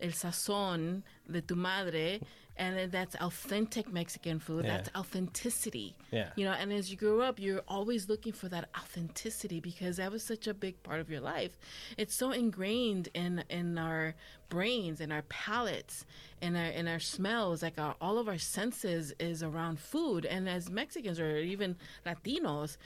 el 0.00 0.10
sazón 0.10 1.02
de 1.30 1.40
tu 1.40 1.56
madre, 1.56 2.20
and 2.56 2.92
that's 2.92 3.16
authentic 3.16 3.92
Mexican 3.92 4.38
food. 4.38 4.64
Yeah. 4.64 4.76
That's 4.76 4.90
authenticity. 4.94 5.96
Yeah. 6.12 6.28
You 6.36 6.44
know, 6.44 6.52
and 6.52 6.72
as 6.72 6.88
you 6.90 6.96
grow 6.96 7.20
up, 7.20 7.40
you're 7.40 7.62
always 7.66 8.08
looking 8.08 8.32
for 8.32 8.48
that 8.48 8.68
authenticity 8.76 9.58
because 9.58 9.96
that 9.96 10.12
was 10.12 10.22
such 10.22 10.46
a 10.46 10.54
big 10.54 10.80
part 10.84 11.00
of 11.00 11.10
your 11.10 11.20
life. 11.20 11.58
It's 11.98 12.14
so 12.14 12.30
ingrained 12.30 13.08
in 13.12 13.42
in 13.50 13.76
our 13.76 14.14
brains, 14.48 15.00
in 15.00 15.10
our 15.10 15.22
palates, 15.22 16.06
in 16.40 16.54
our 16.54 16.66
in 16.66 16.86
our 16.86 17.00
smells. 17.00 17.62
Like 17.62 17.78
our, 17.78 17.96
all 18.00 18.18
of 18.18 18.28
our 18.28 18.38
senses 18.38 19.12
is 19.18 19.42
around 19.42 19.80
food. 19.80 20.24
And 20.24 20.48
as 20.48 20.70
Mexicans 20.70 21.18
or 21.18 21.38
even 21.38 21.76
Latinos, 22.06 22.76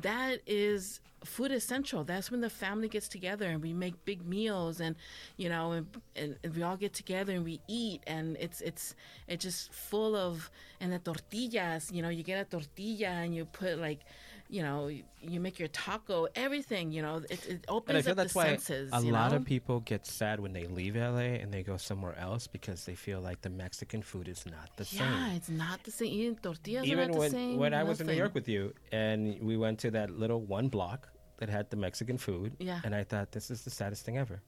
that 0.00 0.40
is 0.46 1.00
food 1.24 1.52
is 1.52 1.62
central. 1.62 2.02
That's 2.04 2.30
when 2.30 2.40
the 2.40 2.50
family 2.50 2.88
gets 2.88 3.08
together 3.08 3.46
and 3.46 3.62
we 3.62 3.72
make 3.72 4.04
big 4.04 4.26
meals, 4.26 4.80
and 4.80 4.96
you 5.36 5.48
know, 5.48 5.72
and, 5.72 5.86
and 6.16 6.36
we 6.54 6.62
all 6.62 6.76
get 6.76 6.94
together 6.94 7.32
and 7.32 7.44
we 7.44 7.60
eat, 7.68 8.02
and 8.06 8.36
it's 8.40 8.60
it's 8.60 8.94
it's 9.28 9.44
just 9.44 9.72
full 9.72 10.16
of 10.16 10.50
and 10.80 10.92
the 10.92 10.98
tortillas. 10.98 11.90
You 11.92 12.02
know, 12.02 12.08
you 12.08 12.22
get 12.22 12.40
a 12.40 12.44
tortilla 12.44 13.08
and 13.08 13.34
you 13.34 13.44
put 13.44 13.78
like, 13.78 14.00
you 14.56 14.62
know, 14.62 14.78
you, 15.32 15.40
make 15.46 15.56
your 15.58 15.68
taco, 15.68 16.28
everything. 16.46 16.92
You 16.96 17.02
know, 17.06 17.16
it, 17.34 17.40
it 17.54 17.64
opens 17.68 17.88
And 17.90 17.98
I 17.98 18.02
feel 18.02 18.10
up 18.12 18.16
that's 18.18 18.32
the 18.34 18.38
why 18.38 18.48
senses. 18.56 18.90
a 18.92 19.00
lot 19.00 19.30
know? 19.30 19.38
of 19.38 19.44
people 19.46 19.80
get 19.92 20.06
sad 20.06 20.36
when 20.44 20.52
they 20.52 20.66
leave 20.66 20.94
LA 20.94 21.28
and 21.42 21.48
they 21.54 21.62
go 21.62 21.76
somewhere 21.78 22.16
else 22.18 22.46
because 22.46 22.84
they 22.84 22.94
feel 22.94 23.20
like 23.28 23.40
the 23.40 23.50
Mexican 23.64 24.02
food 24.02 24.28
is 24.28 24.44
not 24.46 24.68
the 24.76 24.86
Yeah, 24.90 24.98
same. 25.28 25.36
it's 25.38 25.48
not 25.48 25.78
the 25.84 25.90
same. 25.90 26.08
Eating 26.18 26.36
tortillas 26.36 26.82
are 26.86 26.92
Even 26.92 27.06
not 27.08 27.12
the 27.14 27.18
when 27.20 27.30
same. 27.30 27.56
when 27.62 27.72
I 27.74 27.82
was 27.82 28.00
in 28.02 28.06
New. 28.08 28.12
York 28.22 28.34
with 28.34 28.48
you 28.48 28.62
and 28.92 29.18
we 29.40 29.56
went 29.56 29.78
to 29.84 29.90
that 29.92 30.10
little 30.10 30.42
one 30.42 30.68
block 30.68 31.08
that 31.38 31.48
had 31.48 31.70
the 31.70 31.76
Mexican 31.76 32.18
food, 32.18 32.54
Yeah. 32.58 32.80
and 32.84 32.94
I 32.94 33.02
thought 33.04 33.32
this 33.32 33.50
is 33.50 33.62
the 33.64 33.70
saddest 33.70 34.04
thing 34.04 34.16
ever. 34.18 34.42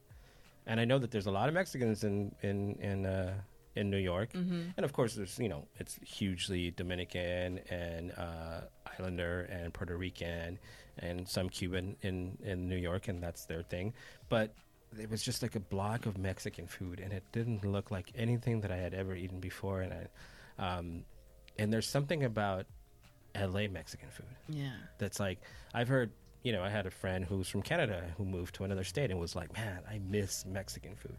And 0.67 0.79
I 0.81 0.85
know 0.85 0.99
that 0.99 1.11
there's 1.11 1.27
a 1.27 1.31
lot 1.41 1.49
of 1.49 1.55
Mexicans 1.55 2.05
in 2.05 2.35
in 2.43 2.75
in 2.91 3.07
uh, 3.07 3.35
in 3.75 3.91
New 3.91 3.99
York, 4.13 4.33
Mm-hmm. 4.35 4.63
and 4.77 4.85
of 4.85 4.93
course 4.93 5.15
there's 5.15 5.39
you 5.39 5.49
know 5.49 5.67
it's 5.81 5.95
hugely 6.19 6.71
Dominican 6.83 7.59
and 7.71 8.13
uh, 8.13 8.61
Islander 8.99 9.42
and 9.51 9.72
Puerto 9.72 9.97
Rican 9.97 10.59
and 10.99 11.28
some 11.28 11.49
Cuban 11.49 11.97
in 12.03 12.38
in 12.45 12.68
New 12.68 12.76
York, 12.76 13.09
and 13.09 13.22
that's 13.22 13.47
their 13.47 13.62
thing. 13.62 13.95
But 14.28 14.55
it 14.99 15.11
was 15.11 15.22
just 15.22 15.42
like 15.42 15.57
a 15.57 15.61
block 15.61 16.07
of 16.07 16.18
Mexican 16.18 16.66
food, 16.66 17.01
and 17.01 17.12
it 17.12 17.24
didn't 17.32 17.64
look 17.64 17.90
like 17.90 18.12
anything 18.14 18.61
that 18.61 18.70
I 18.70 18.76
had 18.76 18.95
ever 18.95 19.14
eaten 19.14 19.40
before. 19.40 19.80
And 19.80 19.92
I, 19.92 20.76
um, 20.78 21.05
and 21.59 21.72
there's 21.72 21.88
something 21.88 22.22
about 22.24 22.66
L.A. 23.34 23.66
Mexican 23.68 24.09
food 24.11 24.26
Yeah. 24.49 24.70
that's 24.99 25.18
like 25.18 25.38
I've 25.72 25.88
heard. 25.88 26.12
You 26.45 26.53
know, 26.53 26.62
I 26.62 26.68
had 26.68 26.84
a 26.86 26.90
friend 26.90 27.24
who's 27.24 27.49
from 27.49 27.62
Canada 27.62 28.05
who 28.18 28.24
moved 28.26 28.55
to 28.57 28.64
another 28.64 28.84
state 28.84 29.11
and 29.11 29.18
was 29.18 29.34
like, 29.34 29.51
"Man, 29.55 29.80
I 29.90 29.99
miss 29.99 30.45
Mexican 30.45 30.95
food." 30.95 31.16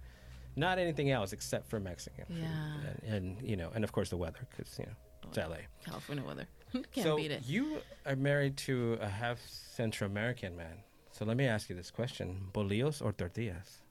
Not 0.55 0.77
anything 0.77 1.09
else 1.11 1.33
except 1.33 1.67
for 1.67 1.79
Mexican. 1.81 2.25
food. 2.27 2.37
Yeah. 2.37 2.77
And, 3.07 3.13
and 3.39 3.41
you 3.49 3.57
know, 3.57 3.71
and 3.75 3.83
of 3.83 3.91
course 3.91 4.09
the 4.09 4.17
weather, 4.17 4.47
because 4.55 4.77
you 4.79 4.85
know 4.85 4.91
it's 5.27 5.37
LA. 5.37 5.57
California 5.83 6.23
weather. 6.23 6.45
Can't 6.93 7.05
so 7.07 7.15
beat 7.17 7.31
it. 7.31 7.43
you 7.45 7.77
are 8.05 8.15
married 8.15 8.57
to 8.57 8.97
a 9.01 9.07
half 9.07 9.39
Central 9.47 10.09
American 10.09 10.55
man. 10.55 10.77
So 11.11 11.25
let 11.25 11.37
me 11.37 11.45
ask 11.45 11.69
you 11.69 11.75
this 11.75 11.91
question: 11.91 12.47
bolillos 12.53 13.01
or 13.01 13.11
tortillas? 13.13 13.81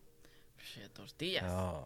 Shit, 0.57 0.95
tortillas. 0.95 1.45
Oh, 1.51 1.85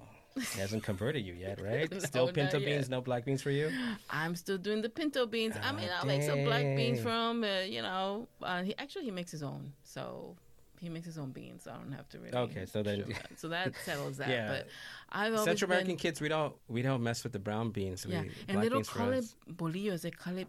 he 0.55 0.61
hasn't 0.61 0.83
converted 0.91 1.25
you 1.25 1.33
yet, 1.35 1.61
right? 1.61 1.91
No, 1.91 1.99
Still 1.99 2.29
pinto 2.33 2.59
beans, 2.61 2.89
no 2.89 3.01
black 3.01 3.25
beans 3.25 3.43
for 3.43 3.51
you. 3.51 3.71
I'm 4.11 4.35
still 4.37 4.59
doing 4.59 4.83
the 4.83 4.89
pinto 4.89 5.27
beans. 5.27 5.55
I 5.61 5.73
mean, 5.73 5.89
Ah, 5.93 5.99
I'll 6.01 6.07
make 6.07 6.23
some 6.23 6.45
black 6.45 6.63
beans 6.77 7.01
from, 7.01 7.43
uh, 7.45 7.61
you 7.61 7.83
know, 7.83 8.29
uh, 8.43 8.63
he 8.63 8.77
actually 8.79 9.05
he 9.05 9.11
makes 9.11 9.31
his 9.33 9.43
own. 9.43 9.73
So 9.83 10.37
he 10.81 10.89
makes 10.89 11.07
his 11.07 11.19
own 11.19 11.31
beans. 11.31 11.65
So 11.65 11.73
I 11.73 11.77
don't 11.77 11.93
have 11.93 12.09
to 12.11 12.19
really. 12.21 12.37
Okay, 12.37 12.67
so 12.67 12.83
then- 12.85 13.05
that. 13.09 13.39
so 13.39 13.49
that 13.49 13.75
settles 13.85 14.17
that. 14.19 14.29
Yeah. 14.29 14.49
But 14.49 14.69
I've 15.11 15.33
always 15.33 15.45
Central 15.45 15.71
American 15.71 15.93
been, 15.93 15.99
kids, 15.99 16.21
we 16.21 16.29
don't 16.29 16.55
we 16.69 16.83
don't 16.83 17.03
mess 17.03 17.25
with 17.25 17.33
the 17.33 17.41
brown 17.41 17.71
beans. 17.71 18.07
yeah, 18.09 18.23
we, 18.23 18.29
and 18.47 18.55
black 18.55 18.63
they 18.63 18.69
don't 18.69 18.87
call 18.87 19.11
it 19.13 19.25
bolillos. 19.51 20.03
They 20.03 20.11
call 20.13 20.37
it 20.39 20.47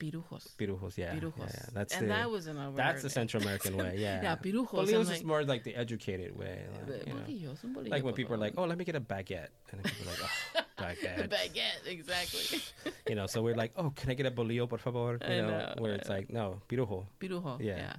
pirujos. 0.00 0.56
Pirujos, 0.56 0.96
yeah, 0.96 1.12
yeah, 1.12 1.20
Pirujos. 1.20 1.54
yeah. 1.54 1.66
That's 1.72 1.94
and 1.94 2.04
the 2.04 2.14
that 2.14 2.30
was 2.30 2.46
another. 2.46 2.76
that's 2.76 3.02
the 3.02 3.10
Central 3.10 3.42
American 3.42 3.76
way, 3.76 3.94
yeah. 3.98 4.22
Yeah, 4.22 4.36
pirujos. 4.36 4.70
Bolillos 4.70 5.12
is 5.12 5.22
more 5.22 5.44
like 5.44 5.62
the 5.62 5.74
educated 5.76 6.36
way, 6.36 6.64
like, 6.88 7.06
you 7.06 7.12
know. 7.12 7.20
bolillos, 7.20 7.58
bolillo, 7.74 7.90
like 7.90 8.04
when 8.04 8.14
people 8.14 8.34
are 8.34 8.38
like, 8.38 8.54
"Oh, 8.56 8.64
let 8.64 8.78
me 8.78 8.84
get 8.84 8.96
a 8.96 9.00
baguette," 9.00 9.52
and 9.70 9.76
then 9.78 9.92
people 9.92 10.12
are 10.12 10.20
like, 10.22 10.36
"Oh, 10.56 10.60
baguette," 10.82 11.28
baguette, 11.28 11.86
exactly. 11.86 12.60
you 13.08 13.14
know. 13.14 13.26
So 13.26 13.42
we're 13.42 13.56
like, 13.56 13.72
"Oh, 13.76 13.90
can 13.90 14.10
I 14.10 14.14
get 14.14 14.26
a 14.26 14.30
bolillo, 14.30 14.68
por 14.68 14.78
favor?" 14.78 15.18
You 15.22 15.42
know, 15.42 15.48
know, 15.48 15.74
where 15.78 15.92
it's 15.92 16.08
like, 16.08 16.30
"No, 16.30 16.60
pirujo." 16.68 17.06
Pirujo. 17.20 17.60
Yeah. 17.60 17.76
Yeah. 17.76 17.96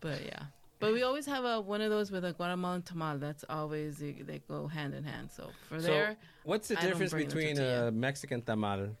But 0.00 0.20
yeah. 0.26 0.42
But 0.78 0.92
we 0.92 1.02
always 1.04 1.24
have 1.26 1.44
a 1.44 1.60
one 1.60 1.80
of 1.80 1.90
those 1.90 2.10
with 2.10 2.24
a 2.24 2.32
Guatemalan 2.34 2.82
tamal. 2.82 3.18
That's 3.18 3.44
always 3.48 3.96
they, 3.96 4.12
they 4.12 4.40
go 4.46 4.66
hand 4.66 4.92
in 4.94 5.04
hand. 5.04 5.30
So 5.32 5.48
for 5.68 5.80
So, 5.80 5.86
there, 5.86 6.16
what's 6.44 6.68
the 6.68 6.78
I 6.78 6.82
difference 6.82 7.14
between 7.14 7.58
a 7.58 7.90
Mexican 7.90 8.42
tamal 8.42 8.94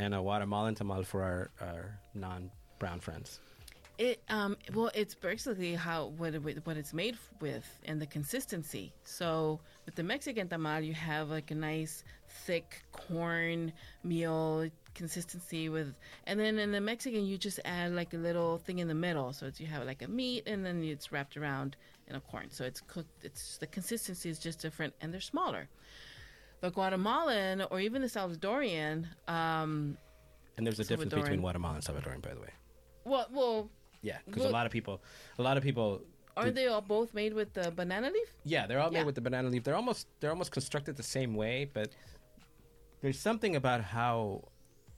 and 0.00 0.14
a 0.14 0.18
Guatemalan 0.18 0.74
tamal 0.74 1.04
for 1.04 1.22
our, 1.22 1.50
our 1.60 1.98
non-brown 2.14 3.00
friends? 3.00 3.40
it 3.98 4.22
um 4.30 4.56
well 4.72 4.90
it's 4.94 5.14
basically 5.14 5.74
how 5.74 6.06
what 6.16 6.34
it, 6.34 6.66
what 6.66 6.78
it's 6.78 6.94
made 6.94 7.18
with 7.42 7.66
and 7.84 8.00
the 8.00 8.06
consistency. 8.06 8.94
So 9.04 9.60
with 9.84 9.94
the 9.94 10.02
Mexican 10.02 10.48
tamal, 10.48 10.82
you 10.82 10.94
have 10.94 11.28
like 11.28 11.50
a 11.50 11.54
nice 11.54 12.02
thick 12.46 12.82
corn 12.92 13.74
meal 14.02 14.70
consistency 14.94 15.68
with, 15.68 15.94
and 16.26 16.40
then 16.40 16.58
in 16.58 16.72
the 16.72 16.80
Mexican 16.80 17.26
you 17.26 17.36
just 17.36 17.60
add 17.66 17.92
like 17.92 18.14
a 18.14 18.16
little 18.16 18.56
thing 18.56 18.78
in 18.78 18.88
the 18.88 18.94
middle. 18.94 19.34
So 19.34 19.50
you 19.58 19.66
have 19.66 19.84
like 19.84 20.00
a 20.00 20.08
meat 20.08 20.44
and 20.46 20.64
then 20.64 20.82
it's 20.82 21.12
wrapped 21.12 21.36
around 21.36 21.76
in 22.08 22.16
a 22.16 22.20
corn. 22.20 22.48
So 22.50 22.64
it's 22.64 22.80
cooked. 22.80 23.22
It's 23.22 23.58
the 23.58 23.66
consistency 23.66 24.30
is 24.30 24.38
just 24.38 24.60
different 24.60 24.94
and 25.02 25.12
they're 25.12 25.20
smaller. 25.20 25.68
The 26.60 26.70
Guatemalan 26.70 27.62
or 27.70 27.80
even 27.80 28.02
the 28.02 28.08
Salvadorian, 28.08 29.06
um, 29.28 29.96
And 30.56 30.66
there's 30.66 30.78
a 30.80 30.84
difference 30.84 31.14
between. 31.14 31.40
Guatemalan 31.40 31.76
and 31.76 31.84
Salvadoran, 31.84 32.20
by 32.20 32.34
the 32.34 32.40
way. 32.40 32.50
well, 33.04 33.26
well, 33.32 33.70
Yeah, 34.02 34.18
because 34.26 34.44
a 34.44 34.48
lot 34.50 34.66
of 34.66 34.72
people, 34.72 35.02
a 35.38 35.42
lot 35.42 35.56
of 35.56 35.62
people 35.62 36.02
aren't 36.36 36.54
they 36.54 36.68
all 36.68 36.80
both 36.80 37.12
made 37.12 37.34
with 37.34 37.52
the 37.52 37.70
banana 37.70 38.10
leaf? 38.10 38.28
Yeah, 38.44 38.66
they're 38.66 38.80
all 38.80 38.90
made 38.90 39.04
with 39.04 39.14
the 39.14 39.20
banana 39.20 39.48
leaf. 39.48 39.64
They're 39.64 39.76
almost 39.76 40.06
they're 40.20 40.30
almost 40.30 40.52
constructed 40.52 40.96
the 40.96 41.02
same 41.02 41.34
way, 41.34 41.70
but 41.72 41.90
there's 43.02 43.18
something 43.18 43.56
about 43.56 43.82
how 43.82 44.44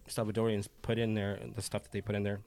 Salvadorians 0.08 0.68
put 0.82 0.98
in 0.98 1.14
there 1.14 1.38
the 1.54 1.62
stuff 1.62 1.82
that 1.84 1.92
they 1.92 2.00
put 2.00 2.14
in 2.14 2.22
there 2.22 2.40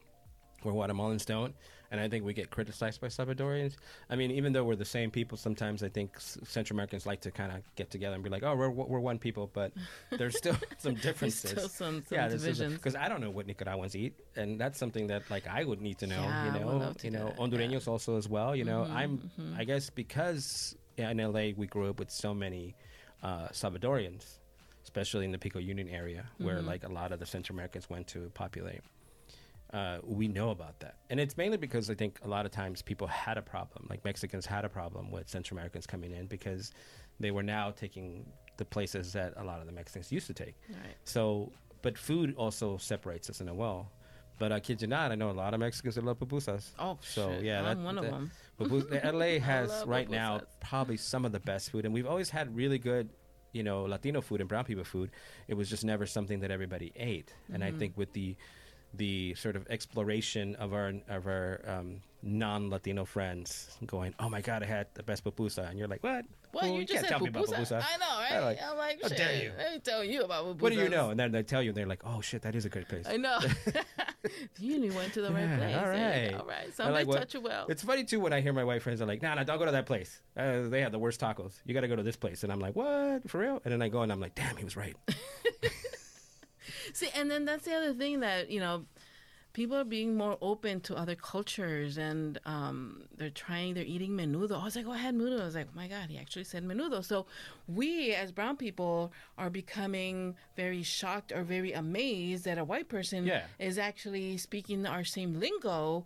where 0.63 0.73
Guatemalans 0.73 1.25
don't, 1.25 1.55
and 1.91 1.99
I 2.01 2.07
think 2.09 2.25
we 2.25 2.33
get 2.33 2.49
criticized 2.49 2.99
by 3.01 3.07
Salvadorians. 3.07 3.75
I 4.09 4.15
mean, 4.15 4.31
even 4.31 4.53
though 4.53 4.63
we're 4.63 4.75
the 4.75 4.85
same 4.85 5.11
people, 5.11 5.37
sometimes 5.37 5.83
I 5.83 5.89
think 5.89 6.19
Central 6.19 6.75
Americans 6.75 7.05
like 7.05 7.21
to 7.21 7.31
kind 7.31 7.51
of 7.51 7.59
get 7.75 7.89
together 7.91 8.15
and 8.15 8.23
be 8.23 8.29
like, 8.29 8.43
"Oh, 8.43 8.55
we're 8.55 8.69
we're 8.69 8.99
one 8.99 9.19
people," 9.19 9.49
but 9.53 9.71
there's 10.17 10.37
still 10.37 10.55
some 10.77 10.93
There's 10.93 11.03
differences. 11.03 11.51
still 11.51 11.69
some, 11.69 12.03
some 12.05 12.15
yeah, 12.17 12.27
divisions. 12.27 12.73
because 12.75 12.95
I 12.95 13.07
don't 13.09 13.21
know 13.21 13.29
what 13.31 13.47
Nicaraguans 13.47 13.95
eat, 13.95 14.13
and 14.35 14.59
that's 14.59 14.77
something 14.79 15.07
that 15.07 15.29
like 15.29 15.47
I 15.47 15.63
would 15.63 15.81
need 15.81 15.97
to 15.99 16.07
know. 16.07 16.21
Yeah, 16.21 16.41
I 16.41 16.45
you 16.45 16.51
would 16.51 16.61
know, 16.61 16.77
love 16.77 16.97
to 16.97 17.05
you 17.05 17.11
know, 17.11 17.25
that, 17.27 17.35
yeah. 17.37 17.67
Hondureños 17.69 17.87
also 17.87 18.17
as 18.17 18.27
well. 18.27 18.55
You 18.55 18.65
know, 18.65 18.81
Mhm, 18.89 18.93
I'm 18.95 19.31
mhm. 19.39 19.57
I 19.57 19.63
guess 19.63 19.89
because 19.89 20.75
in 20.97 21.17
LA 21.17 21.51
we 21.55 21.67
grew 21.67 21.89
up 21.89 21.99
with 21.99 22.09
so 22.11 22.33
many 22.33 22.75
uh, 23.23 23.47
Salvadorians, 23.49 24.39
especially 24.83 25.25
in 25.25 25.31
the 25.31 25.37
Pico 25.39 25.59
Union 25.59 25.89
area, 25.89 26.25
where 26.37 26.59
Mhm. 26.59 26.65
like 26.67 26.83
a 26.83 26.89
lot 26.89 27.11
of 27.11 27.19
the 27.19 27.25
Central 27.25 27.55
Americans 27.55 27.89
went 27.89 28.07
to 28.07 28.29
populate. 28.33 28.81
Uh, 29.73 29.97
we 30.03 30.27
know 30.27 30.51
about 30.51 30.79
that, 30.79 30.95
and 31.09 31.19
it's 31.19 31.35
mainly 31.35 31.57
because 31.57 31.89
I 31.89 31.95
think 31.95 32.19
a 32.23 32.27
lot 32.27 32.45
of 32.45 32.51
times 32.51 32.81
people 32.81 33.07
had 33.07 33.37
a 33.37 33.41
problem, 33.41 33.87
like 33.89 34.05
Mexicans 34.05 34.45
had 34.45 34.63
a 34.63 34.69
problem 34.69 35.11
with 35.11 35.27
Central 35.27 35.57
Americans 35.57 35.85
coming 35.87 36.11
in 36.11 36.27
because 36.27 36.71
they 37.19 37.31
were 37.31 37.43
now 37.43 37.71
taking 37.71 38.25
the 38.57 38.63
places 38.65 39.11
that 39.13 39.33
a 39.37 39.43
lot 39.43 39.59
of 39.59 39.65
the 39.65 39.71
Mexicans 39.73 40.11
used 40.11 40.27
to 40.27 40.33
take. 40.33 40.55
Right. 40.69 40.95
So, 41.03 41.51
but 41.81 41.97
food 41.97 42.35
also 42.37 42.77
separates 42.77 43.29
us 43.29 43.41
in 43.41 43.49
a 43.49 43.53
well. 43.53 43.91
But 44.37 44.51
I 44.51 44.59
kid 44.59 44.81
you 44.81 44.87
not, 44.87 45.11
I 45.11 45.15
know 45.15 45.29
a 45.29 45.31
lot 45.31 45.53
of 45.53 45.59
Mexicans 45.61 45.95
that 45.95 46.03
love 46.05 46.19
pupusas. 46.19 46.71
Oh, 46.77 46.97
So, 47.01 47.31
shit. 47.31 47.43
yeah, 47.43 47.59
I'm 47.63 47.77
that- 47.79 47.85
one 47.85 47.95
that- 47.95 48.05
of 48.05 48.11
them. 48.11 48.31
Pupus- 48.59 49.03
LA 49.13 49.39
has 49.45 49.83
right 49.85 50.09
now 50.09 50.41
probably 50.61 50.95
some 50.97 51.25
of 51.25 51.31
the 51.33 51.39
best 51.41 51.71
food, 51.71 51.83
and 51.85 51.93
we've 51.93 52.05
always 52.07 52.29
had 52.29 52.55
really 52.55 52.77
good, 52.77 53.09
you 53.51 53.63
know, 53.63 53.83
Latino 53.83 54.21
food 54.21 54.39
and 54.41 54.47
brown 54.47 54.63
people 54.63 54.83
food. 54.85 55.11
It 55.47 55.55
was 55.55 55.69
just 55.69 55.83
never 55.83 56.05
something 56.05 56.39
that 56.41 56.51
everybody 56.51 56.93
ate, 56.95 57.33
and 57.51 57.63
I 57.63 57.71
Mhm. 57.71 57.79
think 57.79 57.97
with 57.97 58.13
the 58.13 58.35
the 58.97 59.33
sort 59.35 59.55
of 59.55 59.67
exploration 59.69 60.55
of 60.55 60.73
our 60.73 60.93
of 61.09 61.27
our 61.27 61.61
um, 61.67 62.01
non-Latino 62.23 63.05
friends 63.05 63.69
going, 63.85 64.13
oh 64.19 64.29
my 64.29 64.41
god, 64.41 64.63
I 64.63 64.65
had 64.65 64.87
the 64.95 65.03
best 65.03 65.23
pupusa, 65.23 65.69
and 65.69 65.77
you're 65.77 65.87
like, 65.87 66.03
what? 66.03 66.25
What 66.51 66.63
Well, 66.63 66.71
you 66.73 66.79
you 66.79 66.85
just 66.85 66.93
can't 66.93 67.05
said 67.07 67.09
tell 67.11 67.19
me 67.19 67.27
about 67.29 67.45
pupusa. 67.47 67.57
pupusa. 67.81 67.83
I 67.85 67.97
know, 67.97 68.17
right? 68.17 68.31
I'm 68.33 68.43
like, 68.45 68.59
I'm 68.63 68.77
like, 68.77 69.01
how 69.03 69.09
dare 69.09 69.43
you? 69.43 69.51
Let 69.57 69.73
me 69.73 69.79
tell 69.79 70.03
you 70.03 70.23
about 70.23 70.45
pupusas. 70.45 70.61
What 70.61 70.71
do 70.73 70.79
you 70.79 70.89
know? 70.89 71.09
And 71.11 71.19
then 71.19 71.31
they 71.33 71.43
tell 71.43 71.61
you, 71.61 71.69
and 71.69 71.77
they're 71.77 71.85
like, 71.85 72.01
oh 72.05 72.21
shit, 72.21 72.41
that 72.43 72.55
is 72.55 72.65
a 72.65 72.69
good 72.69 72.87
place. 72.87 73.05
I 73.07 73.17
know. 73.17 73.39
you 74.59 74.91
went 74.93 75.13
to 75.13 75.21
the 75.21 75.31
right 75.31 75.41
Yeah, 75.41 75.57
place. 75.57 75.75
all 75.75 75.89
right. 75.89 76.33
All 76.33 76.45
right. 76.47 76.67
I 76.67 76.71
Somebody 76.71 76.95
like 76.99 77.07
what- 77.07 77.17
touch 77.19 77.33
you 77.35 77.41
well. 77.41 77.65
It's 77.69 77.83
funny 77.83 78.03
too 78.05 78.19
when 78.21 78.33
I 78.33 78.41
hear 78.41 78.53
my 78.53 78.63
white 78.63 78.81
friends 78.81 79.01
are 79.01 79.05
like, 79.05 79.21
"Nah, 79.21 79.35
nah, 79.35 79.43
don't 79.43 79.59
go 79.59 79.65
to 79.65 79.71
that 79.71 79.85
place. 79.85 80.21
Uh, 80.37 80.67
they 80.69 80.81
have 80.81 80.91
the 80.93 80.99
worst 80.99 81.19
tacos. 81.19 81.53
You 81.65 81.73
got 81.73 81.81
to 81.81 81.87
go 81.89 81.95
to 81.97 82.03
this 82.03 82.15
place." 82.15 82.43
And 82.43 82.51
I'm 82.51 82.59
like, 82.59 82.75
"What? 82.75 83.29
For 83.29 83.39
real?" 83.39 83.61
And 83.65 83.71
then 83.73 83.81
I 83.83 83.89
go 83.89 84.01
and 84.01 84.11
I'm 84.11 84.19
like, 84.21 84.33
"Damn, 84.35 84.55
he 84.57 84.63
was 84.63 84.75
right." 84.77 84.95
See, 86.95 87.09
and 87.13 87.29
then 87.29 87.43
that's 87.43 87.65
the 87.65 87.73
other 87.75 87.93
thing 87.93 88.21
that 88.21 88.49
you 88.49 88.61
know, 88.61 88.85
people 89.51 89.75
are 89.75 89.83
being 89.83 90.15
more 90.15 90.37
open 90.41 90.79
to 90.87 90.95
other 90.95 91.13
cultures, 91.15 91.97
and 91.97 92.39
um, 92.45 93.03
they're 93.17 93.29
trying. 93.45 93.73
They're 93.73 93.83
eating 93.95 94.11
menudo. 94.11 94.53
I 94.61 94.63
was 94.63 94.77
like, 94.77 94.85
"Oh, 94.87 94.93
I 94.93 94.97
had 94.99 95.13
menudo." 95.13 95.41
I 95.41 95.45
was 95.45 95.55
like, 95.55 95.67
oh 95.73 95.75
"My 95.75 95.89
God, 95.89 96.09
he 96.09 96.17
actually 96.17 96.45
said 96.45 96.63
menudo." 96.63 97.03
So 97.03 97.25
we, 97.67 98.13
as 98.13 98.31
brown 98.31 98.55
people, 98.55 99.11
are 99.37 99.49
becoming 99.49 100.35
very 100.55 100.83
shocked 100.83 101.33
or 101.33 101.43
very 101.43 101.73
amazed 101.73 102.45
that 102.45 102.57
a 102.57 102.63
white 102.63 102.87
person 102.87 103.25
Yeah. 103.27 103.43
is 103.59 103.77
actually 103.77 104.37
speaking 104.37 104.85
our 104.85 105.03
same 105.03 105.37
lingo, 105.39 106.05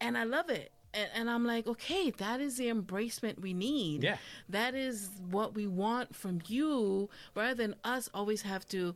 and 0.00 0.16
I 0.16 0.22
love 0.24 0.48
it. 0.48 0.70
And, 0.94 1.08
and 1.14 1.30
I'm 1.30 1.44
like, 1.44 1.68
okay, 1.68 2.10
that 2.18 2.40
is 2.40 2.56
the 2.56 2.66
embracement 2.66 3.40
we 3.40 3.52
need. 3.52 4.02
Yeah. 4.04 4.16
That 4.48 4.74
is 4.74 5.10
what 5.30 5.54
we 5.54 5.66
want 5.68 6.14
from 6.14 6.40
you, 6.46 7.08
rather 7.34 7.54
than 7.54 7.74
us 7.84 8.08
always 8.14 8.42
have 8.42 8.66
to 8.68 8.94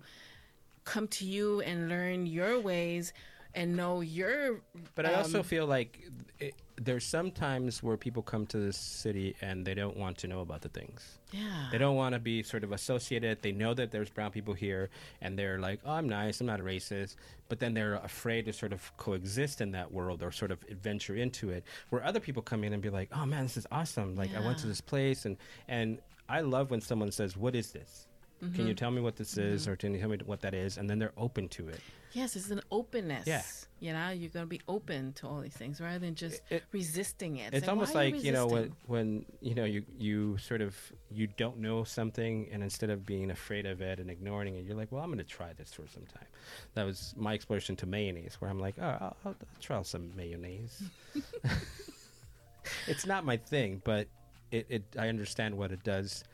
come 0.85 1.09
to 1.09 1.25
you 1.25 1.61
and 1.63 1.89
learn 1.89 2.27
your 2.27 2.61
ways 2.61 3.13
and 3.55 3.77
know 3.77 4.01
your. 4.01 4.61
But 4.95 5.07
I 5.07 5.15
also 5.15 5.39
um, 5.39 5.45
feel 5.45 5.67
like 5.67 6.09
it, 6.41 6.55
there's 6.77 7.05
sometimes 7.05 7.83
where 7.83 7.97
people 7.97 8.23
come 8.23 8.47
to 8.47 8.59
this 8.59 8.77
city 8.77 9.37
and 9.41 9.65
they 9.65 9.75
don't 9.75 9.97
want 9.97 10.19
to 10.19 10.27
know 10.29 10.41
about 10.41 10.61
the 10.61 10.69
things. 10.69 11.19
yeah. 11.31 11.69
They 11.71 11.79
don't 11.79 11.95
want 11.95 12.15
to 12.15 12.19
be 12.19 12.43
sort 12.43 12.65
of 12.65 12.73
associated. 12.73 13.43
They 13.43 13.53
know 13.53 13.73
that 13.75 13.93
there's 13.93 14.11
brown 14.11 14.33
people 14.33 14.55
here, 14.55 14.91
and 15.21 15.39
they're 15.39 15.59
like, 15.61 15.81
"Oh, 15.85 15.93
I'm 15.93 16.09
nice. 16.09 16.41
I'm 16.41 16.47
not 16.49 16.61
a 16.61 16.65
racist." 16.65 17.17
But 17.49 17.61
then 17.61 17.75
they're 17.75 17.95
afraid 17.97 18.47
to 18.47 18.53
sort 18.53 18.73
of 18.73 18.97
coexist 18.97 19.61
in 19.61 19.71
that 19.73 19.93
world 19.93 20.23
or 20.23 20.33
sort 20.33 20.51
of 20.51 20.61
venture 20.83 21.15
into 21.15 21.51
it. 21.51 21.65
Where 21.91 22.03
other 22.05 22.21
people 22.21 22.43
come 22.43 22.65
in 22.65 22.73
and 22.73 22.83
be 22.83 22.91
like, 22.91 23.09
"Oh 23.13 23.25
man, 23.25 23.45
this 23.45 23.57
is 23.57 23.67
awesome! 23.71 24.17
Like 24.17 24.35
I 24.35 24.41
went 24.41 24.59
to 24.59 24.67
this 24.67 24.81
place, 24.81 25.27
and 25.27 25.37
and 25.69 26.01
I 26.29 26.41
love 26.41 26.71
when 26.73 26.81
someone 26.81 27.13
says, 27.13 27.37
"What 27.37 27.55
is 27.55 27.71
this?" 27.71 28.09
Can 28.45 28.53
Mm-hmm. 28.53 28.69
you 28.69 28.75
tell 28.75 28.91
me 28.91 29.01
what 29.01 29.17
this 29.17 29.39
is, 29.39 29.67
or 29.67 29.77
can 29.77 29.95
you 29.95 30.01
tell 30.01 30.09
me 30.11 30.19
what 30.27 30.41
that 30.43 30.53
is? 30.55 30.77
And 30.77 30.89
then 30.91 30.99
they're 30.99 31.13
open 31.17 31.49
to 31.51 31.69
it. 31.69 31.81
Yes, 32.13 32.37
it's 32.37 32.51
an 32.51 32.61
openness. 32.71 33.27
Yeah. 33.27 33.43
You 33.81 33.93
know, 33.93 34.11
you're 34.11 34.31
going 34.31 34.45
to 34.45 34.49
be 34.51 34.61
open 34.69 35.13
to 35.15 35.27
all 35.27 35.41
these 35.41 35.55
things 35.57 35.81
rather 35.81 35.99
than 35.99 36.15
just 36.15 36.43
It- 36.51 36.63
resisting 36.73 37.39
it. 37.39 37.53
it's 37.55 37.63
like, 37.67 37.71
almost 37.71 37.95
like 37.95 38.23
you 38.23 38.33
know 38.33 38.47
when 38.47 38.73
when 38.87 39.27
you 39.41 39.55
know 39.55 39.65
you 39.65 39.85
you 39.99 40.39
sort 40.39 40.61
of 40.61 40.77
you 41.11 41.27
don't 41.27 41.59
know 41.59 41.85
something 41.85 42.49
and 42.53 42.63
instead 42.63 42.91
of 42.91 43.05
being 43.05 43.31
afraid 43.31 43.67
of 43.67 43.81
it 43.83 43.99
and 43.99 44.11
ignoring 44.11 44.55
it 44.55 44.65
you're 44.65 44.77
like 44.77 44.91
well 44.93 45.03
i'm 45.03 45.09
going 45.11 45.19
to 45.19 45.25
try 45.25 45.53
this 45.55 45.73
for 45.75 45.87
some 45.89 46.05
time 46.07 46.27
that 46.75 46.85
was 46.85 47.15
my 47.17 47.35
exploration 47.35 47.75
to 47.77 47.87
mayonnaise 47.87 48.37
where 48.41 48.51
i'm 48.51 48.61
like 48.61 48.77
oh 48.81 48.85
i'll, 49.01 49.17
I'll 49.25 49.35
try 49.61 49.83
some 49.83 50.11
mayonnaise 50.17 50.83
it's 52.87 53.07
not 53.07 53.25
my 53.25 53.37
thing 53.37 53.83
but 53.85 54.07
it, 54.51 54.67
it 54.69 54.83
i 54.99 55.09
understand 55.09 55.57
what 55.57 55.73
it 55.73 55.83
does 55.85 56.25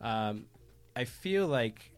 um, 0.00 0.44
i 0.96 1.04
feel 1.04 1.46
like 1.46 1.90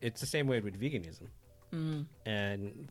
it's 0.00 0.20
the 0.20 0.26
same 0.26 0.46
way 0.46 0.60
with 0.60 0.80
veganism 0.80 1.28
Mm. 1.72 2.06
and 2.26 2.88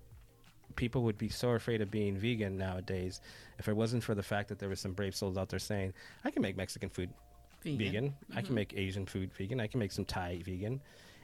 people 0.78 1.04
would 1.04 1.18
be 1.18 1.28
so 1.28 1.50
afraid 1.50 1.82
of 1.82 1.92
being 1.92 2.18
vegan 2.18 2.58
nowadays 2.58 3.20
if 3.58 3.68
it 3.68 3.76
wasn't 3.76 4.02
for 4.04 4.16
the 4.16 4.24
fact 4.24 4.48
that 4.48 4.58
there 4.60 4.70
was 4.70 4.80
some 4.80 4.94
brave 4.94 5.14
souls 5.14 5.38
out 5.38 5.50
there 5.50 5.60
saying 5.60 5.94
i 6.24 6.32
can 6.32 6.42
make 6.42 6.56
mexican 6.56 6.90
food 6.90 7.10
Vegan. 7.62 7.78
vegan. 7.78 8.14
I 8.38 8.42
can 8.42 8.56
make 8.56 8.74
Asian 8.78 9.06
food 9.06 9.34
vegan. 9.34 9.60
I 9.60 9.68
can 9.68 9.82
make 9.82 9.92
some 9.92 10.06
Thai 10.06 10.42
vegan, 10.46 10.80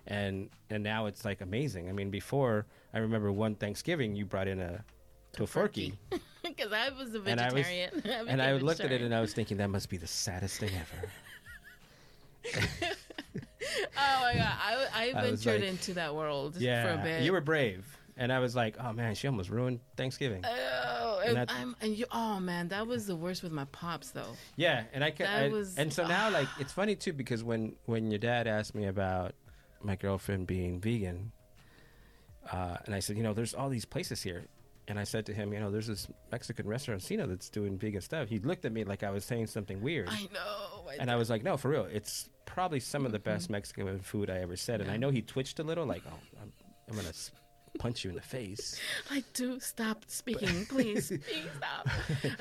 and 0.06 0.50
and 0.70 0.84
now 0.84 1.06
it's 1.06 1.24
like 1.24 1.40
amazing. 1.40 1.88
I 1.88 1.94
mean, 1.94 2.10
before 2.10 2.66
I 2.94 2.98
remember 2.98 3.32
one 3.32 3.56
Thanksgiving 3.56 4.18
you 4.18 4.26
brought 4.26 4.50
in 4.50 4.60
a 4.60 4.84
tofurkey, 5.32 5.94
Because 6.44 6.74
I 6.84 6.90
was 6.90 7.16
a 7.16 7.22
And 7.22 7.40
I 7.40 7.46
was- 7.54 7.66
vegetarian. 7.66 8.28
and 8.28 8.42
I 8.42 8.52
looked 8.58 8.82
at 8.82 8.92
it 8.92 9.02
and 9.02 9.16
I 9.16 9.22
was 9.22 9.32
thinking 9.32 9.56
that 9.60 9.70
must 9.70 9.90
be 9.90 9.96
the 9.96 10.08
saddest 10.08 10.60
thing 10.60 10.72
ever. 10.76 11.10
Oh 13.98 14.20
my 14.22 14.34
god, 14.36 14.54
I, 14.62 14.88
I 14.94 15.12
I 15.20 15.30
was 15.32 15.44
ventured 15.44 15.62
like- 15.62 15.70
into 15.72 15.94
that 15.96 16.14
world 16.16 16.56
for 16.56 16.60
a 16.60 17.00
bit. 17.04 17.24
you 17.24 17.32
were 17.32 17.42
brave, 17.42 17.86
and 18.18 18.32
I 18.32 18.40
was 18.40 18.56
like, 18.56 18.76
oh 18.80 18.94
man, 18.94 19.16
she 19.16 19.28
almost 19.28 19.50
ruined 19.50 19.80
Thanksgiving. 19.98 20.44
Oh, 20.46 21.22
And 21.26 21.38
and 21.38 21.50
that- 21.50 21.66
and 21.82 21.98
you. 21.98 22.06
Oh 22.12 22.40
man, 22.40 22.68
that 22.70 22.86
was 22.88 23.06
the 23.08 23.16
worst 23.16 23.44
with 23.44 23.52
my 23.52 23.66
pops 23.66 24.12
though. 24.12 24.34
Yeah, 24.56 24.84
and 24.94 25.04
I 25.04 25.12
can. 25.12 25.26
That 25.26 25.44
I, 25.46 25.48
was- 25.50 25.78
and 25.78 25.92
so 25.92 26.06
now, 26.08 26.30
like, 26.30 26.48
it's 26.60 26.74
funny 26.74 26.96
too 26.96 27.14
because 27.14 27.44
when 27.44 27.76
when 27.86 28.12
your 28.12 28.20
dad 28.20 28.48
asked 28.48 28.76
me 28.76 28.86
about 28.86 29.34
my 29.82 29.96
girlfriend 29.96 30.48
being 30.48 30.80
vegan, 30.82 31.32
uh, 32.52 32.78
and 32.86 32.94
I 32.96 33.00
said, 33.00 33.18
you 33.18 33.24
know, 33.24 33.34
there's 33.34 33.54
all 33.54 33.70
these 33.70 33.86
places 33.86 34.22
here, 34.22 34.46
and 34.88 35.00
I 35.00 35.04
said 35.04 35.26
to 35.28 35.34
him, 35.34 35.52
you 35.54 35.60
know, 35.60 35.72
there's 35.72 35.88
this 35.88 36.08
Mexican 36.32 36.68
restaurant, 36.68 37.02
Cena, 37.02 37.26
that's 37.28 37.50
doing 37.50 37.78
vegan 37.78 38.02
stuff. 38.02 38.30
He 38.30 38.40
looked 38.40 38.66
at 38.66 38.72
me 38.72 38.84
like 38.84 39.04
I 39.04 39.10
was 39.12 39.26
saying 39.26 39.48
something 39.48 39.82
weird, 39.82 40.10
I 40.10 40.22
know. 40.34 40.86
I 40.90 40.96
and 41.00 41.10
I 41.10 41.16
was 41.16 41.30
like, 41.30 41.44
no, 41.44 41.58
for 41.58 41.70
real, 41.70 41.86
it's 41.86 42.30
probably 42.46 42.80
some 42.80 43.06
of 43.06 43.12
the 43.12 43.20
best 43.20 43.46
mm-hmm. 43.46 43.54
Mexican 43.54 44.00
food 44.00 44.30
I 44.30 44.38
ever 44.40 44.56
said. 44.56 44.82
And 44.82 44.90
I 44.90 44.98
know 44.98 45.10
he 45.10 45.22
twitched 45.22 45.60
a 45.60 45.64
little, 45.64 45.86
like, 45.86 46.04
oh, 46.08 46.40
I'm, 46.42 46.52
I'm 46.90 46.96
gonna 46.96 47.14
punch 47.78 48.04
you 48.04 48.10
in 48.10 48.16
the 48.16 48.22
face. 48.22 48.80
I 49.12 49.24
do 49.34 49.60
stop 49.60 50.04
speaking, 50.08 50.66
please. 50.66 51.08
please 51.10 51.50
stop. 51.58 51.88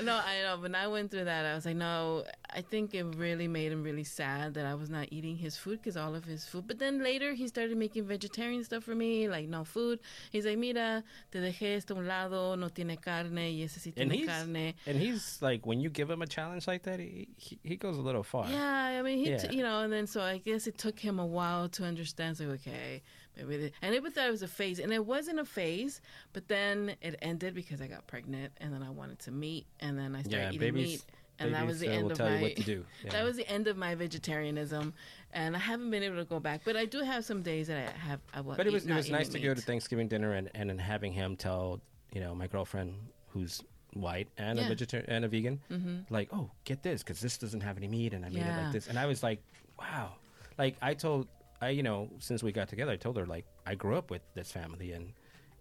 No, 0.02 0.14
I 0.16 0.42
know. 0.42 0.58
When 0.60 0.74
I 0.74 0.86
went 0.86 1.10
through 1.10 1.24
that, 1.24 1.44
I 1.46 1.54
was 1.54 1.66
like, 1.66 1.76
no. 1.76 2.24
I 2.56 2.60
think 2.62 2.94
it 2.94 3.04
really 3.16 3.48
made 3.48 3.72
him 3.72 3.82
really 3.82 4.04
sad 4.04 4.54
that 4.54 4.64
I 4.64 4.74
was 4.74 4.88
not 4.88 5.08
eating 5.10 5.36
his 5.36 5.56
food 5.56 5.80
because 5.82 5.96
all 5.96 6.14
of 6.14 6.24
his 6.24 6.44
food. 6.44 6.68
But 6.68 6.78
then 6.78 7.02
later, 7.02 7.34
he 7.34 7.48
started 7.48 7.76
making 7.76 8.06
vegetarian 8.06 8.62
stuff 8.62 8.84
for 8.84 8.94
me, 8.94 9.28
like 9.28 9.48
no 9.48 9.64
food. 9.64 9.98
He's 10.30 10.46
like, 10.46 10.58
mira, 10.58 11.02
te 11.32 11.40
dejé 11.40 11.76
esto 11.76 11.94
a 11.94 11.98
un 11.98 12.06
lado, 12.06 12.54
no 12.54 12.68
tiene 12.68 12.96
carne, 13.00 13.50
y 13.50 13.62
ese 13.64 13.78
sí 13.80 13.92
And 13.96 14.10
tiene 14.12 14.26
carne. 14.26 14.74
and 14.86 14.96
he's 14.98 15.38
like, 15.42 15.66
when 15.66 15.80
you 15.80 15.90
give 15.90 16.08
him 16.08 16.22
a 16.22 16.26
challenge 16.26 16.68
like 16.68 16.84
that, 16.84 17.00
he 17.00 17.28
he, 17.36 17.58
he 17.64 17.76
goes 17.76 17.96
a 17.96 18.00
little 18.02 18.22
far. 18.22 18.46
Yeah, 18.48 18.98
I 18.98 19.02
mean, 19.02 19.18
he, 19.18 19.30
Yeah. 19.30 19.38
t- 19.38 19.56
you 19.56 19.62
know, 19.64 19.80
and 19.80 19.92
then 19.92 20.06
so 20.06 20.20
I 20.22 20.38
guess 20.38 20.68
it 20.68 20.78
took 20.78 21.00
him 21.00 21.18
a 21.18 21.26
while 21.26 21.68
to 21.70 21.84
understand. 21.84 22.36
So 22.36 22.44
okay, 22.50 23.02
maybe, 23.36 23.56
the, 23.56 23.64
and 23.82 23.94
everyone 23.94 24.12
thought 24.12 24.28
it 24.28 24.30
was 24.30 24.42
a 24.42 24.48
phase, 24.48 24.78
and 24.78 24.92
it 24.92 25.04
wasn't 25.04 25.38
a 25.40 25.44
phase. 25.44 26.00
But 26.32 26.48
then 26.48 26.94
it 27.02 27.16
ended 27.22 27.54
because 27.54 27.80
I 27.80 27.86
got 27.86 28.06
pregnant, 28.06 28.52
and 28.58 28.72
then 28.72 28.82
I 28.82 28.90
wanted 28.90 29.18
to 29.20 29.30
meat, 29.30 29.66
and 29.80 29.98
then 29.98 30.14
I 30.14 30.20
started 30.22 30.36
Yeah, 30.38 30.48
eating 30.48 30.60
babies- 30.60 30.86
meat, 30.86 31.04
and 31.40 31.52
that 31.54 31.66
was 31.66 31.80
the 31.80 31.88
uh, 31.88 31.92
end 31.92 32.12
of 32.12 32.18
my. 32.18 32.40
what 32.40 32.56
to 32.56 32.62
do. 32.62 32.84
Yeah. 33.04 33.10
That 33.10 33.24
was 33.24 33.36
the 33.36 33.48
end 33.48 33.66
of 33.66 33.76
my 33.76 33.94
vegetarianism, 33.94 34.94
and 35.32 35.56
I 35.56 35.58
haven't 35.58 35.90
been 35.90 36.02
able 36.02 36.16
to 36.16 36.24
go 36.24 36.38
back. 36.40 36.62
But 36.64 36.76
I 36.76 36.84
do 36.84 37.00
have 37.00 37.24
some 37.24 37.42
days 37.42 37.66
that 37.66 37.88
I 37.88 37.98
have. 38.06 38.20
I 38.32 38.40
will 38.40 38.54
But 38.56 38.66
it 38.66 38.70
eat- 38.70 38.74
was 38.74 38.86
it 38.86 38.94
was 38.94 39.10
nice 39.10 39.28
to 39.30 39.38
eating 39.38 39.50
go 39.50 39.54
to. 39.54 39.60
Thanksgiving 39.60 40.08
dinner 40.08 40.32
and 40.34 40.50
and 40.54 40.70
then 40.70 40.78
having 40.78 41.12
him 41.12 41.36
tell 41.36 41.80
you 42.12 42.20
know 42.20 42.34
my 42.34 42.46
girlfriend 42.46 42.94
who's 43.30 43.62
white 43.94 44.28
and 44.38 44.58
a 44.58 44.62
vegetarian 44.68 45.08
and 45.08 45.24
a 45.24 45.28
vegan 45.28 45.60
Mm-hmm. 45.70 45.98
like 46.12 46.28
oh 46.32 46.50
get 46.64 46.82
this 46.82 47.02
because 47.04 47.20
this 47.20 47.38
doesn't 47.38 47.60
have 47.60 47.76
any 47.76 47.86
meat 47.88 48.12
and 48.12 48.24
I 48.24 48.28
made 48.28 48.42
it 48.42 48.56
like 48.62 48.72
this 48.72 48.88
and 48.88 48.98
I 48.98 49.06
was 49.06 49.22
like 49.22 49.40
wow 49.78 50.14
like 50.58 50.76
I 50.82 50.94
told 50.94 51.28
I 51.64 51.70
you 51.70 51.82
know 51.82 52.10
since 52.18 52.42
we 52.42 52.52
got 52.52 52.68
together 52.68 52.92
I 52.92 52.96
told 52.96 53.16
her 53.16 53.26
like 53.26 53.46
I 53.66 53.74
grew 53.74 53.96
up 53.96 54.10
with 54.10 54.22
this 54.34 54.50
family 54.52 54.92
and 54.92 55.12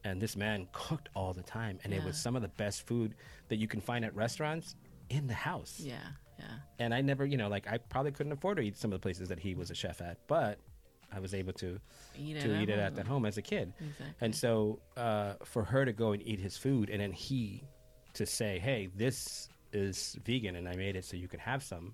and 0.04 0.22
this 0.22 0.36
man 0.36 0.68
cooked 0.74 1.08
all 1.16 1.34
the 1.34 1.44
time 1.44 1.80
and 1.84 1.94
it 1.94 2.04
was 2.04 2.18
some 2.18 2.36
of 2.36 2.42
the 2.42 2.50
best 2.50 2.86
food 2.86 3.16
that 3.50 3.56
you 3.56 3.68
can 3.68 3.80
find 3.82 4.04
at 4.04 4.14
restaurants 4.16 4.76
in 5.10 5.28
the 5.28 5.34
house 5.34 5.80
Yeah, 5.80 5.96
yeah. 6.40 6.46
and 6.80 6.94
I 6.94 7.02
never 7.02 7.26
you 7.26 7.38
know 7.38 7.48
like 7.48 7.68
I 7.68 7.78
probably 7.78 8.12
couldn't 8.12 8.32
afford 8.34 8.58
to 8.58 8.64
eat 8.64 8.76
some 8.78 8.92
of 8.92 9.00
the 9.00 9.04
places 9.04 9.30
that 9.30 9.40
he 9.40 9.56
was 9.56 9.72
a 9.72 9.76
chef 9.76 10.02
at 10.02 10.18
but 10.28 10.60
I 11.16 11.20
was 11.20 11.34
able 11.36 11.54
to 11.54 11.80
Eat 12.18 12.42
to 12.42 12.62
eat 12.62 12.70
it 12.70 12.80
at 12.80 12.96
the 12.96 13.04
home 13.04 13.26
as 13.28 13.38
a 13.38 13.42
kid. 13.44 13.72
Exactly. 13.80 14.06
And 14.22 14.36
so 14.36 14.80
uh, 14.98 15.34
for 15.46 15.64
her 15.64 15.86
to 15.86 15.94
go 15.94 16.12
and 16.14 16.22
eat 16.28 16.40
his 16.40 16.58
food 16.58 16.90
and 16.90 17.00
then 17.02 17.12
he 17.12 17.64
to 18.16 18.26
say, 18.26 18.58
hey, 18.58 18.90
this 18.96 19.48
is 19.74 20.18
vegan 20.26 20.56
and 20.56 20.68
I 20.68 20.76
made 20.76 20.96
it 20.96 21.06
so 21.06 21.16
you 21.16 21.28
can 21.28 21.40
have 21.40 21.62
some, 21.62 21.94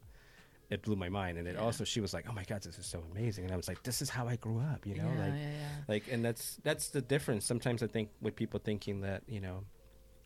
it 0.69 0.81
blew 0.83 0.95
my 0.95 1.09
mind. 1.09 1.37
And 1.37 1.47
it 1.47 1.55
Yeah. 1.55 1.61
also, 1.61 1.83
she 1.83 1.99
was 2.01 2.13
like, 2.13 2.25
oh 2.29 2.33
my 2.33 2.43
God, 2.43 2.61
this 2.61 2.77
is 2.77 2.85
so 2.85 3.03
amazing. 3.11 3.45
And 3.45 3.53
I 3.53 3.57
was 3.57 3.67
like, 3.67 3.81
this 3.83 4.01
is 4.01 4.09
how 4.09 4.27
I 4.27 4.35
grew 4.35 4.59
up, 4.59 4.85
you 4.85 4.95
know? 4.95 5.09
yeah, 5.15 5.23
like, 5.23 5.33
yeah, 5.33 5.67
like, 5.87 6.03
and 6.11 6.23
that's, 6.23 6.57
that's 6.63 6.89
the 6.89 7.01
difference. 7.01 7.45
Sometimes 7.45 7.81
I 7.81 7.87
think 7.87 8.09
with 8.21 8.35
people 8.35 8.59
thinking 8.63 9.01
that, 9.01 9.23
you 9.27 9.39
know, 9.41 9.63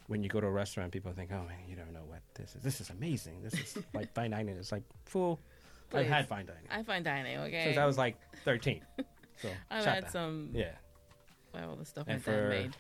when 0.08 0.22
you 0.22 0.30
go 0.30 0.42
to 0.42 0.48
a 0.48 0.52
restaurant, 0.52 0.92
people 0.92 1.14
think, 1.14 1.32
oh 1.32 1.44
man, 1.48 1.60
you 1.68 1.76
don't 1.78 1.94
know 1.94 2.04
what 2.06 2.20
this 2.36 2.56
is. 2.56 2.62
This 2.62 2.82
is 2.82 2.90
amazing. 2.90 3.42
This 3.42 3.54
is 3.54 3.78
like 3.94 4.14
fine 4.14 4.32
dining. 4.32 4.58
It's 4.58 4.72
like, 4.72 4.84
fool, 5.06 5.40
I've 5.94 6.08
had 6.08 6.28
fine 6.28 6.46
dining 6.48 6.64
I 6.72 6.82
find 6.84 7.06
dining 7.06 7.38
okay. 7.38 7.66
since 7.66 7.78
I 7.78 7.86
was 7.86 7.98
like 7.98 8.18
13. 8.46 8.82
So, 9.42 9.50
I've 9.72 9.84
had 9.84 10.04
that. 10.06 10.12
some. 10.12 10.52
Yeah. 10.54 10.74
Well, 11.56 11.76
the 11.76 11.86
stuff 11.86 12.06
And 12.08 12.26
my 12.26 12.32
dad 12.34 12.42
for- 12.44 12.50
made. 12.50 12.76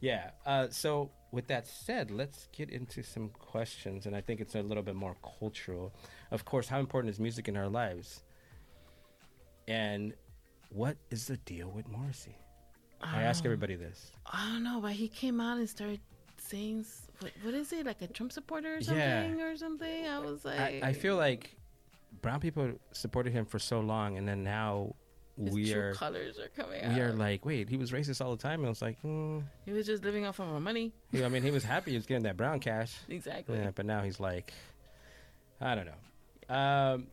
Yeah. 0.00 0.30
Uh, 0.44 0.68
so, 0.68 1.10
with 1.32 1.46
that 1.48 1.66
said, 1.66 2.10
let's 2.10 2.48
get 2.52 2.68
into 2.70 3.02
some 3.02 3.30
questions, 3.30 4.04
and 4.06 4.14
I 4.14 4.20
think 4.20 4.40
it's 4.40 4.54
a 4.54 4.60
little 4.62 4.82
bit 4.82 4.94
more 4.94 5.16
cultural. 5.38 5.94
Of 6.30 6.44
course, 6.44 6.68
how 6.68 6.80
important 6.80 7.10
is 7.12 7.20
music 7.20 7.48
in 7.48 7.56
our 7.56 7.68
lives? 7.68 8.22
And 9.68 10.14
what 10.70 10.96
is 11.10 11.26
the 11.26 11.36
deal 11.38 11.68
with 11.70 11.88
Morrissey? 11.88 12.36
I 13.00 13.22
ask 13.22 13.44
Oh. 13.44 13.46
everybody 13.46 13.76
this. 13.76 14.12
I 14.26 14.52
don't 14.52 14.62
know, 14.64 14.80
but 14.80 14.92
he 14.92 15.08
came 15.08 15.40
out 15.40 15.58
and 15.58 15.68
started 15.68 16.00
saying, 16.38 16.84
what, 17.20 17.32
what 17.42 17.54
is 17.54 17.72
it, 17.72 17.86
like 17.86 18.02
a 18.02 18.06
Trump 18.06 18.32
supporter 18.32 18.74
or 18.74 18.78
Yeah. 18.78 19.22
something 19.22 19.40
or 19.40 19.56
something? 19.56 20.06
I 20.06 20.18
was 20.18 20.44
like, 20.44 20.58
I, 20.58 20.80
I 20.82 20.92
feel 20.92 21.16
like 21.16 21.56
brown 22.22 22.40
people 22.40 22.72
supported 22.92 23.32
him 23.32 23.44
for 23.44 23.58
so 23.58 23.80
long, 23.80 24.16
and 24.16 24.26
then 24.26 24.42
now 24.42 24.94
we 25.36 25.74
are 25.74 25.92
colors 25.92 26.38
are 26.38 26.48
coming 26.48 26.80
we 26.94 27.00
are 27.00 27.12
like, 27.12 27.44
wait, 27.44 27.68
he 27.68 27.76
was 27.76 27.92
racist 27.92 28.24
all 28.24 28.34
the 28.34 28.42
time. 28.42 28.60
And 28.60 28.66
I 28.66 28.70
was 28.70 28.80
like, 28.80 29.00
mm. 29.02 29.42
he 29.66 29.72
was 29.72 29.86
just 29.86 30.02
living 30.02 30.24
off 30.24 30.38
of 30.38 30.48
our 30.48 30.60
money. 30.60 30.92
Yeah, 31.12 31.26
I 31.26 31.28
mean, 31.28 31.42
he 31.42 31.50
was 31.50 31.62
happy 31.62 31.90
he 31.90 31.96
was 31.96 32.06
getting 32.06 32.22
that 32.24 32.36
brown 32.36 32.60
cash. 32.60 32.94
Exactly. 33.08 33.58
Yeah, 33.58 33.70
but 33.74 33.84
now 33.84 34.02
he's 34.02 34.18
like, 34.18 34.52
I 35.60 35.74
don't 35.74 35.86
know. 35.86 35.92
Um, 36.48 37.08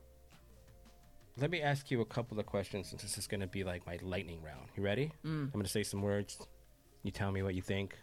let 1.38 1.50
me 1.50 1.62
ask 1.62 1.90
you 1.90 2.02
a 2.02 2.06
couple 2.06 2.40
of 2.40 2.46
questions 2.46 2.90
since 2.90 3.02
this 3.02 3.18
is 3.18 3.28
going 3.28 3.42
to 3.42 3.48
be 3.48 3.64
like 3.64 3.86
my 3.88 3.98
lightning 4.02 4.42
round. 4.44 4.68
You 4.76 4.84
ready? 4.84 5.12
Mm. 5.26 5.46
I'm 5.46 5.50
going 5.52 5.66
to 5.66 5.72
say 5.72 5.84
some 5.84 6.02
words. 6.02 6.38
You 7.04 7.12
tell 7.12 7.32
me 7.32 7.42
what 7.42 7.56
you 7.56 7.62
think. 7.62 7.98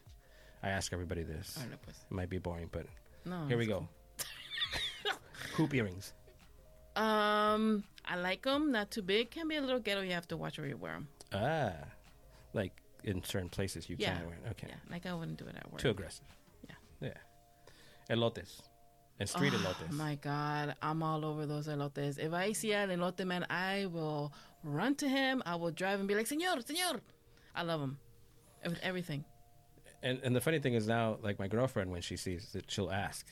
I 0.62 0.68
ask 0.70 0.93
everybody 0.93 1.22
this. 1.22 1.57
I 1.59 1.68
don't 1.68 1.81
pues. 1.83 1.97
It 2.11 2.14
might 2.14 2.28
be 2.28 2.39
boring, 2.39 2.68
but 2.70 2.87
No. 3.24 3.47
here 3.47 3.57
we 3.57 3.66
go. 3.66 3.89
Hoop 5.55 5.72
earrings. 5.74 6.12
Um, 6.97 7.85
I 8.05 8.16
like 8.16 8.43
them. 8.43 8.72
Not 8.72 8.91
too 8.91 9.03
big. 9.03 9.31
Can 9.31 9.49
be 9.49 9.57
a 9.57 9.61
little 9.62 9.78
ghetto. 9.81 10.03
You 10.03 10.12
have 10.12 10.28
to 10.28 10.37
watch 10.37 10.59
where 10.59 10.66
you 10.66 10.76
wear 10.76 10.93
them. 10.95 11.09
Ah, 11.33 11.72
like 12.53 12.72
in 13.05 13.22
certain 13.22 13.49
places 13.49 13.89
you 13.89 13.97
Yeah. 13.99 14.14
can't 14.14 14.26
wear. 14.26 14.37
it. 14.45 14.51
Okay, 14.51 14.66
Yeah, 14.68 14.74
like 14.91 15.07
I 15.07 15.14
wouldn't 15.14 15.39
do 15.39 15.47
it 15.47 15.55
at 15.57 15.70
work. 15.70 15.81
too 15.81 15.91
aggressive. 15.91 16.26
Yeah. 16.68 16.74
Yeah. 17.01 17.14
Elotes 18.14 18.61
and 19.20 19.28
street 19.28 19.52
oh, 19.54 19.58
elotes. 19.58 19.92
my 19.92 20.16
God, 20.16 20.74
I'm 20.82 21.02
all 21.02 21.24
over 21.24 21.46
those 21.46 21.68
elotes. 21.68 22.18
If 22.18 22.32
I 22.32 22.52
see 22.52 22.72
an 22.72 22.88
elote 22.88 23.24
man, 23.24 23.46
I 23.48 23.86
will 23.86 24.32
run 24.64 24.94
to 24.96 25.08
him. 25.08 25.42
I 25.46 25.54
will 25.56 25.70
drive 25.70 26.00
and 26.00 26.08
be 26.08 26.14
like, 26.14 26.26
"Señor, 26.26 26.64
señor." 26.66 27.00
I 27.54 27.62
love 27.62 27.80
him 27.80 27.98
with 28.64 28.80
everything. 28.82 29.24
And 30.02 30.18
and 30.24 30.34
the 30.34 30.40
funny 30.40 30.58
thing 30.58 30.74
is 30.74 30.88
now, 30.88 31.18
like 31.22 31.38
my 31.38 31.48
girlfriend, 31.48 31.90
when 31.92 32.00
she 32.00 32.16
sees 32.16 32.54
it, 32.54 32.64
she'll 32.68 32.90
ask, 32.90 33.26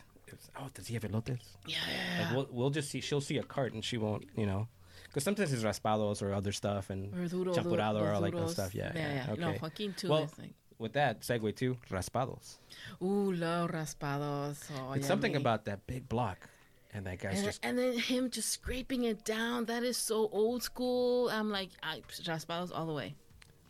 "Oh, 0.61 0.68
does 0.74 0.86
he 0.86 0.95
have 0.95 1.05
elotes?" 1.05 1.57
Yeah, 1.66 1.78
Like 2.20 2.32
we'll 2.34 2.49
we'll 2.51 2.70
just 2.70 2.91
see. 2.91 3.01
She'll 3.01 3.22
see 3.22 3.39
a 3.39 3.43
cart 3.43 3.72
and 3.72 3.82
she 3.82 3.97
won't, 3.97 4.26
you 4.36 4.45
know, 4.45 4.68
because 5.05 5.24
sometimes 5.24 5.53
it's 5.55 5.62
raspados 5.62 6.22
or 6.22 6.34
other 6.34 6.53
stuff 6.53 6.91
and 6.91 7.14
or 7.14 7.26
duro, 7.28 7.55
champurrado 7.55 8.03
or 8.03 8.18
like 8.18 8.34
that 8.34 8.51
stuff. 8.51 8.74
Yeah, 8.74 8.93
yeah, 8.95 9.14
yeah. 9.14 9.34
No, 9.34 9.49
Okay. 9.49 9.59
Joaquin 9.62 9.95
too 9.95 10.11
Well, 10.11 10.30
With 10.79 10.93
that 10.93 11.22
segue 11.22 11.57
to 11.57 11.76
raspados. 11.91 12.59
ooh, 13.03 13.33
love 13.33 13.70
raspados. 13.72 14.59
Oh, 14.79 14.93
it's 14.93 15.07
something 15.09 15.35
about 15.35 15.64
that 15.64 15.87
big 15.89 16.09
block, 16.09 16.49
and 16.95 17.05
that 17.07 17.18
guy's 17.18 17.39
And, 17.39 17.45
just 17.47 17.61
and 17.64 17.76
then 17.76 17.99
him 17.99 18.31
just 18.31 18.51
scraping 18.51 19.05
it 19.05 19.24
down. 19.24 19.64
That 19.64 19.83
is 19.83 19.97
so 19.97 20.29
old 20.33 20.62
school. 20.62 21.29
I'm 21.31 21.51
like, 21.51 21.70
I, 21.83 22.03
raspados 22.22 22.70
all 22.72 22.87
the 22.87 22.93
way. 22.93 23.14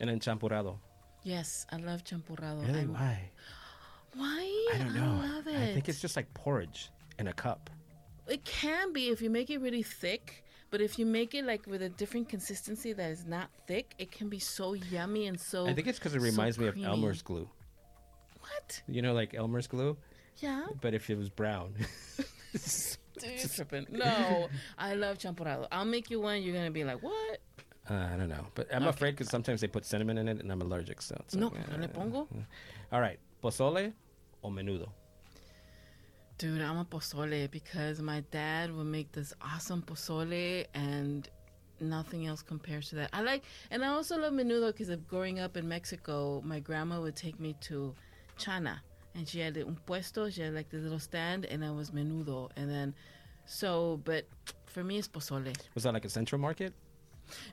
and 0.00 0.09
then 0.11 0.20
champurrado. 0.20 0.78
Yes, 1.24 1.66
I 1.72 1.76
love 1.76 2.04
champurrado. 2.04 2.61
Really? 2.66 2.80
I'm- 2.80 2.92
Why? 2.92 3.30
Why? 4.14 4.68
I 4.74 4.78
don't 4.78 4.94
know. 4.94 5.20
I 5.22 5.28
love 5.36 5.46
it. 5.46 5.56
I 5.56 5.72
think 5.74 5.88
it's 5.88 6.00
just 6.00 6.16
like 6.16 6.32
porridge 6.34 6.90
in 7.18 7.28
a 7.28 7.32
cup. 7.32 7.70
It 8.26 8.44
can 8.44 8.92
be 8.92 9.09
if 9.09 9.22
you 9.22 9.30
make 9.30 9.48
it 9.50 9.59
really 9.61 9.82
thick, 9.82 10.44
but 10.70 10.80
if 10.80 10.98
you 10.98 11.06
make 11.06 11.34
it 11.34 11.44
like 11.44 11.66
with 11.66 11.82
a 11.82 11.88
different 11.88 12.28
consistency 12.28 12.92
that 12.92 13.10
is 13.10 13.24
not 13.26 13.48
thick, 13.66 13.94
it 13.98 14.10
can 14.10 14.28
be 14.28 14.38
so 14.38 14.74
yummy 14.74 15.26
and 15.26 15.38
so. 15.40 15.66
I 15.66 15.74
think 15.74 15.86
it's 15.86 15.98
because 15.98 16.14
it 16.14 16.20
so 16.20 16.24
reminds 16.26 16.58
me 16.58 16.66
of. 16.68 16.76
Elmer's 16.82 17.22
glue. 17.22 17.48
What? 18.40 18.82
You 18.88 19.02
know, 19.02 19.12
like 19.14 19.34
Elmer's 19.34 19.66
glue, 19.66 19.96
Yeah. 20.38 20.66
but 20.80 20.94
if 20.94 21.10
it 21.10 21.16
was 21.18 21.28
brown. 21.30 21.74
Dude, 23.18 23.40
you're 23.40 23.48
tripping. 23.48 23.86
No, 23.90 24.48
I 24.78 24.94
love 24.94 25.18
champurrado. 25.18 25.66
I'll 25.72 25.84
make 25.84 26.08
you 26.10 26.20
one. 26.20 26.42
You're 26.42 26.54
gonna 26.54 26.70
be 26.70 26.84
like, 26.84 27.02
what? 27.02 27.38
Uh, 27.90 27.94
I 28.12 28.16
don't 28.16 28.28
know, 28.28 28.46
but 28.54 28.72
I'm 28.72 28.82
Okay. 28.82 28.90
afraid 28.90 29.10
because 29.12 29.28
sometimes 29.28 29.60
they 29.60 29.66
put 29.66 29.84
cinnamon 29.84 30.18
in 30.18 30.28
it, 30.28 30.40
and 30.40 30.52
I'm 30.52 30.60
allergic. 30.62 31.00
So, 31.02 31.16
it's 31.24 31.34
No, 31.34 31.48
like, 31.48 31.68
no 31.70 31.78
le 31.78 31.84
uh, 31.84 31.88
pongo. 31.88 32.28
All 32.92 33.00
right, 33.00 33.18
pozole 33.42 33.92
o 34.44 34.50
menudo. 34.50 34.90
Dude, 36.39 36.62
I'm 36.62 36.78
a 36.78 36.84
pozole 36.84 37.51
because 37.51 38.01
my 38.01 38.20
dad 38.30 38.74
would 38.74 38.86
make 38.86 39.11
this 39.11 39.34
awesome 39.43 39.82
pozole 39.82 40.64
and 40.72 41.28
nothing 41.80 42.26
else 42.28 42.43
compares 42.43 42.89
to 42.91 42.95
that. 42.97 43.11
I 43.12 43.22
like, 43.22 43.43
and 43.72 43.84
I 43.84 43.89
also 43.89 44.16
love 44.16 44.32
menudo 44.32 44.68
because 44.68 44.89
of 44.89 45.09
growing 45.09 45.41
up 45.41 45.57
in 45.57 45.68
Mexico, 45.68 46.41
my 46.45 46.61
grandma 46.61 47.01
would 47.01 47.16
take 47.16 47.41
me 47.41 47.57
to 47.62 47.93
Chana 48.39 48.78
and 49.16 49.26
she 49.26 49.41
had 49.41 49.59
un 49.59 49.76
puesto, 49.84 50.30
she 50.30 50.43
had 50.43 50.55
like 50.55 50.70
this 50.70 50.82
little 50.82 51.01
stand 51.01 51.45
and 51.47 51.64
it 51.64 51.74
was 51.74 51.91
menudo. 51.91 52.51
And 52.55 52.70
then, 52.70 52.95
so, 53.47 54.01
but 54.05 54.24
for 54.66 54.84
me, 54.84 54.99
it's 54.99 55.09
pozole. 55.09 55.57
Was 55.74 55.82
that 55.82 55.93
like 55.93 56.05
a 56.05 56.09
central 56.09 56.41
market 56.41 56.72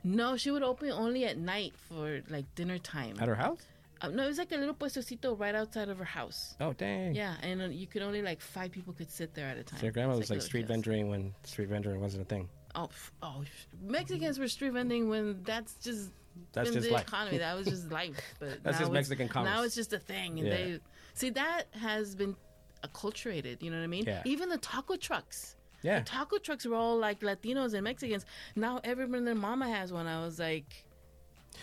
No, 0.04 0.36
she 0.36 0.52
would 0.52 0.62
open 0.62 0.90
only 0.92 1.24
at 1.24 1.38
night 1.38 1.74
for 1.88 2.20
like 2.30 2.44
dinner 2.54 2.78
time. 2.78 3.16
at 3.18 3.26
her 3.26 3.34
house? 3.34 3.66
Uh, 4.02 4.08
no, 4.08 4.24
it 4.24 4.26
was 4.28 4.38
like 4.38 4.52
a 4.52 4.56
little 4.56 4.74
puestecito 4.74 5.38
right 5.38 5.54
outside 5.54 5.88
of 5.88 5.98
her 5.98 6.04
house. 6.04 6.54
Oh 6.60 6.72
dang! 6.74 7.14
Yeah, 7.14 7.34
and 7.42 7.62
uh, 7.62 7.64
you 7.66 7.86
could 7.86 8.02
only 8.02 8.20
like 8.22 8.40
five 8.40 8.70
people 8.70 8.92
could 8.92 9.10
sit 9.10 9.34
there 9.34 9.46
at 9.46 9.56
a 9.56 9.62
time. 9.62 9.78
So 9.80 9.86
your 9.86 9.92
grandma 9.92 10.16
was 10.16 10.28
like 10.30 10.38
a 10.40 10.42
street 10.42 10.68
vendoring 10.68 11.08
when 11.08 11.34
street 11.44 11.70
vendoring 11.70 11.98
wasn't 12.00 12.22
a 12.22 12.26
thing. 12.26 12.48
Oh, 12.74 12.90
oh, 13.22 13.42
Mexicans 13.82 14.38
were 14.38 14.48
street 14.48 14.72
vending 14.74 15.08
when 15.08 15.42
that's 15.44 15.74
just 15.76 16.10
That's 16.52 16.70
just 16.72 16.86
the 16.86 16.92
life. 16.92 17.08
economy. 17.08 17.38
That 17.38 17.56
was 17.56 17.66
just 17.68 17.90
life. 18.00 18.20
But 18.38 18.62
That's 18.62 18.78
just 18.78 18.92
Mexican 18.92 19.28
commerce. 19.28 19.50
Now 19.54 19.62
it's 19.62 19.74
just 19.74 19.94
a 19.94 19.98
thing, 19.98 20.38
and 20.40 20.48
Yeah. 20.48 20.54
they 20.56 20.80
see 21.14 21.30
that 21.30 21.64
has 21.80 22.14
been 22.14 22.36
acculturated. 22.84 23.62
You 23.62 23.70
know 23.70 23.78
what 23.78 23.84
I 23.84 23.88
mean? 23.88 24.04
Yeah. 24.06 24.22
Even 24.26 24.50
the 24.50 24.58
taco 24.58 24.96
trucks. 24.96 25.56
Yeah. 25.82 26.00
The 26.00 26.04
taco 26.04 26.36
trucks 26.38 26.66
were 26.66 26.76
all 26.76 26.98
like 26.98 27.20
Latinos 27.20 27.72
and 27.72 27.84
Mexicans. 27.84 28.26
Now 28.54 28.80
everyone 28.84 29.14
and 29.18 29.26
their 29.26 29.34
mama 29.34 29.68
has 29.70 29.92
one. 29.92 30.06
I 30.06 30.22
was 30.24 30.38
like, 30.38 30.84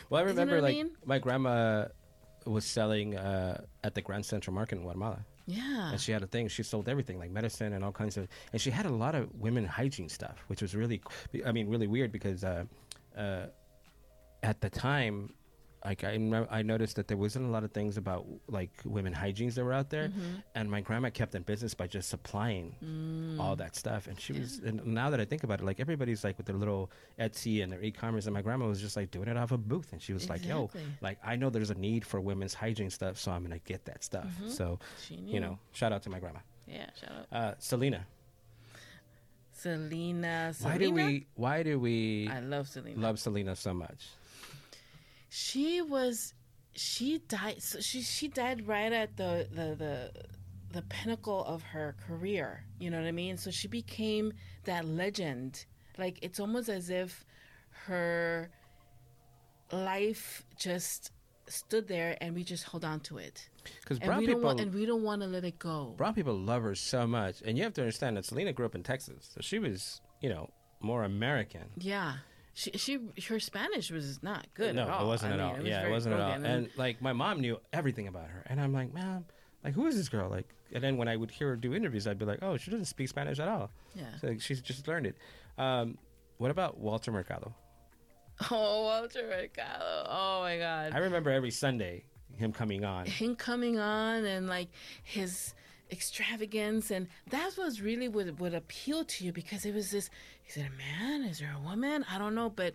Well, 0.10 0.20
I 0.20 0.24
You 0.24 0.34
know 0.34 0.42
remember 0.42 0.58
I 0.58 0.60
like 0.62 0.76
mean? 0.76 0.92
my 1.06 1.20
grandma 1.20 1.86
was 2.46 2.66
selling 2.66 3.18
uh, 3.18 3.62
at 3.84 3.96
the 3.96 4.02
Grand 4.02 4.26
Central 4.26 4.54
Market 4.54 4.78
in 4.78 4.84
Guatemala, 4.84 5.26
yeah, 5.46 5.92
and 5.92 6.00
she 6.00 6.12
had 6.12 6.24
a 6.24 6.28
thing. 6.28 6.48
She 6.48 6.64
sold 6.64 6.88
everything 6.90 7.20
like 7.20 7.32
medicine 7.32 7.74
and 7.74 7.84
all 7.84 7.92
kinds 7.92 8.18
of, 8.18 8.28
and 8.52 8.62
she 8.62 8.72
had 8.72 8.86
a 8.86 8.94
lot 8.94 9.16
of 9.16 9.30
women 9.36 9.66
hygiene 9.66 10.10
stuff, 10.10 10.44
which 10.48 10.62
was 10.62 10.76
really, 10.76 11.02
I 11.46 11.52
mean, 11.52 11.68
really 11.68 11.88
weird 11.88 12.12
because 12.12 12.44
uh, 12.44 12.66
uh, 13.18 13.48
at 14.42 14.62
the 14.62 14.70
time. 14.70 15.34
Like 15.86 16.06
I, 16.06 16.14
I 16.50 16.62
noticed 16.62 16.96
that 16.96 17.10
there 17.10 17.18
wasn't 17.18 17.46
a 17.46 17.50
lot 17.50 17.66
of 17.66 17.72
things 17.74 17.98
about 17.98 18.26
like 18.48 18.72
women 18.86 19.12
hygienes 19.14 19.56
that 19.56 19.66
were 19.66 19.74
out 19.74 19.90
there, 19.90 20.08
Mm-hmm. 20.08 20.22
and 20.56 20.72
my 20.72 20.80
grandma 20.80 21.10
kept 21.10 21.36
in 21.36 21.42
business 21.44 21.74
by 21.74 21.88
just 21.88 22.08
supplying 22.10 22.76
Mm. 22.82 23.38
all 23.40 23.56
that 23.58 23.76
stuff. 23.76 24.08
And 24.08 24.18
she 24.20 24.32
was, 24.32 24.60
and 24.60 24.86
now 24.86 25.10
that 25.10 25.20
I 25.20 25.26
think 25.26 25.44
about 25.44 25.60
it, 25.60 25.66
like 25.66 25.82
everybody's 25.82 26.24
like 26.24 26.38
with 26.38 26.46
their 26.46 26.56
little 26.56 26.90
Etsy 27.20 27.62
and 27.64 27.70
their 27.70 27.82
e-commerce, 27.82 28.28
and 28.28 28.34
my 28.34 28.42
grandma 28.42 28.66
was 28.68 28.80
just 28.80 28.96
like 28.96 29.12
doing 29.12 29.28
it 29.28 29.36
off 29.36 29.52
a 29.52 29.58
booth, 29.58 29.92
and 29.92 30.02
she 30.02 30.14
was 30.14 30.30
like, 30.30 30.46
"Yo, 30.46 30.70
like 31.02 31.18
I 31.24 31.36
know 31.36 31.50
there's 31.50 31.70
a 31.72 31.76
need 31.76 32.06
for 32.06 32.22
women's 32.22 32.54
hygiene 32.54 32.90
stuff, 32.90 33.18
so 33.18 33.32
I'm 33.34 33.44
gonna 33.44 33.60
get 33.60 33.84
that 33.86 34.04
stuff." 34.06 34.28
So, 34.48 34.80
she 35.06 35.18
knew. 35.18 35.34
you 35.34 35.40
know, 35.42 35.60
shout 35.74 35.92
out 35.92 36.02
to 36.04 36.10
my 36.10 36.20
grandma, 36.20 36.40
Yeah, 36.66 36.88
shout 37.00 37.12
out. 37.12 37.38
uh, 37.38 37.54
Selena. 37.60 38.06
Selena. 39.52 40.54
Why 40.62 40.78
do 40.78 40.92
we? 40.92 41.28
Why 41.36 41.64
do 41.64 41.80
we 41.80 42.28
I 42.32 42.40
love 42.40 42.68
Selena. 42.68 43.00
love 43.00 43.20
Selena 43.20 43.56
so 43.56 43.74
much? 43.74 44.08
She 45.36 45.82
was 45.82 46.36
she 46.76 47.18
died 47.28 47.60
so 47.60 47.80
she 47.80 48.02
she 48.04 48.28
died 48.28 48.68
right 48.68 48.94
at 48.94 49.18
the 49.18 49.48
the 49.52 49.74
the 49.76 50.12
the 50.74 50.82
pinnacle 50.84 51.44
of 51.46 51.64
her 51.64 51.96
career 52.06 52.64
you 52.78 52.92
know 52.92 53.00
what 53.00 53.08
i 53.08 53.12
mean? 53.12 53.36
So 53.38 53.50
she 53.50 53.68
became 53.68 54.34
that 54.66 54.86
legend. 54.86 55.66
Like 55.98 56.20
it's 56.22 56.40
almost 56.40 56.70
as 56.70 56.92
if 56.92 57.26
her 57.88 58.52
life 59.72 60.46
just 60.56 61.12
stood 61.48 61.88
there 61.88 62.16
and 62.22 62.36
we 62.36 62.44
just 62.44 62.66
hold 62.66 62.86
on 62.86 63.00
to 63.02 63.18
it. 63.18 63.50
Because 63.82 63.98
brown 63.98 64.26
people, 64.26 64.42
want 64.42 64.60
and 64.60 64.72
we 64.72 64.86
don't 64.86 65.02
want 65.02 65.22
to 65.24 65.28
let 65.28 65.44
it 65.44 65.58
go. 65.58 65.96
Brown 65.98 66.14
people 66.14 66.38
love 66.38 66.62
her 66.62 66.76
so 66.76 67.08
much, 67.08 67.42
and 67.44 67.58
you 67.58 67.64
have 67.64 67.74
to 67.74 67.82
understand 67.82 68.18
that 68.18 68.26
Selena 68.26 68.54
grew 68.54 68.66
up 68.66 68.76
in 68.76 68.84
Texas, 68.84 69.32
so 69.34 69.42
she 69.42 69.58
was, 69.58 70.02
you 70.22 70.30
know, 70.30 70.50
more 70.80 71.04
American. 71.04 71.70
yeah 71.80 72.18
she 72.54 72.72
she 72.78 73.00
her 73.30 73.40
spanish 73.40 73.90
was 73.92 74.22
not 74.22 74.46
good 74.54 74.76
no, 74.76 74.84
at 74.84 74.90
all 74.90 75.06
it 75.06 75.08
wasn't 75.08 75.32
I 75.32 75.36
at 75.36 75.40
mean, 75.40 75.48
all. 75.50 75.56
it 75.56 75.60
was 75.60 75.68
yeah, 75.70 75.88
it 75.88 75.90
wasn't 75.92 76.16
at 76.16 76.22
all. 76.22 76.28
broken, 76.34 76.46
And 76.46 76.70
like 76.78 77.02
my 77.02 77.14
mom 77.14 77.42
knew 77.42 77.60
everything 77.72 78.08
about 78.08 78.28
her, 78.30 78.44
and 78.48 78.62
I'm 78.62 78.74
like, 78.74 78.94
man, 78.94 79.26
like 79.64 79.74
who 79.74 79.88
is 79.88 79.96
this 79.96 80.10
girl? 80.10 80.30
Like, 80.30 80.48
and 80.72 80.84
then 80.84 80.98
when 80.98 81.08
I 81.08 81.16
would 81.16 81.32
hear 81.32 81.50
her 81.50 81.56
do 81.56 81.74
interviews, 81.74 82.06
I'd 82.08 82.20
be 82.20 82.26
like, 82.26 82.40
oh, 82.44 82.58
she 82.58 82.70
doesn't 82.72 82.86
speak 82.86 83.10
Spanish 83.10 83.40
at 83.40 83.48
all. 83.48 83.72
yeah 83.96 84.04
So 84.22 84.28
like, 84.28 84.42
she's 84.42 84.62
just 84.62 84.88
learned 84.88 85.08
it. 85.08 85.18
Um, 85.58 85.98
what 86.38 86.52
about 86.52 86.78
Walter 86.80 87.12
Mercado? 87.12 87.54
oh 88.50 88.82
walter 88.86 89.28
mercado 89.30 90.08
oh 90.10 90.42
my 90.42 90.58
god 90.58 90.92
I 90.92 90.98
remember 90.98 91.30
every 91.30 91.52
Sunday 91.52 92.06
him 92.36 92.52
coming 92.52 92.84
on. 92.84 93.06
him 93.06 93.36
coming 93.36 93.78
on 93.80 94.26
and 94.26 94.48
like 94.48 94.70
his 95.04 95.54
extravagance 95.94 96.92
and 96.92 97.08
that 97.30 97.56
was 97.58 97.82
really 97.82 98.08
what 98.10 98.40
would 98.40 98.54
appeal 98.54 99.06
to 99.06 99.24
you 99.24 99.32
because 99.32 99.66
it 99.66 99.74
was 99.74 99.92
this 99.92 100.10
is 100.50 100.58
it 100.58 100.66
a 100.66 101.00
man? 101.02 101.24
Is 101.24 101.40
there 101.40 101.56
a 101.56 101.62
woman? 101.62 102.04
I 102.12 102.18
don't 102.18 102.36
know 102.36 102.50
but 102.50 102.74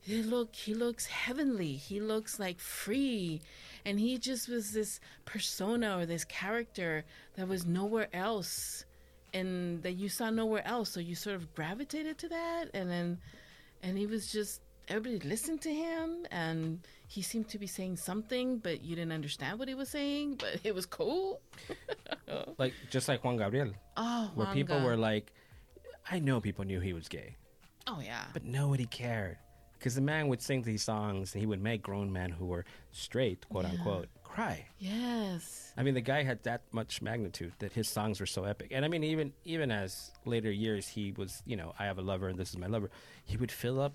he 0.00 0.22
look 0.22 0.54
he 0.54 0.74
looks 0.74 1.06
heavenly. 1.06 1.72
He 1.72 2.00
looks 2.00 2.38
like 2.38 2.60
free. 2.60 3.40
And 3.84 3.98
he 3.98 4.18
just 4.18 4.48
was 4.48 4.72
this 4.72 5.00
persona 5.24 5.98
or 5.98 6.06
this 6.06 6.24
character 6.24 7.04
that 7.36 7.48
was 7.48 7.64
nowhere 7.64 8.08
else 8.12 8.84
and 9.32 9.82
that 9.82 9.92
you 9.92 10.08
saw 10.08 10.30
nowhere 10.30 10.66
else. 10.66 10.90
So 10.90 11.00
you 11.00 11.14
sort 11.14 11.36
of 11.36 11.54
gravitated 11.54 12.18
to 12.18 12.28
that 12.28 12.66
and 12.74 12.90
then 12.90 13.18
and 13.82 13.96
he 13.96 14.06
was 14.06 14.32
just 14.32 14.60
everybody 14.88 15.28
listened 15.28 15.60
to 15.62 15.72
him 15.72 16.26
and 16.30 16.80
he 17.08 17.22
seemed 17.22 17.48
to 17.48 17.58
be 17.58 17.66
saying 17.66 17.96
something 17.96 18.58
but 18.58 18.84
you 18.84 18.94
didn't 18.94 19.12
understand 19.12 19.58
what 19.58 19.66
he 19.66 19.74
was 19.74 19.88
saying 19.88 20.36
but 20.36 20.60
it 20.62 20.74
was 20.74 20.86
cool 20.86 21.40
Like 22.58 22.74
just 22.90 23.08
like 23.08 23.24
Juan 23.24 23.36
Gabriel, 23.36 23.72
oh 23.96 24.30
where 24.34 24.46
people 24.48 24.80
were 24.82 24.96
like, 24.96 25.32
I 26.10 26.18
know 26.18 26.40
people 26.40 26.64
knew 26.64 26.80
he 26.80 26.92
was 26.92 27.08
gay, 27.08 27.36
oh 27.86 28.00
yeah 28.04 28.24
but 28.32 28.44
nobody 28.44 28.84
cared. 28.86 29.38
Because 29.78 29.94
the 29.94 30.00
man 30.00 30.26
would 30.28 30.42
sing 30.42 30.62
these 30.62 30.82
songs, 30.82 31.32
and 31.34 31.40
he 31.40 31.46
would 31.46 31.62
make 31.62 31.82
grown 31.82 32.12
men 32.12 32.30
who 32.32 32.46
were 32.46 32.64
straight, 32.90 33.48
quote 33.48 33.64
unquote, 33.64 34.08
cry. 34.24 34.66
yes 34.78 35.72
I 35.76 35.84
mean, 35.84 35.94
the 35.94 36.00
guy 36.00 36.24
had 36.24 36.42
that 36.42 36.62
much 36.72 37.00
magnitude 37.00 37.52
that 37.60 37.72
his 37.72 37.88
songs 37.88 38.18
were 38.18 38.26
so 38.26 38.42
epic. 38.44 38.72
And 38.72 38.84
I 38.84 38.88
mean, 38.88 39.04
even 39.04 39.32
even 39.44 39.70
as 39.70 40.10
later 40.24 40.50
years, 40.50 40.88
he 40.88 41.12
was, 41.16 41.42
you 41.46 41.56
know, 41.56 41.72
I 41.78 41.84
have 41.84 41.98
a 41.98 42.02
lover 42.02 42.28
and 42.28 42.38
this 42.38 42.50
is 42.50 42.58
my 42.58 42.66
lover. 42.66 42.90
He 43.24 43.36
would 43.36 43.52
fill 43.52 43.80
up 43.80 43.94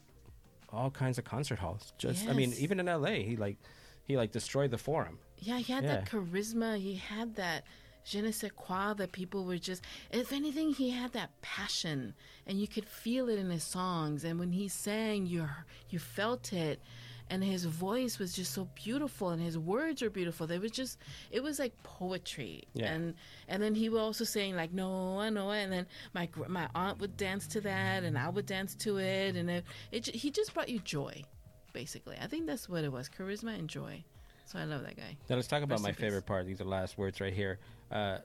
all 0.73 0.89
kinds 0.91 1.17
of 1.17 1.23
concert 1.25 1.59
halls. 1.59 1.93
Just, 1.97 2.27
I 2.27 2.33
mean, 2.33 2.53
even 2.57 2.79
in 2.79 2.87
L.A., 2.89 3.23
he 3.23 3.35
like 3.37 3.57
he 4.05 4.17
like 4.17 4.31
destroyed 4.31 4.71
the 4.71 4.77
Forum. 4.77 5.19
yeah 5.39 5.57
he 5.59 5.71
had 5.71 5.85
that 5.85 6.05
charisma 6.09 6.77
he 6.77 6.95
had 6.95 7.35
that 7.35 7.63
je 8.05 8.21
ne 8.21 8.31
sais 8.31 8.51
quoi 8.55 8.93
that 8.93 9.11
people 9.13 9.45
were 9.45 9.57
just 9.57 9.81
if 10.11 10.33
anything 10.33 10.73
he 10.73 10.89
had 10.89 11.13
that 11.13 11.29
passion 11.41 12.13
and 12.45 12.59
you 12.59 12.67
could 12.67 12.85
feel 12.85 13.29
it 13.29 13.39
in 13.39 13.49
his 13.49 13.63
songs 13.63 14.23
and 14.25 14.39
when 14.39 14.51
he 14.51 14.67
sang 14.67 15.25
you 15.25 15.47
you 15.89 15.99
felt 15.99 16.51
it 16.51 16.81
and 17.29 17.43
his 17.43 17.65
voice 17.65 18.19
was 18.19 18.33
just 18.33 18.53
so 18.53 18.67
beautiful 18.75 19.29
and 19.29 19.41
his 19.41 19.57
words 19.57 20.01
were 20.01 20.09
beautiful 20.09 20.45
they 20.45 20.59
was 20.59 20.71
just 20.71 20.97
it 21.31 21.41
was 21.41 21.57
like 21.59 21.73
poetry 21.83 22.63
Yeah. 22.73 22.91
and 22.93 23.15
and 23.47 23.61
then 23.63 23.73
he 23.75 23.89
was 23.89 24.01
also 24.01 24.23
saying 24.23 24.55
like 24.55 24.71
no 24.73 25.19
I 25.19 25.29
know 25.29 25.51
and 25.51 25.71
then 25.71 25.87
my 26.13 26.27
my 26.47 26.67
aunt 26.75 26.99
would 26.99 27.15
dance 27.17 27.47
to 27.47 27.61
that 27.61 28.03
and 28.03 28.17
I 28.17 28.29
would 28.29 28.45
dance 28.45 28.75
to 28.75 28.97
it 28.97 29.35
and 29.35 29.49
it, 29.49 29.63
it 29.91 30.07
he 30.07 30.29
just 30.31 30.53
brought 30.53 30.69
you 30.69 30.79
joy 30.79 31.23
basically 31.71 32.17
I 32.21 32.27
think 32.27 32.45
that's 32.45 32.67
what 32.69 32.83
it 32.83 32.91
was 32.91 33.09
charisma 33.09 33.57
and 33.57 33.67
joy 33.69 34.03
so 34.45 34.59
I 34.59 34.65
love 34.65 34.83
that 34.83 34.97
guy 34.97 35.15
Now 35.29 35.37
let's 35.37 35.47
talk 35.47 35.63
about 35.63 35.75
Rest 35.75 35.83
my 35.83 35.91
peace. 35.91 35.99
favorite 36.01 36.25
part. 36.25 36.45
These 36.45 36.59
are 36.61 36.65
the 36.65 36.69
last 36.69 36.97
words 36.97 37.19
right 37.21 37.33
here. 37.33 37.59
Uh, 37.89 38.17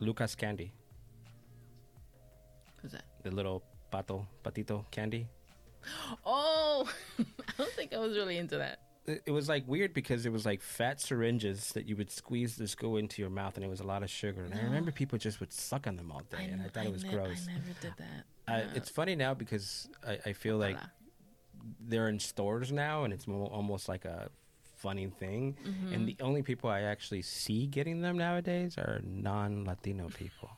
Lucas 0.00 0.34
Candy, 0.34 0.72
who's 2.82 2.92
that 2.92 3.04
the 3.22 3.30
little 3.30 3.62
pato 3.92 4.26
patito 4.44 4.84
candy. 4.90 5.26
Oh 6.24 6.88
I 7.18 7.24
don't 7.58 7.72
think 7.72 7.92
I 7.94 7.98
was 7.98 8.16
really 8.16 8.38
into 8.38 8.58
that 8.58 8.80
It, 9.06 9.22
it 9.26 9.30
was 9.30 9.48
like 9.48 9.64
weird 9.68 9.92
because 9.94 10.24
it 10.26 10.32
was 10.32 10.44
like 10.46 10.60
fat 10.62 11.00
syringes 11.00 11.68
that 11.72 11.86
you 11.86 11.96
would 11.96 12.10
squeeze 12.10 12.56
this 12.56 12.74
go 12.74 12.96
into 12.96 13.20
your 13.22 13.30
mouth, 13.30 13.56
and 13.56 13.64
it 13.64 13.68
was 13.68 13.80
a 13.80 13.86
lot 13.86 14.02
of 14.02 14.10
sugar. 14.10 14.42
And 14.44 14.54
I 14.54 14.62
remember 14.62 14.90
people 14.92 15.18
just 15.18 15.40
would 15.40 15.52
suck 15.52 15.86
on 15.86 15.96
them 15.96 16.10
all 16.10 16.22
day, 16.30 16.44
and 16.50 16.62
I 16.62 16.68
thought 16.68 16.86
it 16.86 16.92
was 16.92 17.04
ne- 17.04 17.10
gross. 17.12 17.46
I 17.48 17.52
never 17.52 17.74
did 17.80 17.92
that 17.98 18.24
Uh, 18.48 18.58
No. 18.66 18.70
it's 18.74 18.88
funny 18.90 19.14
now 19.14 19.34
because 19.34 19.88
I, 20.06 20.18
I 20.26 20.32
feel 20.32 20.56
like 20.56 20.76
Voila. 20.76 20.90
they're 21.88 22.08
in 22.08 22.18
stores 22.18 22.72
now, 22.72 23.04
and 23.04 23.12
it's 23.12 23.26
mo- 23.28 23.46
almost 23.52 23.88
like 23.88 24.04
a 24.06 24.30
funny 24.78 25.06
thing. 25.08 25.56
Mm-hmm. 25.66 25.92
And 25.94 26.08
the 26.08 26.16
only 26.20 26.42
people 26.42 26.68
I 26.70 26.82
actually 26.82 27.22
see 27.22 27.66
getting 27.66 28.00
them 28.02 28.16
nowadays 28.18 28.76
are 28.78 29.00
non-Latino 29.04 30.08
people. 30.08 30.50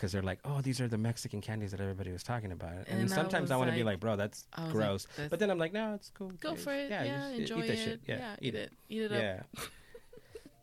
Because 0.00 0.12
they're 0.12 0.22
like, 0.22 0.38
oh, 0.46 0.62
these 0.62 0.80
are 0.80 0.88
the 0.88 0.96
Mexican 0.96 1.42
candies 1.42 1.72
that 1.72 1.80
everybody 1.80 2.10
was 2.10 2.22
talking 2.22 2.52
about, 2.52 2.86
and, 2.88 3.00
And 3.00 3.10
sometimes 3.10 3.42
was 3.42 3.50
I 3.50 3.56
want 3.56 3.68
to 3.68 3.76
be 3.76 3.82
like- 3.82 3.92
like, 3.96 4.00
bro, 4.00 4.16
that's 4.16 4.46
I 4.54 4.62
was 4.62 4.66
like, 4.68 4.72
gross. 4.74 5.04
that's- 5.04 5.28
but 5.28 5.38
then 5.40 5.50
I'm 5.50 5.58
like, 5.58 5.74
no, 5.74 5.92
it's 5.92 6.10
cool. 6.14 6.30
go 6.40 6.54
for 6.54 6.72
it 6.72 6.90
yeah, 6.90 7.30
e- 7.32 7.36
enjoy 7.36 7.58
eat 7.58 7.66
that 7.66 7.72
it 7.74 7.76
shit. 7.84 8.00
Yeah, 8.06 8.16
yeah, 8.18 8.36
eat 8.40 8.54
it 8.54 8.72
eat 8.88 9.02
it 9.02 9.12
up. 9.12 9.20
Yeah. 9.20 9.42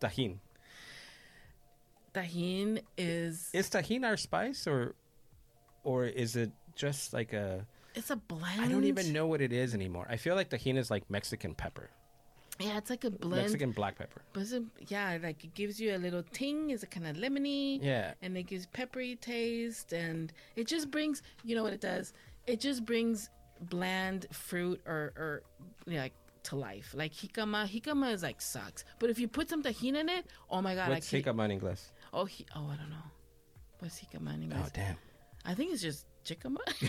Tajin. 0.00 0.38
Tajín 2.14 2.80
is 2.96 3.48
Is 3.52 3.68
tajin 3.70 4.04
our 4.04 4.16
spice, 4.16 4.66
or, 4.66 4.94
or 5.84 6.04
is 6.06 6.34
it 6.36 6.50
just 6.74 7.12
like 7.12 7.32
a? 7.32 7.64
it's 7.94 8.10
a 8.10 8.16
blend 8.16 8.60
I 8.60 8.68
don't 8.68 8.84
even 8.84 9.12
know 9.12 9.26
what 9.26 9.40
it 9.40 9.52
is 9.52 9.74
anymore. 9.74 10.06
I 10.10 10.16
feel 10.16 10.34
like 10.34 10.50
tajin 10.50 10.76
is 10.76 10.90
like 10.90 11.08
Mexican 11.10 11.54
pepper. 11.54 11.90
Yeah, 12.58 12.78
it's 12.78 12.90
like 12.90 13.04
a 13.04 13.10
blend. 13.10 13.42
Mexican 13.42 13.70
black 13.70 13.98
pepper. 13.98 14.22
But 14.32 14.46
yeah, 14.88 15.18
like 15.22 15.44
it 15.44 15.54
gives 15.54 15.80
you 15.80 15.94
a 15.94 15.98
little 15.98 16.24
ting. 16.32 16.70
It's 16.70 16.82
a 16.82 16.86
kind 16.86 17.06
of 17.06 17.16
lemony. 17.16 17.78
Yeah. 17.82 18.14
And 18.20 18.36
it 18.36 18.44
gives 18.44 18.66
peppery 18.66 19.16
taste, 19.16 19.92
and 19.92 20.32
it 20.56 20.66
just 20.66 20.90
brings. 20.90 21.22
You 21.44 21.54
know 21.56 21.62
what 21.62 21.72
it 21.72 21.80
does? 21.80 22.12
It 22.46 22.60
just 22.60 22.84
brings 22.84 23.30
bland 23.62 24.26
fruit 24.32 24.80
or 24.86 25.12
or 25.16 25.42
you 25.86 25.94
know, 25.94 26.00
like 26.00 26.14
to 26.44 26.56
life. 26.56 26.94
Like 26.96 27.12
jicama, 27.12 27.68
jicama 27.68 28.12
is 28.12 28.22
like 28.22 28.40
sucks. 28.40 28.84
But 28.98 29.10
if 29.10 29.18
you 29.20 29.28
put 29.28 29.48
some 29.48 29.62
Tajín 29.62 29.96
in 29.96 30.08
it, 30.08 30.26
oh 30.50 30.60
my 30.60 30.74
god! 30.74 30.88
What's 30.88 31.12
I 31.12 31.20
can't- 31.20 31.36
jicama 31.36 31.44
in 31.44 31.50
English? 31.52 31.80
Oh, 32.12 32.24
he, 32.24 32.44
oh, 32.56 32.68
I 32.72 32.76
don't 32.76 32.90
know. 32.90 32.96
What's 33.78 34.00
jicama 34.00 34.34
in 34.34 34.42
English? 34.42 34.60
Oh 34.64 34.70
damn! 34.72 34.96
I 35.44 35.54
think 35.54 35.72
it's 35.72 35.82
just 35.82 36.06
jicama. 36.24 36.58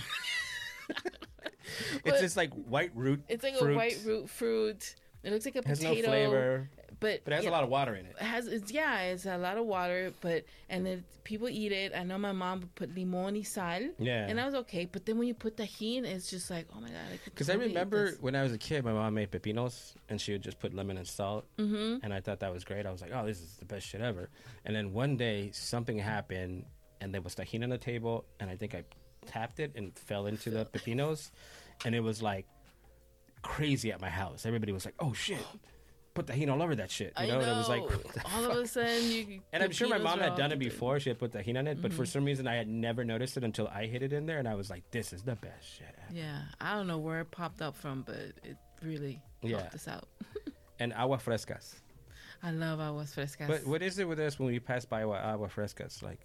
It's 2.03 2.19
just 2.19 2.37
like 2.37 2.51
white 2.53 2.91
root. 2.95 3.21
it's 3.27 3.43
like 3.43 3.55
fruit. 3.55 3.73
a 3.73 3.75
white 3.75 3.99
root 4.05 4.29
fruit. 4.29 4.95
It 5.23 5.31
looks 5.33 5.45
like 5.45 5.55
a 5.57 5.67
Has 5.67 5.81
no 5.81 5.89
potato, 5.89 6.07
flavor, 6.07 6.69
but 7.01 7.23
but 7.25 7.33
it 7.33 7.35
has 7.37 7.45
a 7.45 7.51
lot 7.51 7.63
of 7.63 7.69
water 7.69 7.93
in 7.95 8.05
it. 8.05 8.15
it 8.19 8.23
has 8.23 8.47
it's 8.47 8.71
yeah, 8.71 9.01
it's 9.01 9.25
a 9.25 9.37
lot 9.37 9.57
of 9.57 9.65
water, 9.65 10.13
but 10.21 10.45
and 10.69 10.85
then 10.85 11.03
people 11.25 11.49
eat 11.49 11.71
it. 11.73 11.91
I 11.95 12.03
know 12.03 12.17
my 12.17 12.31
mom 12.31 12.61
would 12.61 12.73
put 12.75 12.95
limon 12.95 13.35
y 13.35 13.41
sal, 13.41 13.81
Yeah. 13.99 14.27
and 14.27 14.37
that 14.39 14.45
was 14.45 14.55
okay. 14.63 14.85
But 14.85 15.05
then 15.05 15.17
when 15.17 15.27
you 15.27 15.33
put 15.33 15.57
Tajín, 15.57 16.05
it's 16.05 16.29
just 16.29 16.49
like 16.49 16.67
oh 16.75 16.79
my 16.79 16.87
god, 16.87 17.19
Because 17.25 17.49
I 17.49 17.55
eat 17.55 17.59
remember 17.59 18.13
when 18.21 18.35
I 18.35 18.43
was 18.43 18.53
a 18.53 18.57
kid, 18.57 18.85
my 18.85 18.93
mom 18.93 19.13
made 19.13 19.29
pepinos, 19.31 19.93
and 20.09 20.19
she 20.21 20.31
would 20.33 20.41
just 20.41 20.59
put 20.59 20.73
lemon 20.73 20.97
and 20.97 21.07
salt, 21.07 21.45
Mm-hmm. 21.57 21.97
and 22.03 22.13
I 22.13 22.21
thought 22.21 22.39
that 22.39 22.53
was 22.53 22.63
great. 22.63 22.85
I 22.85 22.91
was 22.91 23.01
like, 23.01 23.11
"Oh, 23.13 23.25
this 23.25 23.39
is 23.41 23.57
the 23.57 23.65
best 23.65 23.85
shit 23.87 24.01
ever." 24.01 24.29
And 24.65 24.73
then 24.75 24.93
one 24.93 25.17
day, 25.17 25.51
something 25.53 25.97
happened, 25.97 26.65
and 27.01 27.13
there 27.13 27.21
was 27.21 27.35
Tajín 27.35 27.63
on 27.63 27.69
the 27.69 27.77
table, 27.77 28.25
and 28.39 28.49
I 28.49 28.55
think 28.55 28.73
I 28.73 28.83
tapped 29.25 29.59
it 29.59 29.73
and 29.75 29.97
fell 29.99 30.27
into 30.27 30.49
the 30.49 30.63
pepinos, 30.65 31.31
and 31.85 31.93
it 31.93 31.99
was 31.99 32.21
like 32.21 32.45
crazy 33.41 33.91
at 33.91 34.01
my 34.01 34.09
house. 34.09 34.45
Everybody 34.45 34.71
was 34.71 34.85
like, 34.85 34.95
"Oh 34.99 35.13
shit!" 35.13 35.39
Put 36.15 36.25
Tajín 36.25 36.51
all 36.51 36.61
over 36.61 36.75
that 36.75 36.89
shit, 36.91 37.13
you 37.17 37.23
I 37.23 37.27
know? 37.27 37.39
it 37.39 37.45
was 37.55 37.69
like, 37.69 37.83
all 38.35 38.45
of 38.51 38.57
a 38.57 38.67
sudden 38.67 39.11
you. 39.11 39.41
and 39.53 39.61
I'm 39.63 39.71
sure 39.71 39.87
my 39.87 39.99
mom 39.99 40.19
had 40.19 40.35
done 40.35 40.51
it 40.51 40.59
before. 40.59 40.99
She 40.99 41.09
had 41.09 41.19
put 41.19 41.31
Tajín 41.31 41.57
on 41.57 41.67
it, 41.67 41.81
but 41.81 41.93
for 41.93 42.03
Mm-hmm. 42.03 42.11
some 42.11 42.25
reason 42.25 42.47
I 42.47 42.55
had 42.55 42.67
never 42.67 43.05
noticed 43.05 43.37
it 43.37 43.43
until 43.43 43.67
I 43.67 43.85
hit 43.85 44.01
it 44.01 44.11
in 44.11 44.25
there, 44.25 44.39
and 44.39 44.47
I 44.47 44.55
was 44.55 44.69
like, 44.69 44.83
"This 44.91 45.13
is 45.13 45.21
the 45.21 45.35
best 45.35 45.65
shit." 45.77 45.87
Ever. 46.09 46.17
Yeah, 46.17 46.41
I 46.59 46.73
don't 46.75 46.87
know 46.87 46.97
where 46.97 47.21
it 47.21 47.31
popped 47.31 47.61
up 47.61 47.75
from, 47.75 48.01
but 48.01 48.15
it 48.43 48.57
really 48.81 49.21
Yeah. 49.41 49.59
helped 49.59 49.75
us 49.75 49.87
out. 49.87 50.07
And 50.81 50.93
agua 50.93 51.17
frescas. 51.17 51.75
I 52.41 52.51
love 52.51 52.79
aguas 52.79 53.13
frescas. 53.13 53.47
But 53.47 53.65
what 53.67 53.81
is 53.81 53.99
it 53.99 54.07
with 54.07 54.17
us 54.19 54.39
when 54.39 54.47
we 54.47 54.59
pass 54.61 54.85
by 54.85 55.03
agua 55.03 55.49
frescas? 55.49 56.01
Like, 56.01 56.21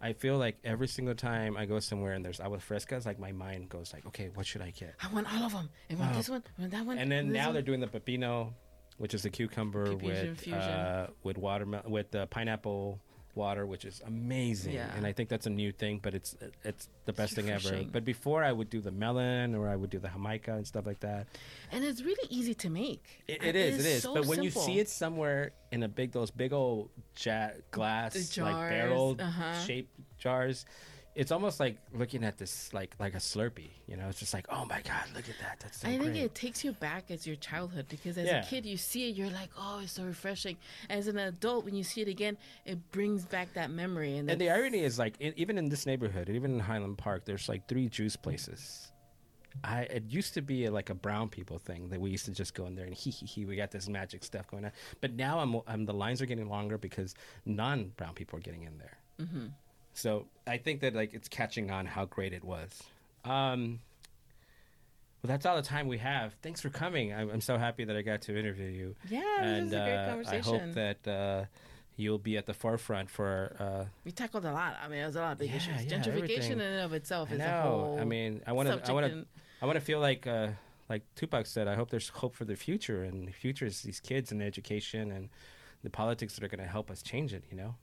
I 0.00 0.12
feel 0.12 0.38
like 0.38 0.58
every 0.62 0.86
single 0.88 1.14
time 1.14 1.56
I 1.56 1.66
go 1.66 1.80
somewhere 1.80 2.12
and 2.12 2.24
there's 2.24 2.38
agua 2.40 2.58
frescas, 2.58 3.04
like 3.04 3.18
my 3.18 3.32
mind 3.32 3.68
goes 3.68 3.92
like, 3.92 4.06
okay, 4.06 4.30
what 4.34 4.46
should 4.46 4.62
I 4.62 4.70
get? 4.70 4.94
I 5.02 5.12
want 5.12 5.26
all 5.32 5.42
of 5.44 5.52
them. 5.52 5.68
I 5.90 5.94
want 5.96 6.12
Oh. 6.12 6.16
this 6.16 6.28
one. 6.28 6.44
I 6.56 6.60
want 6.60 6.72
that 6.72 6.86
one. 6.86 6.98
And 6.98 7.10
then 7.10 7.32
now 7.32 7.46
one. 7.46 7.54
they're 7.54 7.62
doing 7.62 7.80
the 7.80 7.88
pepino, 7.88 8.52
which 8.98 9.12
is 9.14 9.22
the 9.24 9.30
cucumber 9.30 9.96
with 9.96 10.46
uh, 10.52 11.08
with 11.24 11.36
watermelon 11.38 11.90
with 11.90 12.10
the 12.12 12.26
pineapple 12.28 13.00
water, 13.38 13.64
which 13.64 13.84
is 13.86 14.02
amazing. 14.06 14.74
Yeah. 14.74 14.94
And 14.96 15.06
I 15.06 15.12
think 15.12 15.28
that's 15.30 15.46
a 15.46 15.54
new 15.62 15.72
thing, 15.72 16.00
but 16.02 16.12
it's 16.14 16.36
it's 16.64 16.88
the 17.06 17.14
best 17.14 17.34
thing 17.34 17.48
ever. 17.48 17.84
But 17.90 18.04
before 18.04 18.44
I 18.44 18.52
would 18.52 18.68
do 18.68 18.80
the 18.80 18.90
melon 18.90 19.54
or 19.54 19.68
I 19.68 19.76
would 19.76 19.88
do 19.88 19.98
the 19.98 20.08
jamaica 20.08 20.52
and 20.52 20.66
stuff 20.66 20.84
like 20.84 21.00
that. 21.00 21.28
and 21.72 21.84
it's 21.84 22.02
really 22.02 22.28
easy 22.28 22.54
to 22.64 22.68
make. 22.68 23.04
It, 23.26 23.42
it 23.42 23.56
is, 23.56 23.78
it 23.78 23.88
is. 23.88 24.02
so 24.02 24.14
but 24.14 24.26
when 24.26 24.42
you 24.42 24.50
see 24.50 24.78
it 24.78 24.88
somewhere 24.88 25.52
in 25.72 25.82
a 25.84 25.88
big, 25.88 26.12
those 26.12 26.30
big 26.30 26.52
old 26.52 26.90
ja- 27.24 27.56
glass, 27.70 28.36
like 28.36 28.54
barrel 28.68 29.16
uh-huh. 29.18 29.58
shaped 29.64 29.94
jars, 30.18 30.66
it's 31.18 31.32
almost 31.32 31.58
like 31.58 31.76
looking 31.92 32.22
at 32.22 32.38
this, 32.38 32.72
like 32.72 32.94
like 33.00 33.14
a 33.14 33.18
Slurpee. 33.18 33.70
You 33.88 33.96
know, 33.96 34.08
it's 34.08 34.20
just 34.20 34.32
like, 34.32 34.46
oh 34.50 34.64
my 34.66 34.80
god, 34.82 35.02
look 35.16 35.28
at 35.28 35.34
that. 35.40 35.58
That's 35.60 35.80
so 35.80 35.88
I 35.88 35.98
think 35.98 36.12
great. 36.12 36.16
it 36.22 36.34
takes 36.34 36.62
you 36.62 36.72
back 36.72 37.10
as 37.10 37.26
your 37.26 37.34
childhood 37.36 37.86
because 37.88 38.16
as 38.16 38.26
Yeah. 38.28 38.42
a 38.42 38.46
kid 38.46 38.64
you 38.64 38.76
see 38.76 39.10
it, 39.10 39.16
you're 39.16 39.28
like, 39.30 39.50
oh, 39.58 39.80
it's 39.82 39.92
so 39.92 40.04
refreshing. 40.04 40.56
As 40.88 41.08
an 41.08 41.18
adult, 41.18 41.64
when 41.64 41.74
you 41.74 41.82
see 41.82 42.02
it 42.02 42.08
again, 42.08 42.38
it 42.64 42.78
brings 42.92 43.24
back 43.24 43.52
that 43.54 43.70
memory. 43.70 44.16
And, 44.16 44.30
and 44.30 44.40
the 44.40 44.48
irony 44.48 44.78
is, 44.84 44.96
like, 44.96 45.14
in, 45.18 45.34
even 45.36 45.58
in 45.58 45.68
this 45.68 45.86
neighborhood, 45.86 46.30
even 46.30 46.54
in 46.54 46.60
Highland 46.60 46.98
Park, 46.98 47.24
there's 47.24 47.48
like 47.48 47.66
three 47.66 47.88
juice 47.88 48.14
places. 48.14 48.92
I 49.64 49.82
it 49.82 50.04
used 50.08 50.34
to 50.34 50.42
be 50.42 50.68
like 50.68 50.88
a 50.88 50.94
brown 50.94 51.30
people 51.30 51.58
thing 51.58 51.88
that 51.88 52.00
we 52.00 52.10
used 52.10 52.26
to 52.26 52.30
just 52.30 52.54
go 52.54 52.66
in 52.66 52.76
there 52.76 52.84
and 52.86 52.94
hee 53.02 53.10
hee 53.10 53.26
hee. 53.26 53.44
We 53.44 53.56
got 53.56 53.72
this 53.72 53.88
magic 53.88 54.22
stuff 54.22 54.46
going 54.48 54.64
on, 54.66 54.72
but 55.00 55.14
now 55.14 55.40
I'm, 55.40 55.60
I'm 55.66 55.84
the 55.84 55.94
lines 55.94 56.22
are 56.22 56.26
getting 56.26 56.48
longer 56.48 56.78
because 56.78 57.16
non 57.44 57.88
brown 57.96 58.14
people 58.14 58.38
are 58.38 58.42
getting 58.42 58.62
in 58.62 58.78
there. 58.78 58.98
Mm-hmm. 59.20 59.46
So 59.98 60.26
I 60.46 60.58
think 60.58 60.80
that 60.80 60.94
like 60.94 61.12
it's 61.12 61.28
catching 61.28 61.70
on 61.70 61.86
how 61.86 62.04
great 62.04 62.32
it 62.32 62.44
was. 62.44 62.70
Um, 63.24 63.80
well, 65.22 65.28
that's 65.28 65.44
all 65.44 65.56
the 65.56 65.62
time 65.62 65.88
we 65.88 65.98
have. 65.98 66.34
Thanks 66.42 66.60
for 66.60 66.70
coming. 66.70 67.12
I'm, 67.12 67.28
I'm 67.30 67.40
so 67.40 67.58
happy 67.58 67.84
that 67.84 67.96
I 67.96 68.02
got 68.02 68.22
to 68.22 68.38
interview 68.38 68.68
you. 68.68 68.94
yeah, 69.08 69.42
and 69.42 69.70
this 69.70 69.72
is 69.72 69.72
a 69.72 70.14
great 70.14 70.26
uh, 70.26 70.30
I 70.30 70.38
hope 70.38 70.74
that 70.74 71.08
uh, 71.08 71.44
you'll 71.96 72.18
be 72.18 72.36
at 72.36 72.46
the 72.46 72.54
forefront 72.54 73.10
for. 73.10 73.56
Uh, 73.58 73.84
we 74.04 74.12
tackled 74.12 74.44
a 74.44 74.52
lot. 74.52 74.76
I 74.80 74.86
mean, 74.88 75.00
there's 75.00 75.16
a 75.16 75.20
lot 75.20 75.32
of 75.32 75.38
big 75.38 75.50
Yeah, 75.50 75.56
issues. 75.56 75.84
yeah, 75.84 75.98
Gentrification 75.98 76.08
everything. 76.22 76.52
in 76.52 76.60
and 76.60 76.80
of 76.82 76.92
itself 76.92 77.30
I 77.32 77.34
is 77.34 77.40
a 77.40 77.62
whole 77.62 77.98
I 78.00 78.04
mean, 78.04 78.40
I 78.46 78.52
want 78.52 78.68
to. 78.68 78.88
I 78.88 78.92
want 78.92 79.06
to. 79.06 79.26
I 79.60 79.66
want 79.66 79.76
to 79.76 79.84
feel 79.84 80.00
like. 80.00 80.26
Uh, 80.26 80.48
like 80.88 81.02
Tupac 81.16 81.44
said, 81.44 81.68
I 81.68 81.74
hope 81.74 81.90
there's 81.90 82.08
hope 82.08 82.34
for 82.34 82.46
the 82.46 82.56
future, 82.56 83.02
and 83.04 83.28
the 83.28 83.32
future 83.32 83.66
is 83.66 83.82
these 83.82 84.00
kids 84.00 84.32
and 84.32 84.42
education 84.42 85.12
and 85.12 85.28
the 85.82 85.90
politics 85.90 86.34
that 86.34 86.42
are 86.44 86.48
going 86.48 86.64
to 86.64 86.70
help 86.70 86.90
us 86.90 87.02
change 87.02 87.34
it. 87.34 87.44
You 87.50 87.56
know. 87.58 87.74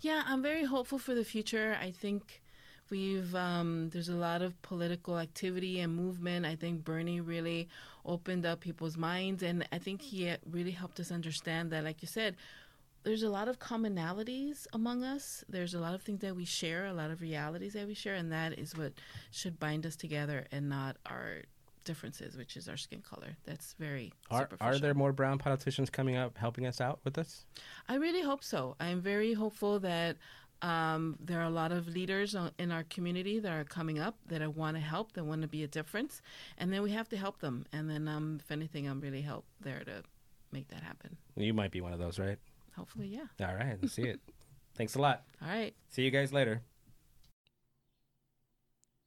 Yeah, 0.00 0.22
I'm 0.26 0.42
very 0.42 0.64
hopeful 0.64 0.98
for 0.98 1.14
the 1.14 1.24
future. 1.24 1.76
I 1.80 1.90
think 1.90 2.42
we've 2.90 3.34
um, 3.34 3.90
there's 3.90 4.08
a 4.08 4.14
lot 4.14 4.42
of 4.42 4.60
political 4.62 5.18
activity 5.18 5.80
and 5.80 5.94
movement. 5.94 6.46
I 6.46 6.56
think 6.56 6.84
Bernie 6.84 7.20
really 7.20 7.68
opened 8.04 8.44
up 8.46 8.60
people's 8.60 8.96
minds, 8.96 9.42
and 9.42 9.66
I 9.72 9.78
think 9.78 10.02
he 10.02 10.28
uh, 10.28 10.36
really 10.50 10.72
helped 10.72 11.00
us 11.00 11.10
understand 11.12 11.70
that, 11.72 11.84
like 11.84 12.02
you 12.02 12.08
said. 12.08 12.36
There's 13.02 13.22
a 13.22 13.30
lot 13.30 13.48
of 13.48 13.58
commonalities 13.58 14.66
among 14.74 15.04
us. 15.04 15.42
There's 15.48 15.72
a 15.72 15.80
lot 15.80 15.94
of 15.94 16.02
things 16.02 16.20
that 16.20 16.36
we 16.36 16.44
share, 16.44 16.84
a 16.84 16.92
lot 16.92 17.10
of 17.10 17.22
realities 17.22 17.72
that 17.72 17.86
we 17.86 17.94
share, 17.94 18.14
and 18.14 18.30
that 18.30 18.58
is 18.58 18.76
what 18.76 18.92
should 19.30 19.58
bind 19.58 19.86
us 19.86 19.96
together 19.96 20.46
and 20.52 20.68
not 20.68 20.98
our 21.06 21.44
differences, 21.84 22.36
which 22.36 22.56
is 22.56 22.68
our 22.68 22.76
skin 22.76 23.02
color. 23.02 23.36
That's 23.44 23.74
very 23.78 24.12
Are 24.30 24.40
superficial. 24.42 24.66
are 24.74 24.78
there 24.78 24.94
more 24.94 25.12
brown 25.12 25.38
politicians 25.38 25.90
coming 25.90 26.16
up 26.16 26.36
helping 26.38 26.66
us 26.66 26.80
out 26.80 27.00
with 27.04 27.14
this? 27.14 27.46
I 27.88 27.94
really 27.96 28.22
hope 28.22 28.44
so. 28.44 28.76
I'm 28.80 29.00
very 29.00 29.32
hopeful 29.32 29.80
that 29.80 30.16
um, 30.62 31.16
there 31.20 31.40
are 31.40 31.44
a 31.44 31.50
lot 31.50 31.72
of 31.72 31.88
leaders 31.88 32.36
in 32.58 32.70
our 32.70 32.84
community 32.84 33.38
that 33.38 33.52
are 33.52 33.64
coming 33.64 33.98
up 33.98 34.16
that 34.28 34.42
I 34.42 34.46
want 34.46 34.76
to 34.76 34.82
help, 34.82 35.12
that 35.12 35.24
want 35.24 35.42
to 35.42 35.48
be 35.48 35.62
a 35.62 35.68
difference, 35.68 36.20
and 36.58 36.72
then 36.72 36.82
we 36.82 36.90
have 36.90 37.08
to 37.10 37.16
help 37.16 37.40
them. 37.40 37.64
And 37.72 37.88
then, 37.88 38.08
um, 38.08 38.38
if 38.40 38.50
anything, 38.50 38.86
I'm 38.86 39.00
really 39.00 39.22
help 39.22 39.46
there 39.60 39.82
to 39.84 40.02
make 40.52 40.68
that 40.68 40.82
happen. 40.82 41.16
You 41.36 41.54
might 41.54 41.70
be 41.70 41.80
one 41.80 41.92
of 41.92 41.98
those, 41.98 42.18
right? 42.18 42.38
Hopefully, 42.76 43.06
yeah. 43.08 43.46
All 43.46 43.54
right, 43.54 43.78
let's 43.80 43.94
see 43.94 44.02
it. 44.02 44.20
Thanks 44.76 44.94
a 44.94 45.00
lot. 45.00 45.22
All 45.42 45.48
right. 45.48 45.74
See 45.88 46.02
you 46.02 46.10
guys 46.10 46.32
later. 46.32 46.62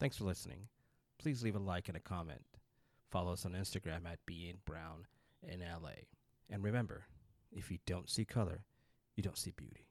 Thanks 0.00 0.16
for 0.16 0.24
listening. 0.24 0.68
Please 1.18 1.42
leave 1.42 1.56
a 1.56 1.58
like 1.58 1.88
and 1.88 1.96
a 1.96 2.00
comment. 2.00 2.42
Follow 3.14 3.34
us 3.34 3.46
on 3.46 3.52
Instagram 3.52 4.06
at 4.10 4.18
Being 4.26 4.56
Brown 4.64 5.06
in 5.40 5.60
LA. 5.60 5.90
And 6.50 6.64
remember, 6.64 7.04
if 7.52 7.70
you 7.70 7.78
don't 7.86 8.10
see 8.10 8.24
color, 8.24 8.64
you 9.14 9.22
don't 9.22 9.38
see 9.38 9.52
beauty. 9.52 9.86